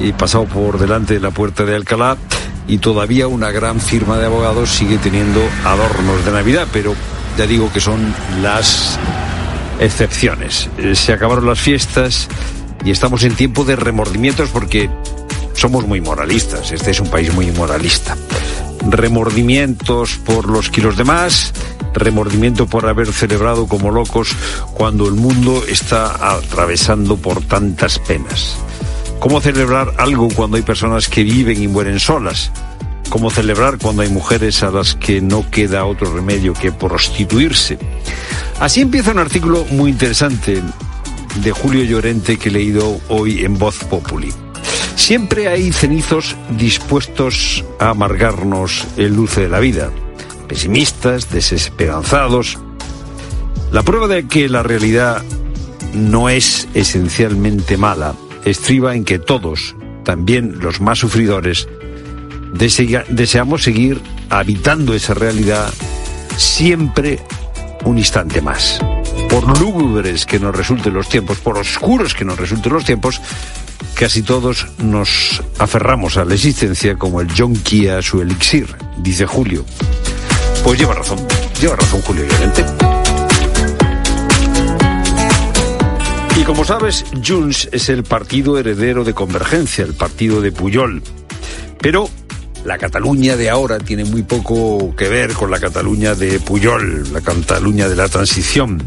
y 0.00 0.10
pasado 0.10 0.46
por 0.46 0.80
delante 0.80 1.14
de 1.14 1.20
la 1.20 1.30
puerta 1.30 1.64
de 1.64 1.76
Alcalá 1.76 2.16
y 2.68 2.78
todavía 2.78 3.26
una 3.28 3.50
gran 3.50 3.80
firma 3.80 4.18
de 4.18 4.26
abogados 4.26 4.70
sigue 4.70 4.98
teniendo 4.98 5.40
adornos 5.64 6.24
de 6.24 6.32
Navidad, 6.32 6.66
pero 6.72 6.94
ya 7.36 7.46
digo 7.46 7.72
que 7.72 7.80
son 7.80 8.14
las 8.42 8.98
excepciones. 9.80 10.68
Eh, 10.78 10.94
se 10.94 11.12
acabaron 11.12 11.46
las 11.46 11.60
fiestas 11.60 12.28
y 12.84 12.90
estamos 12.90 13.24
en 13.24 13.34
tiempo 13.34 13.64
de 13.64 13.76
remordimientos 13.76 14.50
porque 14.50 14.90
somos 15.54 15.86
muy 15.86 16.00
moralistas. 16.00 16.72
Este 16.72 16.90
es 16.90 17.00
un 17.00 17.08
país 17.08 17.32
muy 17.34 17.50
moralista 17.52 18.16
remordimientos 18.88 20.16
por 20.18 20.48
los 20.48 20.70
kilos 20.70 20.96
de 20.96 21.04
más, 21.04 21.52
remordimiento 21.94 22.66
por 22.66 22.86
haber 22.86 23.12
celebrado 23.12 23.66
como 23.66 23.90
locos 23.90 24.34
cuando 24.74 25.06
el 25.06 25.14
mundo 25.14 25.62
está 25.68 26.34
atravesando 26.34 27.16
por 27.16 27.42
tantas 27.44 27.98
penas. 27.98 28.56
¿Cómo 29.22 29.40
celebrar 29.40 29.94
algo 29.98 30.26
cuando 30.34 30.56
hay 30.56 30.64
personas 30.64 31.06
que 31.08 31.22
viven 31.22 31.62
y 31.62 31.68
mueren 31.68 32.00
solas? 32.00 32.50
¿Cómo 33.08 33.30
celebrar 33.30 33.78
cuando 33.78 34.02
hay 34.02 34.08
mujeres 34.08 34.64
a 34.64 34.72
las 34.72 34.96
que 34.96 35.20
no 35.20 35.48
queda 35.48 35.84
otro 35.84 36.12
remedio 36.12 36.54
que 36.54 36.72
prostituirse? 36.72 37.78
Así 38.58 38.80
empieza 38.80 39.12
un 39.12 39.20
artículo 39.20 39.64
muy 39.70 39.92
interesante 39.92 40.60
de 41.36 41.52
Julio 41.52 41.84
Llorente 41.84 42.36
que 42.36 42.48
he 42.48 42.52
leído 42.52 43.00
hoy 43.10 43.44
en 43.44 43.56
Voz 43.56 43.84
Populi. 43.84 44.32
Siempre 44.96 45.46
hay 45.46 45.70
cenizos 45.70 46.34
dispuestos 46.58 47.64
a 47.78 47.90
amargarnos 47.90 48.88
el 48.96 49.14
dulce 49.14 49.42
de 49.42 49.48
la 49.48 49.60
vida, 49.60 49.90
pesimistas, 50.48 51.30
desesperanzados. 51.30 52.58
La 53.70 53.84
prueba 53.84 54.08
de 54.08 54.26
que 54.26 54.48
la 54.48 54.64
realidad 54.64 55.22
no 55.94 56.28
es 56.28 56.66
esencialmente 56.74 57.76
mala 57.76 58.14
estriba 58.44 58.94
en 58.94 59.04
que 59.04 59.18
todos, 59.18 59.74
también 60.04 60.58
los 60.60 60.80
más 60.80 60.98
sufridores, 60.98 61.68
deseamos 62.52 63.62
seguir 63.62 64.00
habitando 64.30 64.94
esa 64.94 65.14
realidad 65.14 65.72
siempre 66.36 67.20
un 67.84 67.98
instante 67.98 68.40
más. 68.40 68.80
Por 69.28 69.58
lúgubres 69.58 70.26
que 70.26 70.38
nos 70.38 70.54
resulten 70.54 70.94
los 70.94 71.08
tiempos, 71.08 71.38
por 71.38 71.58
oscuros 71.58 72.14
que 72.14 72.24
nos 72.24 72.38
resulten 72.38 72.72
los 72.72 72.84
tiempos, 72.84 73.20
Casi 73.94 74.22
todos 74.22 74.66
nos 74.78 75.42
aferramos 75.58 76.16
a 76.16 76.24
la 76.24 76.34
existencia 76.34 76.96
como 76.96 77.20
el 77.20 77.28
yonki 77.28 77.88
a 77.88 78.02
su 78.02 78.20
elixir, 78.20 78.66
dice 78.98 79.26
Julio. 79.26 79.64
Pues 80.64 80.78
lleva 80.78 80.94
razón, 80.94 81.18
lleva 81.60 81.76
razón 81.76 82.00
Julio 82.02 82.24
Llorente. 82.26 82.64
Y 86.36 86.44
como 86.44 86.64
sabes, 86.64 87.04
Junts 87.24 87.68
es 87.72 87.88
el 87.88 88.04
partido 88.04 88.58
heredero 88.58 89.04
de 89.04 89.14
Convergencia, 89.14 89.84
el 89.84 89.94
partido 89.94 90.40
de 90.40 90.50
Puyol. 90.50 91.02
Pero 91.80 92.08
la 92.64 92.78
Cataluña 92.78 93.36
de 93.36 93.50
ahora 93.50 93.78
tiene 93.78 94.04
muy 94.04 94.22
poco 94.22 94.94
que 94.96 95.08
ver 95.08 95.34
con 95.34 95.50
la 95.50 95.60
Cataluña 95.60 96.14
de 96.14 96.40
Puyol, 96.40 97.12
la 97.12 97.20
Cataluña 97.20 97.88
de 97.88 97.96
la 97.96 98.08
transición. 98.08 98.82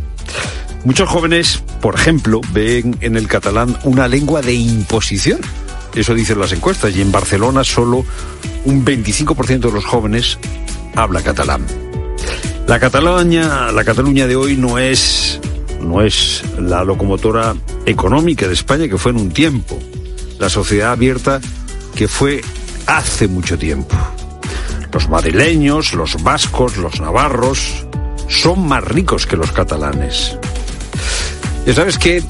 Muchos 0.85 1.09
jóvenes, 1.09 1.63
por 1.81 1.95
ejemplo, 1.95 2.41
ven 2.53 2.95
en 3.01 3.17
el 3.17 3.27
catalán 3.27 3.75
una 3.83 4.07
lengua 4.07 4.41
de 4.41 4.53
imposición. 4.53 5.39
Eso 5.95 6.13
dicen 6.13 6.39
las 6.39 6.51
encuestas. 6.51 6.95
Y 6.95 7.01
en 7.01 7.11
Barcelona 7.11 7.63
solo 7.63 8.05
un 8.65 8.85
25% 8.85 9.59
de 9.59 9.71
los 9.71 9.83
jóvenes 9.83 10.37
habla 10.95 11.21
catalán. 11.21 11.65
La 12.67 12.79
Cataluña, 12.79 13.71
la 13.71 13.83
Cataluña 13.83 14.27
de 14.27 14.35
hoy 14.35 14.57
no 14.57 14.77
es, 14.77 15.39
no 15.81 16.01
es 16.01 16.43
la 16.59 16.83
locomotora 16.83 17.55
económica 17.85 18.47
de 18.47 18.53
España 18.53 18.87
que 18.87 18.97
fue 18.97 19.11
en 19.11 19.17
un 19.17 19.31
tiempo. 19.31 19.79
La 20.39 20.49
sociedad 20.49 20.91
abierta 20.91 21.39
que 21.95 22.07
fue 22.07 22.41
hace 22.87 23.27
mucho 23.27 23.57
tiempo. 23.57 23.95
Los 24.91 25.09
madrileños, 25.09 25.93
los 25.93 26.21
vascos, 26.23 26.77
los 26.77 26.99
navarros 26.99 27.85
son 28.27 28.67
más 28.67 28.83
ricos 28.83 29.25
que 29.25 29.37
los 29.37 29.51
catalanes. 29.51 30.37
Ya 31.65 31.73
sabes 31.73 31.97
que 31.97 32.23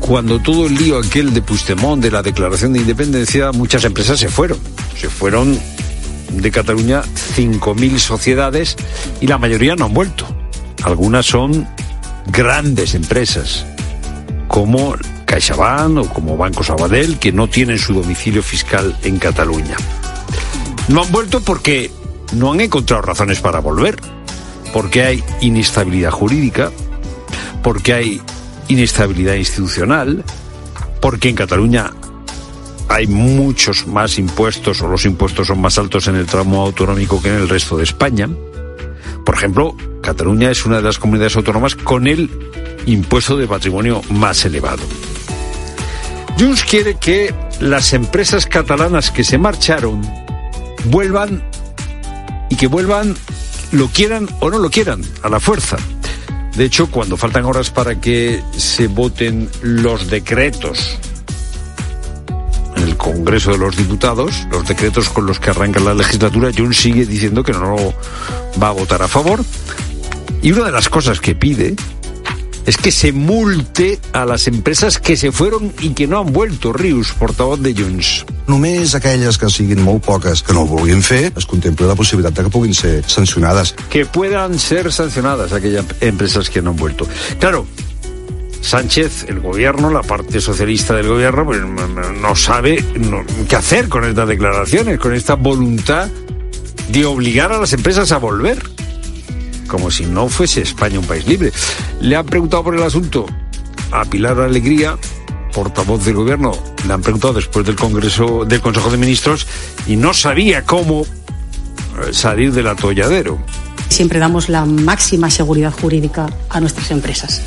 cuando 0.00 0.40
todo 0.40 0.66
el 0.66 0.74
lío 0.74 0.98
aquel 0.98 1.32
de 1.32 1.42
Puigdemont, 1.42 2.02
de 2.02 2.10
la 2.10 2.22
declaración 2.22 2.72
de 2.72 2.80
independencia, 2.80 3.52
muchas 3.52 3.84
empresas 3.84 4.18
se 4.18 4.28
fueron. 4.28 4.58
Se 4.96 5.08
fueron 5.08 5.58
de 6.32 6.50
Cataluña 6.50 7.02
5.000 7.36 7.98
sociedades 7.98 8.76
y 9.20 9.26
la 9.26 9.38
mayoría 9.38 9.76
no 9.76 9.84
han 9.86 9.94
vuelto. 9.94 10.26
Algunas 10.82 11.26
son 11.26 11.68
grandes 12.26 12.94
empresas, 12.94 13.66
como 14.48 14.94
CaixaBank 15.24 15.98
o 15.98 16.08
como 16.08 16.36
Banco 16.36 16.64
Sabadell, 16.64 17.18
que 17.18 17.32
no 17.32 17.48
tienen 17.48 17.78
su 17.78 17.94
domicilio 17.94 18.42
fiscal 18.42 18.96
en 19.02 19.18
Cataluña. 19.18 19.76
No 20.88 21.02
han 21.02 21.12
vuelto 21.12 21.40
porque 21.40 21.90
no 22.32 22.52
han 22.52 22.60
encontrado 22.60 23.02
razones 23.02 23.40
para 23.40 23.60
volver, 23.60 23.96
porque 24.72 25.02
hay 25.02 25.24
inestabilidad 25.40 26.10
jurídica, 26.10 26.70
porque 27.62 27.92
hay 27.92 28.20
inestabilidad 28.68 29.34
institucional, 29.34 30.24
porque 31.00 31.28
en 31.28 31.36
Cataluña 31.36 31.92
hay 32.88 33.06
muchos 33.06 33.86
más 33.86 34.18
impuestos 34.18 34.82
o 34.82 34.88
los 34.88 35.04
impuestos 35.04 35.46
son 35.46 35.60
más 35.60 35.78
altos 35.78 36.08
en 36.08 36.16
el 36.16 36.26
tramo 36.26 36.62
autonómico 36.62 37.22
que 37.22 37.28
en 37.28 37.36
el 37.36 37.48
resto 37.48 37.76
de 37.76 37.84
España. 37.84 38.28
Por 39.30 39.36
ejemplo, 39.36 39.76
Cataluña 40.02 40.50
es 40.50 40.66
una 40.66 40.78
de 40.78 40.82
las 40.82 40.98
comunidades 40.98 41.36
autónomas 41.36 41.76
con 41.76 42.08
el 42.08 42.28
impuesto 42.86 43.36
de 43.36 43.46
patrimonio 43.46 44.02
más 44.10 44.44
elevado. 44.44 44.82
Junts 46.36 46.64
quiere 46.64 46.96
que 46.96 47.32
las 47.60 47.92
empresas 47.92 48.46
catalanas 48.46 49.12
que 49.12 49.22
se 49.22 49.38
marcharon 49.38 50.02
vuelvan 50.86 51.44
y 52.48 52.56
que 52.56 52.66
vuelvan, 52.66 53.14
lo 53.70 53.86
quieran 53.86 54.28
o 54.40 54.50
no 54.50 54.58
lo 54.58 54.68
quieran, 54.68 55.00
a 55.22 55.28
la 55.28 55.38
fuerza. 55.38 55.76
De 56.56 56.64
hecho, 56.64 56.90
cuando 56.90 57.16
faltan 57.16 57.44
horas 57.44 57.70
para 57.70 58.00
que 58.00 58.42
se 58.56 58.88
voten 58.88 59.48
los 59.62 60.10
decretos 60.10 60.98
en 62.80 62.88
el 62.88 62.96
Congreso 62.96 63.52
de 63.52 63.58
los 63.58 63.76
Diputados, 63.76 64.46
los 64.50 64.66
decretos 64.66 65.08
con 65.10 65.26
los 65.26 65.38
que 65.38 65.50
arranca 65.50 65.80
la 65.80 65.94
legislatura, 65.94 66.50
Jun 66.56 66.72
sigue 66.72 67.04
diciendo 67.04 67.42
que 67.42 67.52
no 67.52 67.76
va 68.62 68.68
a 68.68 68.72
votar 68.72 69.02
a 69.02 69.08
favor. 69.08 69.44
Y 70.42 70.52
una 70.52 70.64
de 70.64 70.72
las 70.72 70.88
cosas 70.88 71.20
que 71.20 71.34
pide 71.34 71.74
es 72.66 72.76
que 72.76 72.92
se 72.92 73.12
multe 73.12 73.98
a 74.12 74.24
las 74.24 74.46
empresas 74.46 74.98
que 74.98 75.16
se 75.16 75.32
fueron 75.32 75.72
y 75.80 75.90
que 75.90 76.06
no 76.06 76.20
han 76.20 76.32
vuelto, 76.32 76.72
Rius, 76.72 77.12
portavoz 77.12 77.60
de 77.60 77.74
Junts. 77.74 78.24
Només 78.50 78.96
aquelles 78.98 79.36
que 79.38 79.46
siguin 79.52 79.78
molt 79.84 80.02
poques 80.02 80.42
que 80.42 80.54
no 80.56 80.64
ho 80.64 80.70
vulguin 80.70 81.04
fer, 81.06 81.30
es 81.38 81.46
contempla 81.46 81.86
la 81.86 81.94
possibilitat 81.94 82.34
de 82.34 82.48
que 82.48 82.50
puguin 82.50 82.74
ser 82.74 83.04
sancionades. 83.06 83.76
Que 83.92 84.06
puedan 84.06 84.58
ser 84.58 84.90
sancionadas 84.92 85.52
aquellas 85.52 85.86
empresas 86.00 86.50
que 86.50 86.62
no 86.62 86.70
han 86.70 86.76
vuelto. 86.76 87.06
Claro, 87.38 87.66
Sánchez, 88.60 89.26
el 89.28 89.40
gobierno, 89.40 89.90
la 89.90 90.02
parte 90.02 90.40
socialista 90.40 90.94
del 90.94 91.08
gobierno, 91.08 91.44
pues 91.44 91.60
no 92.20 92.36
sabe 92.36 92.84
qué 93.48 93.56
hacer 93.56 93.88
con 93.88 94.04
estas 94.04 94.28
declaraciones, 94.28 94.98
con 94.98 95.14
esta 95.14 95.34
voluntad 95.34 96.08
de 96.88 97.04
obligar 97.06 97.52
a 97.52 97.58
las 97.58 97.72
empresas 97.72 98.12
a 98.12 98.18
volver 98.18 98.58
como 99.70 99.90
si 99.90 100.04
no 100.04 100.28
fuese 100.28 100.62
España 100.62 100.98
un 100.98 101.06
país 101.06 101.26
libre. 101.26 101.52
Le 102.00 102.16
han 102.16 102.26
preguntado 102.26 102.64
por 102.64 102.74
el 102.74 102.82
asunto 102.82 103.26
a 103.92 104.04
Pilar 104.04 104.40
Alegría, 104.40 104.98
portavoz 105.54 106.04
del 106.04 106.14
gobierno, 106.14 106.52
le 106.86 106.92
han 106.92 107.00
preguntado 107.00 107.34
después 107.34 107.64
del 107.64 107.76
Congreso, 107.76 108.44
del 108.44 108.60
Consejo 108.60 108.90
de 108.90 108.96
Ministros, 108.96 109.46
y 109.86 109.96
no 109.96 110.12
sabía 110.12 110.64
cómo 110.64 111.02
eh, 111.02 112.12
salir 112.12 112.52
del 112.52 112.66
atolladero. 112.66 113.38
Siempre 113.88 114.18
damos 114.18 114.48
la 114.48 114.64
máxima 114.64 115.30
seguridad 115.30 115.72
jurídica 115.72 116.28
a 116.48 116.60
nuestras 116.60 116.90
empresas. 116.90 117.40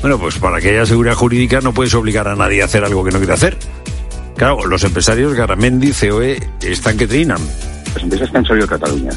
Bueno, 0.00 0.18
pues 0.18 0.38
para 0.38 0.60
que 0.60 0.70
haya 0.70 0.86
seguridad 0.86 1.14
jurídica 1.14 1.60
no 1.60 1.72
puedes 1.72 1.94
obligar 1.94 2.28
a 2.28 2.36
nadie 2.36 2.62
a 2.62 2.66
hacer 2.66 2.84
algo 2.84 3.04
que 3.04 3.10
no 3.10 3.18
quiere 3.18 3.34
hacer. 3.34 3.58
Claro, 4.36 4.66
los 4.66 4.84
empresarios 4.84 5.34
Garamendi, 5.34 5.92
COE, 5.92 6.38
están 6.62 6.96
que 6.96 7.06
trinan. 7.08 7.40
Las 7.94 8.02
empresas 8.02 8.30
que 8.30 8.38
han 8.38 8.44
salido 8.44 8.66
de 8.66 8.70
Cataluña 8.70 9.10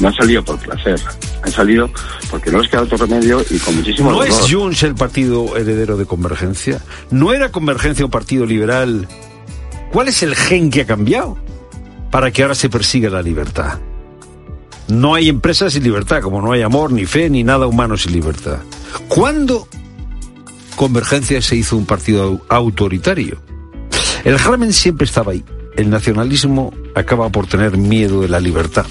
no 0.00 0.08
han 0.08 0.14
salido 0.14 0.44
por 0.44 0.58
placer, 0.58 1.00
han 1.42 1.52
salido 1.52 1.88
porque 2.30 2.50
no 2.50 2.58
les 2.58 2.68
queda 2.68 2.82
otro 2.82 2.96
remedio 2.96 3.44
y 3.48 3.58
con 3.58 3.76
muchísimo 3.76 4.10
¿No 4.10 4.24
es 4.24 4.34
Junts 4.50 4.82
el 4.82 4.96
partido 4.96 5.56
heredero 5.56 5.96
de 5.96 6.06
Convergencia? 6.06 6.80
¿No 7.10 7.32
era 7.32 7.52
Convergencia 7.52 8.04
un 8.04 8.10
partido 8.10 8.44
liberal? 8.44 9.06
¿Cuál 9.92 10.08
es 10.08 10.24
el 10.24 10.34
gen 10.34 10.70
que 10.70 10.80
ha 10.80 10.86
cambiado 10.86 11.38
para 12.10 12.32
que 12.32 12.42
ahora 12.42 12.56
se 12.56 12.68
persiga 12.68 13.10
la 13.10 13.22
libertad? 13.22 13.78
No 14.88 15.14
hay 15.14 15.28
empresas 15.28 15.72
sin 15.72 15.84
libertad, 15.84 16.20
como 16.20 16.42
no 16.42 16.52
hay 16.52 16.62
amor, 16.62 16.92
ni 16.92 17.06
fe, 17.06 17.30
ni 17.30 17.44
nada 17.44 17.66
humano 17.66 17.96
sin 17.96 18.12
libertad. 18.12 18.58
¿Cuándo 19.08 19.68
Convergencia 20.76 21.40
se 21.40 21.56
hizo 21.56 21.76
un 21.76 21.86
partido 21.86 22.40
autoritario? 22.48 23.40
El 24.24 24.38
germen 24.38 24.72
siempre 24.72 25.04
estaba 25.04 25.32
ahí. 25.32 25.44
El 25.76 25.90
nacionalismo 25.90 26.72
acaba 26.94 27.28
por 27.30 27.46
tener 27.46 27.76
miedo 27.76 28.22
de 28.22 28.28
la 28.28 28.40
libertad. 28.40 28.86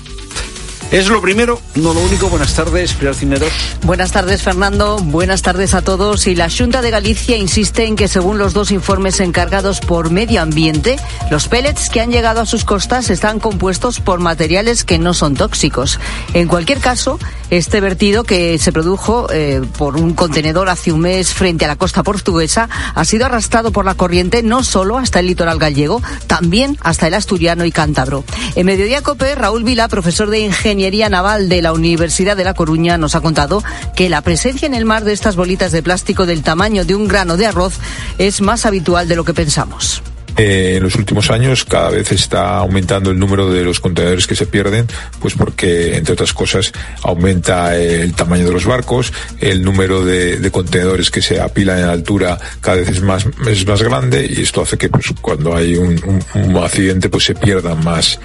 Es 0.93 1.09
lo 1.09 1.21
primero, 1.21 1.59
no 1.73 1.91
lo 1.91 2.01
único. 2.01 2.29
Buenas 2.29 2.53
tardes, 2.53 2.93
Pilar 2.93 3.15
Cineros. 3.15 3.51
Buenas 3.81 4.11
tardes, 4.11 4.43
Fernando. 4.43 4.99
Buenas 4.99 5.41
tardes 5.41 5.73
a 5.73 5.81
todos. 5.81 6.27
Y 6.27 6.35
la 6.35 6.51
Junta 6.51 6.83
de 6.83 6.91
Galicia 6.91 7.35
insiste 7.35 7.85
en 7.85 7.95
que, 7.95 8.07
según 8.07 8.37
los 8.37 8.53
dos 8.53 8.69
informes 8.69 9.19
encargados 9.19 9.79
por 9.79 10.11
Medio 10.11 10.43
Ambiente, 10.43 10.99
los 11.31 11.47
pellets 11.47 11.89
que 11.89 11.99
han 11.99 12.11
llegado 12.11 12.41
a 12.41 12.45
sus 12.45 12.63
costas 12.63 13.09
están 13.09 13.39
compuestos 13.39 14.01
por 14.01 14.19
materiales 14.19 14.83
que 14.83 14.99
no 14.99 15.15
son 15.15 15.33
tóxicos. 15.33 15.99
En 16.35 16.47
cualquier 16.47 16.77
caso, 16.77 17.17
este 17.49 17.81
vertido 17.81 18.23
que 18.23 18.59
se 18.59 18.71
produjo 18.71 19.27
eh, 19.31 19.61
por 19.79 19.95
un 19.95 20.13
contenedor 20.13 20.69
hace 20.69 20.91
un 20.91 20.99
mes 20.99 21.33
frente 21.33 21.65
a 21.65 21.69
la 21.69 21.75
costa 21.75 22.03
portuguesa 22.03 22.69
ha 22.93 23.03
sido 23.03 23.25
arrastrado 23.25 23.71
por 23.71 23.85
la 23.85 23.95
corriente 23.95 24.43
no 24.43 24.63
solo 24.63 24.99
hasta 24.99 25.21
el 25.21 25.27
litoral 25.27 25.57
gallego, 25.57 26.03
también 26.27 26.77
hasta 26.81 27.07
el 27.07 27.15
asturiano 27.15 27.65
y 27.65 27.71
cántabro. 27.71 28.23
En 28.55 28.67
Mediodía 28.67 29.01
Cope, 29.01 29.33
Raúl 29.33 29.63
Vila, 29.63 29.87
profesor 29.87 30.29
de 30.29 30.39
Ingeniería 30.83 31.07
Naval 31.07 31.47
de 31.47 31.61
la 31.61 31.71
Universidad 31.71 32.35
de 32.35 32.43
La 32.43 32.53
Coruña, 32.53 32.97
nos 32.97 33.15
ha 33.15 33.21
contado 33.21 33.63
que 33.95 34.09
la 34.09 34.19
presencia 34.19 34.65
en 34.65 34.73
el 34.73 34.83
mar 34.83 35.05
de 35.05 35.13
estas 35.13 35.37
bolitas 35.37 35.71
de 35.71 35.81
plástico 35.81 36.25
del 36.25 36.43
tamaño 36.43 36.83
de 36.83 36.93
un 36.93 37.07
grano 37.07 37.37
de 37.37 37.45
arroz 37.45 37.75
es 38.17 38.41
más 38.41 38.65
habitual 38.65 39.07
de 39.07 39.15
lo 39.15 39.23
que 39.23 39.33
pensamos. 39.33 40.03
Eh, 40.35 40.73
en 40.75 40.83
los 40.83 40.95
últimos 40.95 41.31
años 41.31 41.63
cada 41.63 41.89
vez 41.89 42.11
está 42.11 42.57
aumentando 42.57 43.11
el 43.11 43.19
número 43.19 43.49
de 43.49 43.63
los 43.63 43.79
contenedores 43.79 44.27
que 44.27 44.35
se 44.35 44.45
pierden, 44.45 44.85
pues 45.21 45.35
porque, 45.35 45.95
entre 45.95 46.15
otras 46.15 46.33
cosas, 46.33 46.73
aumenta 47.01 47.77
el 47.77 48.13
tamaño 48.13 48.43
de 48.43 48.51
los 48.51 48.65
barcos, 48.65 49.13
el 49.39 49.63
número 49.63 50.03
de, 50.03 50.39
de 50.39 50.51
contenedores 50.51 51.09
que 51.11 51.21
se 51.21 51.39
apilan 51.39 51.79
en 51.79 51.85
altura 51.85 52.37
cada 52.59 52.75
vez 52.75 52.89
es 52.89 53.01
más, 53.01 53.25
es 53.47 53.65
más 53.65 53.81
grande 53.81 54.29
y 54.29 54.41
esto 54.41 54.63
hace 54.63 54.77
que 54.77 54.89
pues, 54.89 55.13
cuando 55.21 55.55
hay 55.55 55.75
un, 55.75 55.97
un, 56.03 56.43
un 56.43 56.57
accidente 56.57 57.07
pues 57.07 57.23
se 57.23 57.35
pierdan 57.35 57.81
más 57.85 58.19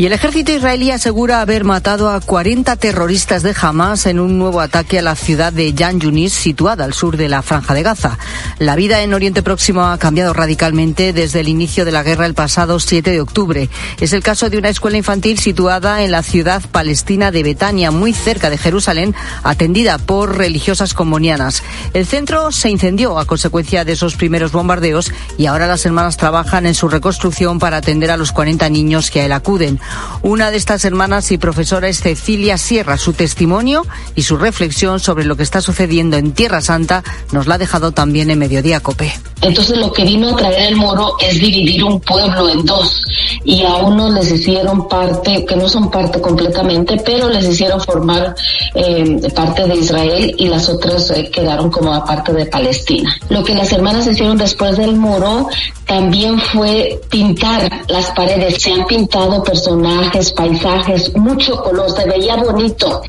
y 0.00 0.06
el 0.06 0.14
ejército 0.14 0.50
israelí 0.50 0.90
asegura 0.90 1.42
haber 1.42 1.64
matado 1.64 2.08
a 2.08 2.22
40 2.22 2.74
terroristas 2.76 3.42
de 3.42 3.54
Hamas 3.60 4.06
en 4.06 4.18
un 4.18 4.38
nuevo 4.38 4.62
ataque 4.62 4.98
a 4.98 5.02
la 5.02 5.14
ciudad 5.14 5.52
de 5.52 5.74
Yan 5.74 6.00
Yunis, 6.00 6.32
situada 6.32 6.84
al 6.84 6.94
sur 6.94 7.18
de 7.18 7.28
la 7.28 7.42
Franja 7.42 7.74
de 7.74 7.82
Gaza. 7.82 8.18
La 8.58 8.76
vida 8.76 9.02
en 9.02 9.12
Oriente 9.12 9.42
Próximo 9.42 9.82
ha 9.84 9.98
cambiado 9.98 10.32
radicalmente 10.32 11.12
desde 11.12 11.40
el 11.40 11.48
inicio 11.48 11.84
de 11.84 11.92
la 11.92 12.02
guerra 12.02 12.24
el 12.24 12.32
pasado 12.32 12.80
7 12.80 13.10
de 13.10 13.20
octubre. 13.20 13.68
Es 14.00 14.14
el 14.14 14.22
caso 14.22 14.48
de 14.48 14.56
una 14.56 14.70
escuela 14.70 14.96
infantil 14.96 15.38
situada 15.38 16.02
en 16.02 16.12
la 16.12 16.22
ciudad 16.22 16.62
palestina 16.72 17.30
de 17.30 17.42
Betania, 17.42 17.90
muy 17.90 18.14
cerca 18.14 18.48
de 18.48 18.56
Jerusalén, 18.56 19.14
atendida 19.42 19.98
por 19.98 20.38
religiosas 20.38 20.94
comunianas. 20.94 21.62
El 21.92 22.06
centro 22.06 22.52
se 22.52 22.70
incendió 22.70 23.18
a 23.18 23.26
consecuencia 23.26 23.84
de 23.84 23.92
esos 23.92 24.16
primeros 24.16 24.50
bombardeos 24.50 25.12
y 25.36 25.44
ahora 25.44 25.66
las 25.66 25.84
hermanas 25.84 26.16
trabajan 26.16 26.64
en 26.64 26.74
su 26.74 26.88
reconstrucción 26.88 27.58
para 27.58 27.76
atender 27.76 28.10
a 28.10 28.16
los 28.16 28.32
40 28.32 28.66
niños 28.70 29.10
que 29.10 29.20
a 29.20 29.26
él 29.26 29.32
acuden. 29.32 29.78
Una 30.22 30.50
de 30.50 30.56
estas 30.56 30.84
hermanas 30.84 31.32
y 31.32 31.38
profesora 31.38 31.88
es 31.88 32.00
Cecilia 32.00 32.58
Sierra. 32.58 32.98
Su 32.98 33.12
testimonio 33.12 33.86
y 34.14 34.22
su 34.22 34.36
reflexión 34.36 35.00
sobre 35.00 35.24
lo 35.24 35.36
que 35.36 35.42
está 35.42 35.60
sucediendo 35.60 36.16
en 36.16 36.32
Tierra 36.32 36.60
Santa 36.60 37.02
nos 37.32 37.46
la 37.46 37.54
ha 37.54 37.58
dejado 37.58 37.92
también 37.92 38.30
en 38.30 38.38
Mediodía 38.38 38.80
Cope. 38.80 39.12
Entonces 39.42 39.78
lo 39.78 39.90
que 39.92 40.04
vino 40.04 40.30
a 40.30 40.36
traer 40.36 40.68
el 40.68 40.76
moro 40.76 41.16
es 41.18 41.40
dividir 41.40 41.82
un 41.82 42.00
pueblo 42.00 42.48
en 42.50 42.64
dos 42.66 43.02
y 43.44 43.62
a 43.62 43.76
unos 43.76 44.12
les 44.12 44.30
hicieron 44.30 44.86
parte, 44.86 45.46
que 45.46 45.56
no 45.56 45.68
son 45.68 45.90
parte 45.90 46.20
completamente, 46.20 47.00
pero 47.04 47.28
les 47.30 47.46
hicieron 47.48 47.80
formar 47.80 48.34
eh, 48.74 49.18
parte 49.34 49.66
de 49.66 49.76
Israel 49.76 50.34
y 50.36 50.48
las 50.48 50.68
otras 50.68 51.10
eh, 51.10 51.30
quedaron 51.32 51.70
como 51.70 52.04
parte 52.04 52.32
de 52.32 52.46
Palestina. 52.46 53.16
Lo 53.30 53.42
que 53.42 53.54
las 53.54 53.72
hermanas 53.72 54.06
hicieron 54.06 54.36
después 54.36 54.76
del 54.76 54.96
muro 54.96 55.48
también 55.86 56.38
fue 56.38 57.00
pintar 57.08 57.84
las 57.88 58.10
paredes. 58.12 58.62
Se 58.62 58.72
han 58.72 58.86
pintado 58.86 59.42
personajes, 59.70 60.32
paisajes, 60.32 61.16
mucho 61.16 61.54
color, 61.62 61.88
se 61.90 62.04
veía 62.08 62.36
bonito. 62.36 63.02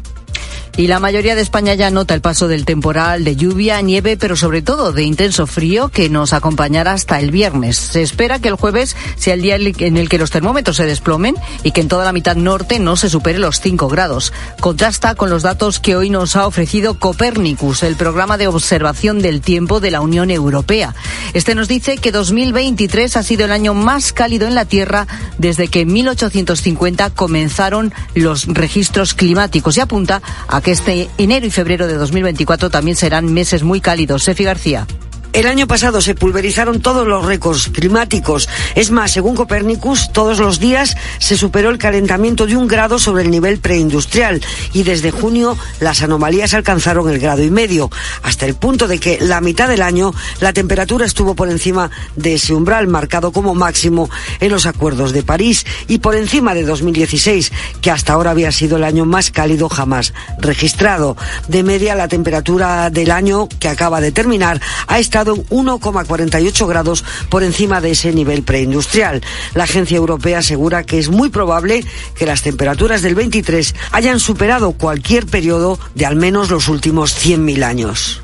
Y 0.77 0.87
la 0.87 0.99
mayoría 0.99 1.35
de 1.35 1.41
España 1.41 1.73
ya 1.73 1.89
nota 1.89 2.13
el 2.13 2.21
paso 2.21 2.47
del 2.47 2.65
temporal, 2.65 3.23
de 3.23 3.35
lluvia, 3.35 3.81
nieve, 3.81 4.15
pero 4.15 4.35
sobre 4.35 4.61
todo 4.61 4.93
de 4.93 5.03
intenso 5.03 5.45
frío 5.45 5.89
que 5.89 6.09
nos 6.09 6.31
acompañará 6.31 6.93
hasta 6.93 7.19
el 7.19 7.29
viernes. 7.29 7.77
Se 7.77 8.01
espera 8.01 8.39
que 8.39 8.47
el 8.47 8.55
jueves 8.55 8.95
sea 9.17 9.33
el 9.33 9.41
día 9.41 9.57
en 9.57 9.97
el 9.97 10.07
que 10.07 10.17
los 10.17 10.31
termómetros 10.31 10.77
se 10.77 10.85
desplomen 10.85 11.35
y 11.63 11.71
que 11.71 11.81
en 11.81 11.89
toda 11.89 12.05
la 12.05 12.13
mitad 12.13 12.37
norte 12.37 12.79
no 12.79 12.95
se 12.95 13.09
supere 13.09 13.37
los 13.37 13.59
5 13.59 13.89
grados. 13.89 14.31
Contrasta 14.61 15.15
con 15.15 15.29
los 15.29 15.43
datos 15.43 15.79
que 15.79 15.95
hoy 15.95 16.09
nos 16.09 16.35
ha 16.35 16.47
ofrecido 16.47 16.97
Copernicus, 16.97 17.83
el 17.83 17.97
programa 17.97 18.37
de 18.37 18.47
observación 18.47 19.21
del 19.21 19.41
tiempo 19.41 19.81
de 19.81 19.91
la 19.91 19.99
Unión 19.99 20.31
Europea. 20.31 20.95
Este 21.33 21.53
nos 21.53 21.67
dice 21.67 21.97
que 21.97 22.11
2023 22.11 23.17
ha 23.17 23.23
sido 23.23 23.45
el 23.45 23.51
año 23.51 23.73
más 23.73 24.13
cálido 24.13 24.47
en 24.47 24.55
la 24.55 24.65
Tierra 24.65 25.05
desde 25.37 25.67
que 25.67 25.81
en 25.81 25.91
1850 25.91 27.09
comenzaron 27.09 27.93
los 28.15 28.47
registros 28.47 29.13
climáticos 29.13 29.77
y 29.77 29.81
apunta 29.81 30.21
a 30.47 30.60
que 30.61 30.71
este 30.71 31.09
enero 31.17 31.45
y 31.45 31.51
febrero 31.51 31.87
de 31.87 31.95
2024 31.95 32.69
también 32.69 32.95
serán 32.95 33.33
meses 33.33 33.63
muy 33.63 33.81
cálidos. 33.81 34.23
Sefi 34.23 34.43
García. 34.43 34.87
El 35.33 35.47
año 35.47 35.65
pasado 35.65 36.01
se 36.01 36.13
pulverizaron 36.13 36.81
todos 36.81 37.07
los 37.07 37.25
récords 37.25 37.69
climáticos. 37.69 38.49
Es 38.75 38.91
más, 38.91 39.11
según 39.11 39.33
Copernicus, 39.33 40.11
todos 40.11 40.39
los 40.39 40.59
días 40.59 40.97
se 41.19 41.37
superó 41.37 41.69
el 41.69 41.77
calentamiento 41.77 42.47
de 42.47 42.57
un 42.57 42.67
grado 42.67 42.99
sobre 42.99 43.23
el 43.23 43.31
nivel 43.31 43.59
preindustrial 43.59 44.41
y 44.73 44.83
desde 44.83 45.11
junio 45.11 45.57
las 45.79 46.01
anomalías 46.01 46.53
alcanzaron 46.53 47.09
el 47.09 47.19
grado 47.19 47.43
y 47.43 47.49
medio, 47.49 47.89
hasta 48.23 48.45
el 48.45 48.55
punto 48.55 48.89
de 48.89 48.99
que 48.99 49.19
la 49.21 49.39
mitad 49.39 49.69
del 49.69 49.83
año 49.83 50.13
la 50.41 50.51
temperatura 50.51 51.05
estuvo 51.05 51.33
por 51.33 51.49
encima 51.49 51.89
de 52.17 52.33
ese 52.33 52.53
umbral 52.53 52.87
marcado 52.87 53.31
como 53.31 53.55
máximo 53.55 54.09
en 54.41 54.51
los 54.51 54.65
acuerdos 54.65 55.13
de 55.13 55.23
París 55.23 55.65
y 55.87 55.99
por 55.99 56.15
encima 56.15 56.53
de 56.53 56.63
2016, 56.63 57.53
que 57.79 57.91
hasta 57.91 58.13
ahora 58.13 58.31
había 58.31 58.51
sido 58.51 58.75
el 58.75 58.83
año 58.83 59.05
más 59.05 59.31
cálido 59.31 59.69
jamás 59.69 60.13
registrado. 60.39 61.15
De 61.47 61.63
media, 61.63 61.95
la 61.95 62.09
temperatura 62.09 62.89
del 62.89 63.11
año 63.11 63.47
que 63.59 63.69
acaba 63.69 64.01
de 64.01 64.11
terminar 64.11 64.59
ha 64.87 64.99
estado 64.99 65.20
en 65.21 65.45
1,48 65.47 66.67
grados 66.67 67.03
por 67.29 67.43
encima 67.43 67.81
de 67.81 67.91
ese 67.91 68.11
nivel 68.11 68.43
preindustrial. 68.43 69.21
La 69.53 69.63
agencia 69.65 69.97
europea 69.97 70.39
asegura 70.39 70.83
que 70.83 70.99
es 70.99 71.09
muy 71.09 71.29
probable 71.29 71.85
que 72.15 72.25
las 72.25 72.41
temperaturas 72.41 73.01
del 73.01 73.15
23 73.15 73.75
hayan 73.91 74.19
superado 74.19 74.71
cualquier 74.73 75.25
periodo 75.25 75.79
de 75.95 76.05
al 76.05 76.15
menos 76.15 76.49
los 76.49 76.67
últimos 76.67 77.15
100.000 77.15 77.63
años. 77.63 78.21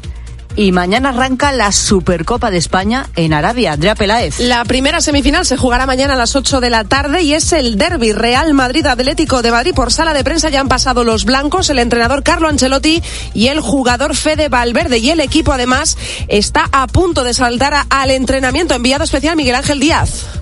Y 0.58 0.72
mañana 0.72 1.10
arranca 1.10 1.52
la 1.52 1.72
Supercopa 1.72 2.50
de 2.50 2.58
España 2.58 3.12
en 3.16 3.32
Arabia. 3.32 3.74
Andrea 3.74 3.94
Peláez. 3.94 4.40
La 4.40 4.66
primera 4.66 5.02
semifinal 5.02 5.46
se 5.46 5.56
jugará 5.56 5.86
mañana 5.86 6.16
a 6.16 6.18
las 6.18 6.36
8 6.36 6.60
de 6.60 6.72
la 6.72 6.84
tarde 6.84 7.22
y 7.22 7.36
es 7.36 7.54
el 7.54 7.78
derby 7.78 8.12
Real 8.12 8.56
Madrid 8.56 8.88
Atlético 8.88 9.44
de 9.44 9.52
Madrid. 9.52 9.76
Por 9.76 9.94
sala 9.94 10.16
de 10.16 10.24
prensa 10.24 10.50
ya 10.50 10.60
han 10.60 10.68
pasado 10.68 11.04
los 11.04 11.26
blancos, 11.26 11.70
el 11.70 11.78
entrenador 11.78 12.24
Carlo 12.24 12.50
Ancelotti 12.50 13.04
y 13.36 13.50
el 13.50 13.60
jugador 13.60 14.16
Fede 14.16 14.50
Valverde. 14.50 14.98
Y 14.98 15.12
el 15.12 15.20
equipo 15.20 15.54
además 15.54 15.96
está 16.28 16.68
a 16.72 16.88
punto 16.88 17.24
de 17.24 17.36
saltar 17.36 17.86
al 17.88 18.10
entrenamiento. 18.10 18.74
Enviado 18.74 19.04
especial 19.04 19.36
Miguel 19.36 19.56
Ángel 19.56 19.80
Díaz. 19.80 20.37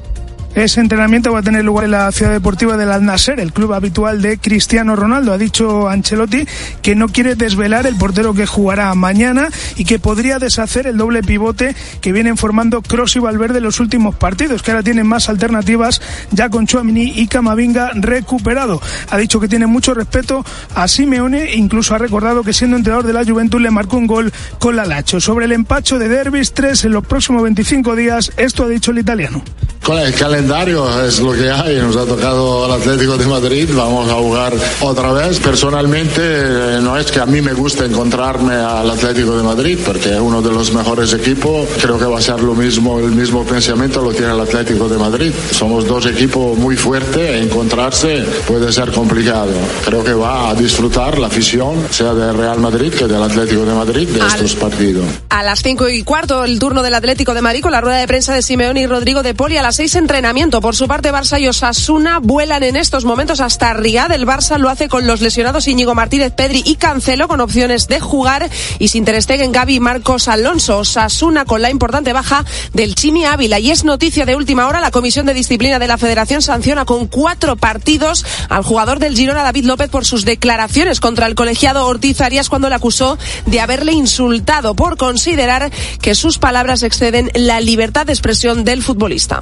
Ese 0.56 0.80
entrenamiento 0.80 1.34
va 1.34 1.40
a 1.40 1.44
tener 1.44 1.66
lugar 1.66 1.84
en 1.84 1.92
la 1.92 2.10
ciudad 2.14 2.32
deportiva 2.32 2.78
del 2.78 2.90
Al 2.90 3.04
Nasser, 3.04 3.42
el 3.42 3.52
club 3.52 3.74
habitual 3.74 4.22
de 4.22 4.38
Cristiano 4.38 4.96
Ronaldo. 4.96 5.34
Ha 5.34 5.38
dicho 5.38 5.90
Ancelotti 5.90 6.48
que 6.82 6.96
no 6.96 7.10
quiere 7.10 7.36
desvelar 7.36 7.86
el 7.86 7.98
portero 7.98 8.34
que 8.34 8.46
jugará 8.46 8.96
mañana 8.96 9.50
y 9.76 9.84
que 9.84 10.00
podría 10.00 10.40
deshacer 10.40 10.88
el 10.88 10.96
doble 10.96 11.24
pivote 11.24 11.76
que 12.00 12.14
vienen 12.14 12.38
formando 12.38 12.82
Cross 12.82 13.18
y 13.18 13.20
Valverde 13.20 13.58
en 13.58 13.66
los 13.66 13.82
últimos 13.82 14.16
partidos, 14.16 14.64
que 14.64 14.72
ahora 14.72 14.82
tienen 14.82 15.06
más 15.06 15.28
alternativas 15.28 16.02
ya 16.32 16.50
con 16.50 16.68
Chuamini 16.68 17.12
y 17.18 17.28
Camavinga 17.28 17.92
recuperado. 17.94 18.82
Ha 19.10 19.18
dicho 19.18 19.42
que 19.42 19.50
tiene 19.50 19.68
mucho 19.68 19.94
respeto 19.94 20.46
a 20.74 20.88
Simeone 20.88 21.52
e 21.52 21.58
incluso 21.58 21.96
ha 21.96 21.98
recordado 21.98 22.44
que 22.44 22.54
siendo 22.54 22.78
entrenador 22.78 23.06
de 23.06 23.12
la 23.12 23.26
Juventud 23.26 23.60
le 23.60 23.72
marcó 23.72 23.98
un 23.98 24.08
gol 24.08 24.32
con 24.58 24.78
la 24.78 24.86
Lacho. 24.86 25.20
Sobre 25.20 25.48
el 25.48 25.52
empacho 25.52 26.00
de 26.00 26.08
derbis, 26.08 26.54
tres 26.54 26.86
en 26.86 26.94
los 26.94 27.06
próximos 27.06 27.44
25 27.44 27.94
días, 27.98 28.32
esto 28.38 28.64
ha 28.64 28.70
dicho 28.70 28.92
el 28.92 29.00
italiano. 29.00 29.44
Con 29.86 30.00
el 30.00 30.16
calendario 30.16 31.04
es 31.04 31.20
lo 31.20 31.32
que 31.32 31.48
hay. 31.48 31.76
Nos 31.76 31.96
ha 31.96 32.08
tocado 32.08 32.66
el 32.66 32.72
Atlético 32.72 33.18
de 33.18 33.28
Madrid. 33.28 33.70
Vamos 33.72 34.10
a 34.10 34.16
jugar 34.16 34.52
otra 34.82 35.12
vez. 35.14 35.40
Personalmente, 35.40 36.80
no 36.82 36.98
es 36.98 37.12
que 37.12 37.20
a 37.20 37.28
mí 37.28 37.40
me 37.40 37.54
guste 37.54 37.86
encontrarme 37.86 38.56
al 38.56 38.90
Atlético 38.90 39.38
de 39.38 39.44
Madrid, 39.44 39.78
porque 39.86 40.10
es 40.10 40.20
uno 40.20 40.42
de 40.42 40.52
los 40.52 40.74
mejores 40.74 41.14
equipos. 41.14 41.68
Creo 41.80 42.00
que 42.00 42.06
va 42.06 42.18
a 42.18 42.22
ser 42.22 42.42
lo 42.42 42.56
mismo, 42.56 42.98
el 42.98 43.12
mismo 43.12 43.44
pensamiento 43.44 44.02
lo 44.02 44.12
tiene 44.12 44.32
el 44.32 44.40
Atlético 44.40 44.90
de 44.90 44.98
Madrid. 44.98 45.32
Somos 45.52 45.88
dos 45.88 46.08
equipos 46.08 46.58
muy 46.58 46.76
fuertes. 46.76 47.44
Encontrarse 47.44 48.26
puede 48.48 48.74
ser 48.74 48.92
complicado. 48.92 49.54
Creo 49.86 50.04
que 50.04 50.16
va 50.16 50.50
a 50.50 50.56
disfrutar 50.56 51.20
la 51.20 51.28
afición, 51.28 51.76
sea 51.92 52.16
del 52.16 52.36
Real 52.36 52.60
Madrid 52.60 52.92
que 52.92 53.06
del 53.06 53.22
Atlético 53.22 53.64
de 53.64 53.74
Madrid, 53.76 54.08
de 54.08 54.26
estos 54.26 54.56
partidos. 54.56 55.06
A 55.30 55.44
las 55.44 55.62
cinco 55.62 55.88
y 55.90 56.02
cuarto, 56.02 56.44
el 56.44 56.58
turno 56.58 56.82
del 56.82 56.96
Atlético 56.96 57.36
de 57.36 57.44
Madrid 57.44 57.62
con 57.62 57.72
la 57.72 57.82
rueda 57.82 57.98
de 57.98 58.08
prensa 58.08 58.34
de 58.34 58.42
Simeone 58.42 58.82
y 58.82 58.88
Rodrigo 58.88 59.22
de 59.22 59.36
Poli. 59.36 59.58
A 59.58 59.62
las 59.62 59.75
6 59.76 59.96
entrenamiento. 59.96 60.62
Por 60.62 60.74
su 60.74 60.88
parte, 60.88 61.12
Barça 61.12 61.38
y 61.38 61.50
Osasuna 61.50 62.20
vuelan 62.20 62.64
en 62.64 62.78
estos 62.78 63.04
momentos 63.04 63.42
hasta 63.42 63.74
Riyadh. 63.74 64.14
El 64.14 64.26
Barça 64.26 64.58
lo 64.58 64.70
hace 64.70 64.88
con 64.88 65.06
los 65.06 65.20
lesionados 65.20 65.68
Íñigo 65.68 65.94
Martínez, 65.94 66.32
Pedri 66.32 66.64
y 66.66 66.76
Cancelo 66.76 67.28
con 67.28 67.42
opciones 67.42 67.90
de 67.90 68.00
jugar 68.00 68.50
y 68.80 68.88
sin 68.88 69.04
Ter 69.04 69.22
Stegen, 69.22 69.52
Gaby 69.52 69.76
y 69.76 69.80
Marcos 69.82 70.30
Alonso. 70.30 70.78
Osasuna 70.78 71.44
con 71.44 71.62
la 71.62 71.70
importante 71.70 72.14
baja 72.14 72.46
del 72.72 72.96
Chimi 72.96 73.26
Ávila. 73.26 73.60
Y 73.60 73.72
es 73.72 73.84
noticia 73.84 74.26
de 74.26 74.38
última 74.38 74.66
hora, 74.68 74.80
la 74.80 74.92
Comisión 74.92 75.26
de 75.26 75.34
Disciplina 75.34 75.78
de 75.78 75.88
la 75.88 75.98
Federación 75.98 76.42
sanciona 76.42 76.86
con 76.86 77.08
cuatro 77.08 77.58
partidos 77.58 78.26
al 78.48 78.64
jugador 78.64 79.00
del 79.00 79.18
Girona, 79.18 79.44
David 79.44 79.66
López, 79.66 79.90
por 79.90 80.06
sus 80.06 80.24
declaraciones 80.24 81.02
contra 81.02 81.28
el 81.28 81.36
colegiado 81.36 81.86
Ortiz 81.86 82.22
Arias 82.22 82.48
cuando 82.48 82.70
le 82.70 82.76
acusó 82.76 83.18
de 83.46 83.60
haberle 83.60 83.92
insultado 83.92 84.74
por 84.74 84.96
considerar 84.96 85.70
que 86.02 86.16
sus 86.16 86.38
palabras 86.38 86.82
exceden 86.82 87.30
la 87.34 87.60
libertad 87.60 88.06
de 88.06 88.14
expresión 88.14 88.64
del 88.64 88.82
futbolista. 88.82 89.42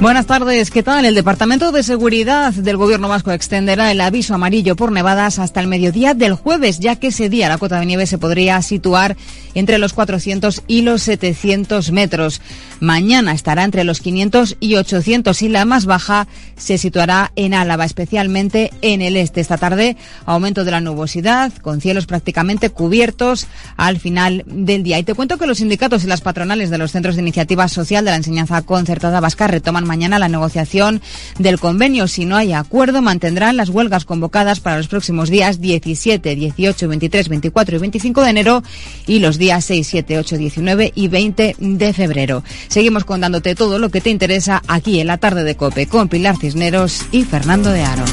Buenas 0.00 0.26
tardes, 0.26 0.70
¿qué 0.70 0.84
tal? 0.84 1.04
El 1.06 1.16
Departamento 1.16 1.72
de 1.72 1.82
Seguridad 1.82 2.52
del 2.52 2.76
Gobierno 2.76 3.08
Vasco 3.08 3.32
extenderá 3.32 3.90
el 3.90 4.00
aviso 4.00 4.32
amarillo 4.32 4.76
por 4.76 4.92
nevadas 4.92 5.40
hasta 5.40 5.58
el 5.58 5.66
mediodía 5.66 6.14
del 6.14 6.34
jueves, 6.34 6.78
ya 6.78 6.94
que 6.94 7.08
ese 7.08 7.28
día 7.28 7.48
la 7.48 7.58
cota 7.58 7.80
de 7.80 7.86
nieve 7.86 8.06
se 8.06 8.16
podría 8.16 8.62
situar 8.62 9.16
entre 9.54 9.78
los 9.78 9.94
400 9.94 10.62
y 10.68 10.82
los 10.82 11.02
700 11.02 11.90
metros. 11.90 12.40
Mañana 12.78 13.32
estará 13.32 13.64
entre 13.64 13.82
los 13.82 13.98
500 14.00 14.56
y 14.60 14.76
800 14.76 15.42
y 15.42 15.48
la 15.48 15.64
más 15.64 15.84
baja 15.84 16.28
se 16.56 16.78
situará 16.78 17.32
en 17.34 17.52
Álava, 17.52 17.84
especialmente 17.84 18.70
en 18.82 19.02
el 19.02 19.16
este. 19.16 19.40
Esta 19.40 19.58
tarde, 19.58 19.96
aumento 20.26 20.64
de 20.64 20.70
la 20.70 20.80
nubosidad, 20.80 21.52
con 21.54 21.80
cielos 21.80 22.06
prácticamente 22.06 22.70
cubiertos 22.70 23.48
al 23.76 23.98
final 23.98 24.44
del 24.46 24.84
día. 24.84 25.00
Y 25.00 25.02
te 25.02 25.14
cuento 25.14 25.38
que 25.38 25.48
los 25.48 25.58
sindicatos 25.58 26.04
y 26.04 26.06
las 26.06 26.20
patronales 26.20 26.70
de 26.70 26.78
los 26.78 26.92
centros 26.92 27.16
de 27.16 27.22
iniciativa 27.22 27.66
social 27.66 28.04
de 28.04 28.12
la 28.12 28.16
enseñanza 28.16 28.62
concertada 28.62 29.18
vasca 29.18 29.48
retoman 29.48 29.87
mañana 29.88 30.20
la 30.20 30.28
negociación 30.28 31.02
del 31.38 31.58
convenio. 31.58 32.06
Si 32.06 32.24
no 32.24 32.36
hay 32.36 32.52
acuerdo, 32.52 33.02
mantendrán 33.02 33.56
las 33.56 33.70
huelgas 33.70 34.04
convocadas 34.04 34.60
para 34.60 34.76
los 34.76 34.86
próximos 34.86 35.30
días 35.30 35.60
17, 35.60 36.36
18, 36.36 36.88
23, 36.88 37.28
24 37.28 37.76
y 37.76 37.80
25 37.80 38.22
de 38.22 38.30
enero 38.30 38.62
y 39.06 39.18
los 39.18 39.38
días 39.38 39.64
6, 39.64 39.86
7, 39.86 40.18
8, 40.18 40.36
19 40.36 40.92
y 40.94 41.08
20 41.08 41.56
de 41.58 41.92
febrero. 41.92 42.44
Seguimos 42.68 43.04
contándote 43.04 43.54
todo 43.54 43.78
lo 43.78 43.88
que 43.90 44.00
te 44.00 44.10
interesa 44.10 44.62
aquí 44.68 45.00
en 45.00 45.08
la 45.08 45.18
tarde 45.18 45.42
de 45.42 45.56
Cope 45.56 45.86
con 45.86 46.08
Pilar 46.08 46.36
Cisneros 46.36 47.02
y 47.10 47.24
Fernando 47.24 47.70
de 47.70 47.82
Aro. 47.82 48.04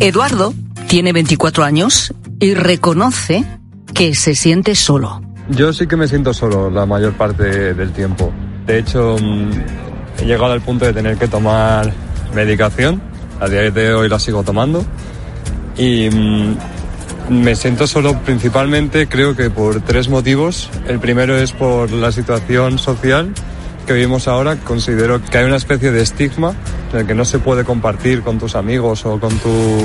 Eduardo 0.00 0.54
tiene 0.88 1.12
24 1.12 1.64
años 1.64 2.14
y 2.38 2.54
reconoce 2.54 3.44
que 3.94 4.14
se 4.14 4.36
siente 4.36 4.76
solo. 4.76 5.20
Yo 5.48 5.72
sí 5.72 5.88
que 5.88 5.96
me 5.96 6.06
siento 6.06 6.32
solo 6.32 6.70
la 6.70 6.86
mayor 6.86 7.14
parte 7.14 7.74
del 7.74 7.90
tiempo. 7.92 8.32
De 8.64 8.78
hecho, 8.78 9.16
mm, 9.20 9.50
he 10.20 10.24
llegado 10.24 10.52
al 10.52 10.60
punto 10.60 10.84
de 10.84 10.92
tener 10.92 11.16
que 11.16 11.26
tomar 11.26 11.92
medicación. 12.32 13.02
A 13.40 13.48
día 13.48 13.70
de 13.70 13.92
hoy 13.92 14.08
la 14.08 14.20
sigo 14.20 14.44
tomando. 14.44 14.84
Y 15.76 16.08
mm, 16.10 16.56
me 17.30 17.56
siento 17.56 17.88
solo 17.88 18.20
principalmente 18.20 19.08
creo 19.08 19.34
que 19.34 19.50
por 19.50 19.80
tres 19.80 20.08
motivos. 20.08 20.70
El 20.86 21.00
primero 21.00 21.36
es 21.36 21.50
por 21.50 21.90
la 21.90 22.12
situación 22.12 22.78
social 22.78 23.32
que 23.88 23.94
vivimos 23.94 24.28
ahora. 24.28 24.56
Considero 24.56 25.24
que 25.24 25.38
hay 25.38 25.46
una 25.46 25.56
especie 25.56 25.90
de 25.90 26.02
estigma 26.02 26.54
en 26.92 27.00
el 27.00 27.06
que 27.06 27.14
no 27.14 27.24
se 27.24 27.38
puede 27.38 27.64
compartir 27.64 28.20
con 28.20 28.38
tus 28.38 28.54
amigos 28.54 29.06
o 29.06 29.18
con 29.18 29.30
tus 29.38 29.82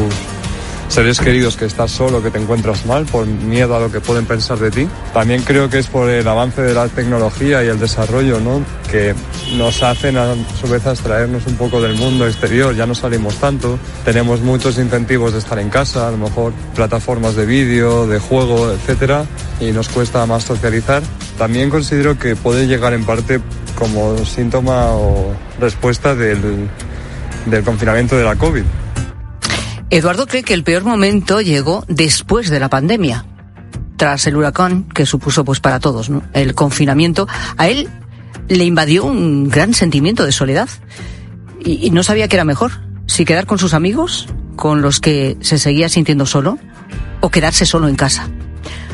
seres 0.89 1.21
queridos 1.21 1.55
que 1.55 1.63
estás 1.63 1.89
solo, 1.89 2.21
que 2.21 2.29
te 2.29 2.37
encuentras 2.37 2.85
mal 2.85 3.05
por 3.05 3.25
miedo 3.25 3.77
a 3.77 3.79
lo 3.79 3.89
que 3.89 4.01
pueden 4.01 4.25
pensar 4.25 4.59
de 4.59 4.71
ti. 4.71 4.89
También 5.13 5.41
creo 5.43 5.69
que 5.69 5.79
es 5.79 5.87
por 5.87 6.09
el 6.09 6.27
avance 6.27 6.61
de 6.61 6.73
la 6.73 6.89
tecnología 6.89 7.63
y 7.63 7.67
el 7.67 7.79
desarrollo, 7.79 8.41
¿no? 8.41 8.61
Que 8.91 9.15
nos 9.55 9.81
hacen 9.83 10.17
a 10.17 10.35
su 10.59 10.67
vez 10.67 10.85
extraernos 10.85 11.47
un 11.47 11.55
poco 11.55 11.81
del 11.81 11.95
mundo 11.95 12.27
exterior, 12.27 12.75
ya 12.75 12.85
no 12.85 12.95
salimos 12.95 13.35
tanto, 13.35 13.79
tenemos 14.03 14.41
muchos 14.41 14.77
incentivos 14.77 15.31
de 15.31 15.39
estar 15.39 15.57
en 15.59 15.69
casa, 15.69 16.09
a 16.09 16.11
lo 16.11 16.17
mejor 16.17 16.51
plataformas 16.75 17.35
de 17.37 17.45
vídeo, 17.45 18.05
de 18.05 18.19
juego, 18.19 18.69
etcétera, 18.69 19.25
y 19.61 19.71
nos 19.71 19.87
cuesta 19.87 20.25
más 20.25 20.43
socializar. 20.43 21.01
También 21.37 21.69
considero 21.69 22.19
que 22.19 22.35
puede 22.35 22.67
llegar 22.67 22.93
en 22.93 23.05
parte 23.05 23.39
como 23.83 24.23
síntoma 24.23 24.93
o 24.93 25.35
respuesta 25.59 26.15
del, 26.15 26.69
confinamiento 27.65 28.15
de 28.15 28.23
la 28.23 28.37
COVID. 28.37 28.63
Eduardo 29.89 30.25
cree 30.25 30.43
que 30.43 30.53
el 30.53 30.63
peor 30.63 30.85
momento 30.85 31.41
llegó 31.41 31.83
después 31.89 32.49
de 32.49 32.61
la 32.61 32.69
pandemia, 32.69 33.25
tras 33.97 34.25
el 34.25 34.37
huracán 34.37 34.85
que 34.85 35.05
supuso 35.05 35.43
pues 35.43 35.59
para 35.59 35.81
todos 35.81 36.09
el 36.31 36.55
confinamiento. 36.55 37.27
A 37.57 37.67
él 37.67 37.89
le 38.47 38.63
invadió 38.63 39.03
un 39.03 39.49
gran 39.49 39.73
sentimiento 39.73 40.23
de 40.23 40.31
soledad 40.31 40.69
y, 41.59 41.85
y 41.85 41.89
no 41.89 42.03
sabía 42.03 42.29
qué 42.29 42.37
era 42.37 42.45
mejor, 42.45 42.71
si 43.05 43.25
quedar 43.25 43.45
con 43.45 43.59
sus 43.59 43.73
amigos, 43.73 44.29
con 44.55 44.81
los 44.81 45.01
que 45.01 45.35
se 45.41 45.57
seguía 45.57 45.89
sintiendo 45.89 46.25
solo, 46.25 46.57
o 47.19 47.29
quedarse 47.31 47.65
solo 47.65 47.89
en 47.89 47.97
casa. 47.97 48.29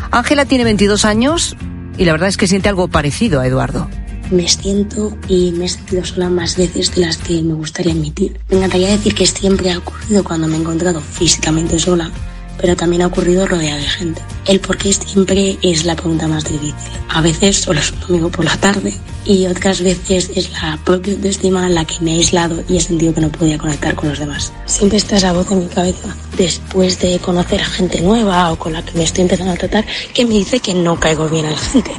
Ángela 0.10 0.46
tiene 0.46 0.64
22 0.64 1.06
años 1.06 1.56
y 1.96 2.06
la 2.06 2.14
verdad 2.14 2.30
es 2.30 2.38
que 2.38 2.48
siente 2.48 2.70
algo 2.70 2.88
parecido 2.88 3.40
a 3.40 3.46
Eduardo 3.46 3.88
me 4.32 4.48
siento 4.48 5.18
y 5.28 5.52
me 5.52 5.66
he 5.66 5.70
sentido 5.70 6.06
sola 6.06 6.30
más 6.30 6.58
veces 6.58 6.94
de 6.96 7.02
las 7.02 7.18
que 7.18 7.42
me 7.42 7.54
gustaría 7.54 7.94
admitir. 7.94 8.40
Me 8.50 8.58
encantaría 8.58 8.90
decir 8.90 9.16
que 9.16 9.26
siempre 9.26 9.72
ha 9.72 9.78
ocurrido 9.78 10.24
cuando 10.24 10.48
me 10.48 10.56
he 10.56 10.60
encontrado 10.60 11.02
físicamente 11.02 11.80
sola, 11.80 12.12
pero 12.60 12.76
también 12.76 13.02
ha 13.02 13.08
ocurrido 13.08 13.48
rodeada 13.48 13.78
de 13.78 13.88
gente. 13.88 14.22
El 14.46 14.60
por 14.60 14.78
qué 14.78 14.94
siempre 14.94 15.58
es 15.62 15.86
la 15.86 15.96
pregunta 15.96 16.28
más 16.28 16.44
difícil. 16.44 16.76
A 17.10 17.22
veces 17.22 17.58
solo 17.58 17.80
es 17.80 17.94
un 18.10 18.30
por 18.30 18.46
la 18.46 18.58
tarde 18.58 18.94
y 19.26 19.46
otras 19.46 19.82
veces 19.82 20.32
es 20.36 20.52
la 20.52 20.80
propia 20.84 21.14
autoestima 21.14 21.70
la 21.70 21.86
que 21.86 22.00
me 22.02 22.14
he 22.14 22.18
aislado 22.18 22.64
y 22.68 22.78
he 22.78 22.82
sentido 22.82 23.14
que 23.14 23.22
no 23.22 23.30
podía 23.30 23.58
conectar 23.58 23.96
con 23.96 24.10
los 24.10 24.20
demás. 24.20 24.52
Siempre 24.66 24.98
está 24.98 25.18
esa 25.18 25.34
voz 25.34 25.52
en 25.52 25.60
mi 25.60 25.68
cabeza, 25.68 26.16
después 26.38 27.00
de 27.00 27.20
conocer 27.20 27.62
a 27.62 27.66
gente 27.66 28.02
nueva 28.02 28.52
o 28.52 28.58
con 28.58 28.74
la 28.74 28.84
que 28.84 28.98
me 28.98 29.04
estoy 29.04 29.24
empezando 29.24 29.54
a 29.54 29.58
tratar, 29.58 29.86
que 30.14 30.26
me 30.26 30.34
dice 30.34 30.60
que 30.60 30.74
no 30.74 31.00
caigo 31.00 31.30
bien 31.30 31.46
a 31.46 31.52
la 31.52 31.58
gente. 31.58 31.92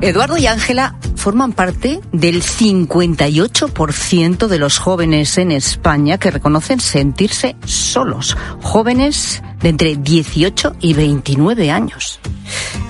Eduardo 0.00 0.36
y 0.36 0.46
Ángela 0.46 0.94
forman 1.16 1.52
parte 1.52 2.00
del 2.12 2.40
58% 2.42 4.46
de 4.46 4.58
los 4.58 4.78
jóvenes 4.78 5.38
en 5.38 5.50
España 5.50 6.18
que 6.18 6.30
reconocen 6.30 6.78
sentirse 6.78 7.56
solos. 7.64 8.36
Jóvenes 8.62 9.42
de 9.60 9.70
entre 9.70 9.96
18 9.96 10.76
y 10.80 10.94
29 10.94 11.72
años. 11.72 12.20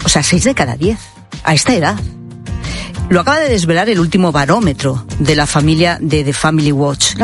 O 0.04 0.10
sea, 0.10 0.22
6 0.22 0.44
de 0.44 0.54
cada 0.54 0.76
10. 0.76 0.98
A 1.44 1.54
esta 1.54 1.74
edad. 1.74 1.98
Lo 3.08 3.20
acaba 3.20 3.38
de 3.38 3.48
desvelar 3.48 3.88
el 3.88 4.00
último 4.00 4.30
barómetro 4.30 5.06
de 5.18 5.34
la 5.34 5.46
familia 5.46 5.96
de 6.02 6.24
The 6.24 6.34
Family 6.34 6.72
Watch. 6.72 7.14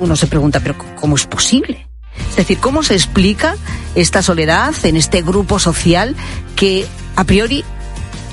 Uno 0.00 0.16
se 0.16 0.26
pregunta, 0.26 0.58
pero 0.58 0.74
¿cómo 1.00 1.14
es 1.14 1.26
posible? 1.26 1.86
Es 2.30 2.36
decir, 2.36 2.58
¿cómo 2.58 2.82
se 2.82 2.94
explica 2.94 3.54
esta 3.94 4.20
soledad 4.20 4.74
en 4.82 4.96
este 4.96 5.22
grupo 5.22 5.60
social 5.60 6.16
que 6.56 6.88
a 7.14 7.22
priori 7.22 7.64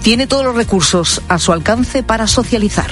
tiene 0.05 0.27
todos 0.27 0.45
los 0.45 0.55
recursos 0.55 1.23
a 1.29 1.39
su 1.39 1.51
alcance 1.51 2.03
para 2.03 2.27
socializar. 2.27 2.91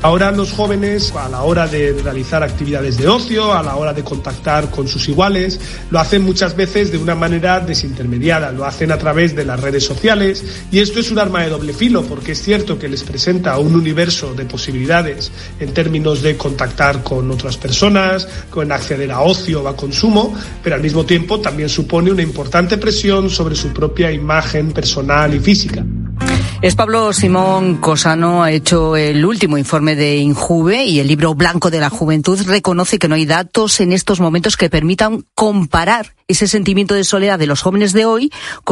Ahora 0.00 0.30
los 0.30 0.50
jóvenes, 0.50 1.12
a 1.14 1.28
la 1.28 1.42
hora 1.42 1.66
de 1.66 1.92
realizar 2.02 2.42
actividades 2.42 2.96
de 2.96 3.06
ocio, 3.06 3.52
a 3.52 3.62
la 3.62 3.76
hora 3.76 3.92
de 3.92 4.02
contactar 4.02 4.70
con 4.70 4.88
sus 4.88 5.06
iguales, 5.10 5.60
lo 5.90 6.00
hacen 6.00 6.22
muchas 6.22 6.56
veces 6.56 6.90
de 6.90 6.96
una 6.96 7.14
manera 7.14 7.60
desintermediada, 7.60 8.50
lo 8.50 8.64
hacen 8.64 8.92
a 8.92 8.96
través 8.96 9.36
de 9.36 9.44
las 9.44 9.60
redes 9.60 9.84
sociales 9.84 10.42
y 10.72 10.78
esto 10.78 11.00
es 11.00 11.10
un 11.10 11.18
arma 11.18 11.42
de 11.42 11.50
doble 11.50 11.74
filo 11.74 12.02
porque 12.02 12.32
es 12.32 12.42
cierto 12.42 12.78
que 12.78 12.88
les 12.88 13.02
presenta 13.02 13.58
un 13.58 13.74
universo 13.74 14.32
de 14.32 14.46
posibilidades 14.46 15.32
en 15.60 15.74
términos 15.74 16.22
de 16.22 16.38
contactar 16.38 17.02
con 17.02 17.30
otras 17.30 17.58
personas, 17.58 18.26
con 18.48 18.72
acceder 18.72 19.12
a 19.12 19.20
ocio 19.20 19.64
o 19.64 19.68
a 19.68 19.76
consumo, 19.76 20.34
pero 20.62 20.76
al 20.76 20.82
mismo 20.82 21.04
tiempo 21.04 21.40
también 21.40 21.68
supone 21.68 22.10
una 22.10 22.22
importante 22.22 22.78
presión 22.78 23.28
sobre 23.28 23.54
su 23.54 23.68
propia 23.68 24.10
imagen 24.10 24.72
personal 24.72 25.34
y 25.34 25.40
física. 25.40 25.84
Es 26.64 26.76
Pablo 26.76 27.12
Simón 27.12 27.76
Cosano, 27.76 28.42
ha 28.42 28.50
hecho 28.50 28.96
el 28.96 29.26
último 29.26 29.58
informe 29.58 29.96
de 29.96 30.16
Injuve 30.16 30.86
y 30.86 30.98
el 30.98 31.08
libro 31.08 31.34
blanco 31.34 31.70
de 31.70 31.78
la 31.78 31.90
juventud 31.90 32.40
reconoce 32.46 32.98
que 32.98 33.06
no 33.06 33.16
hay 33.16 33.26
datos 33.26 33.80
en 33.80 33.92
estos 33.92 34.18
momentos 34.18 34.56
que 34.56 34.70
permitan 34.70 35.26
comparar 35.34 36.14
ese 36.26 36.48
sentimiento 36.48 36.94
de 36.94 37.04
soledad 37.04 37.38
de 37.38 37.46
los 37.46 37.60
jóvenes 37.60 37.92
de 37.92 38.06
hoy 38.06 38.32
con 38.62 38.62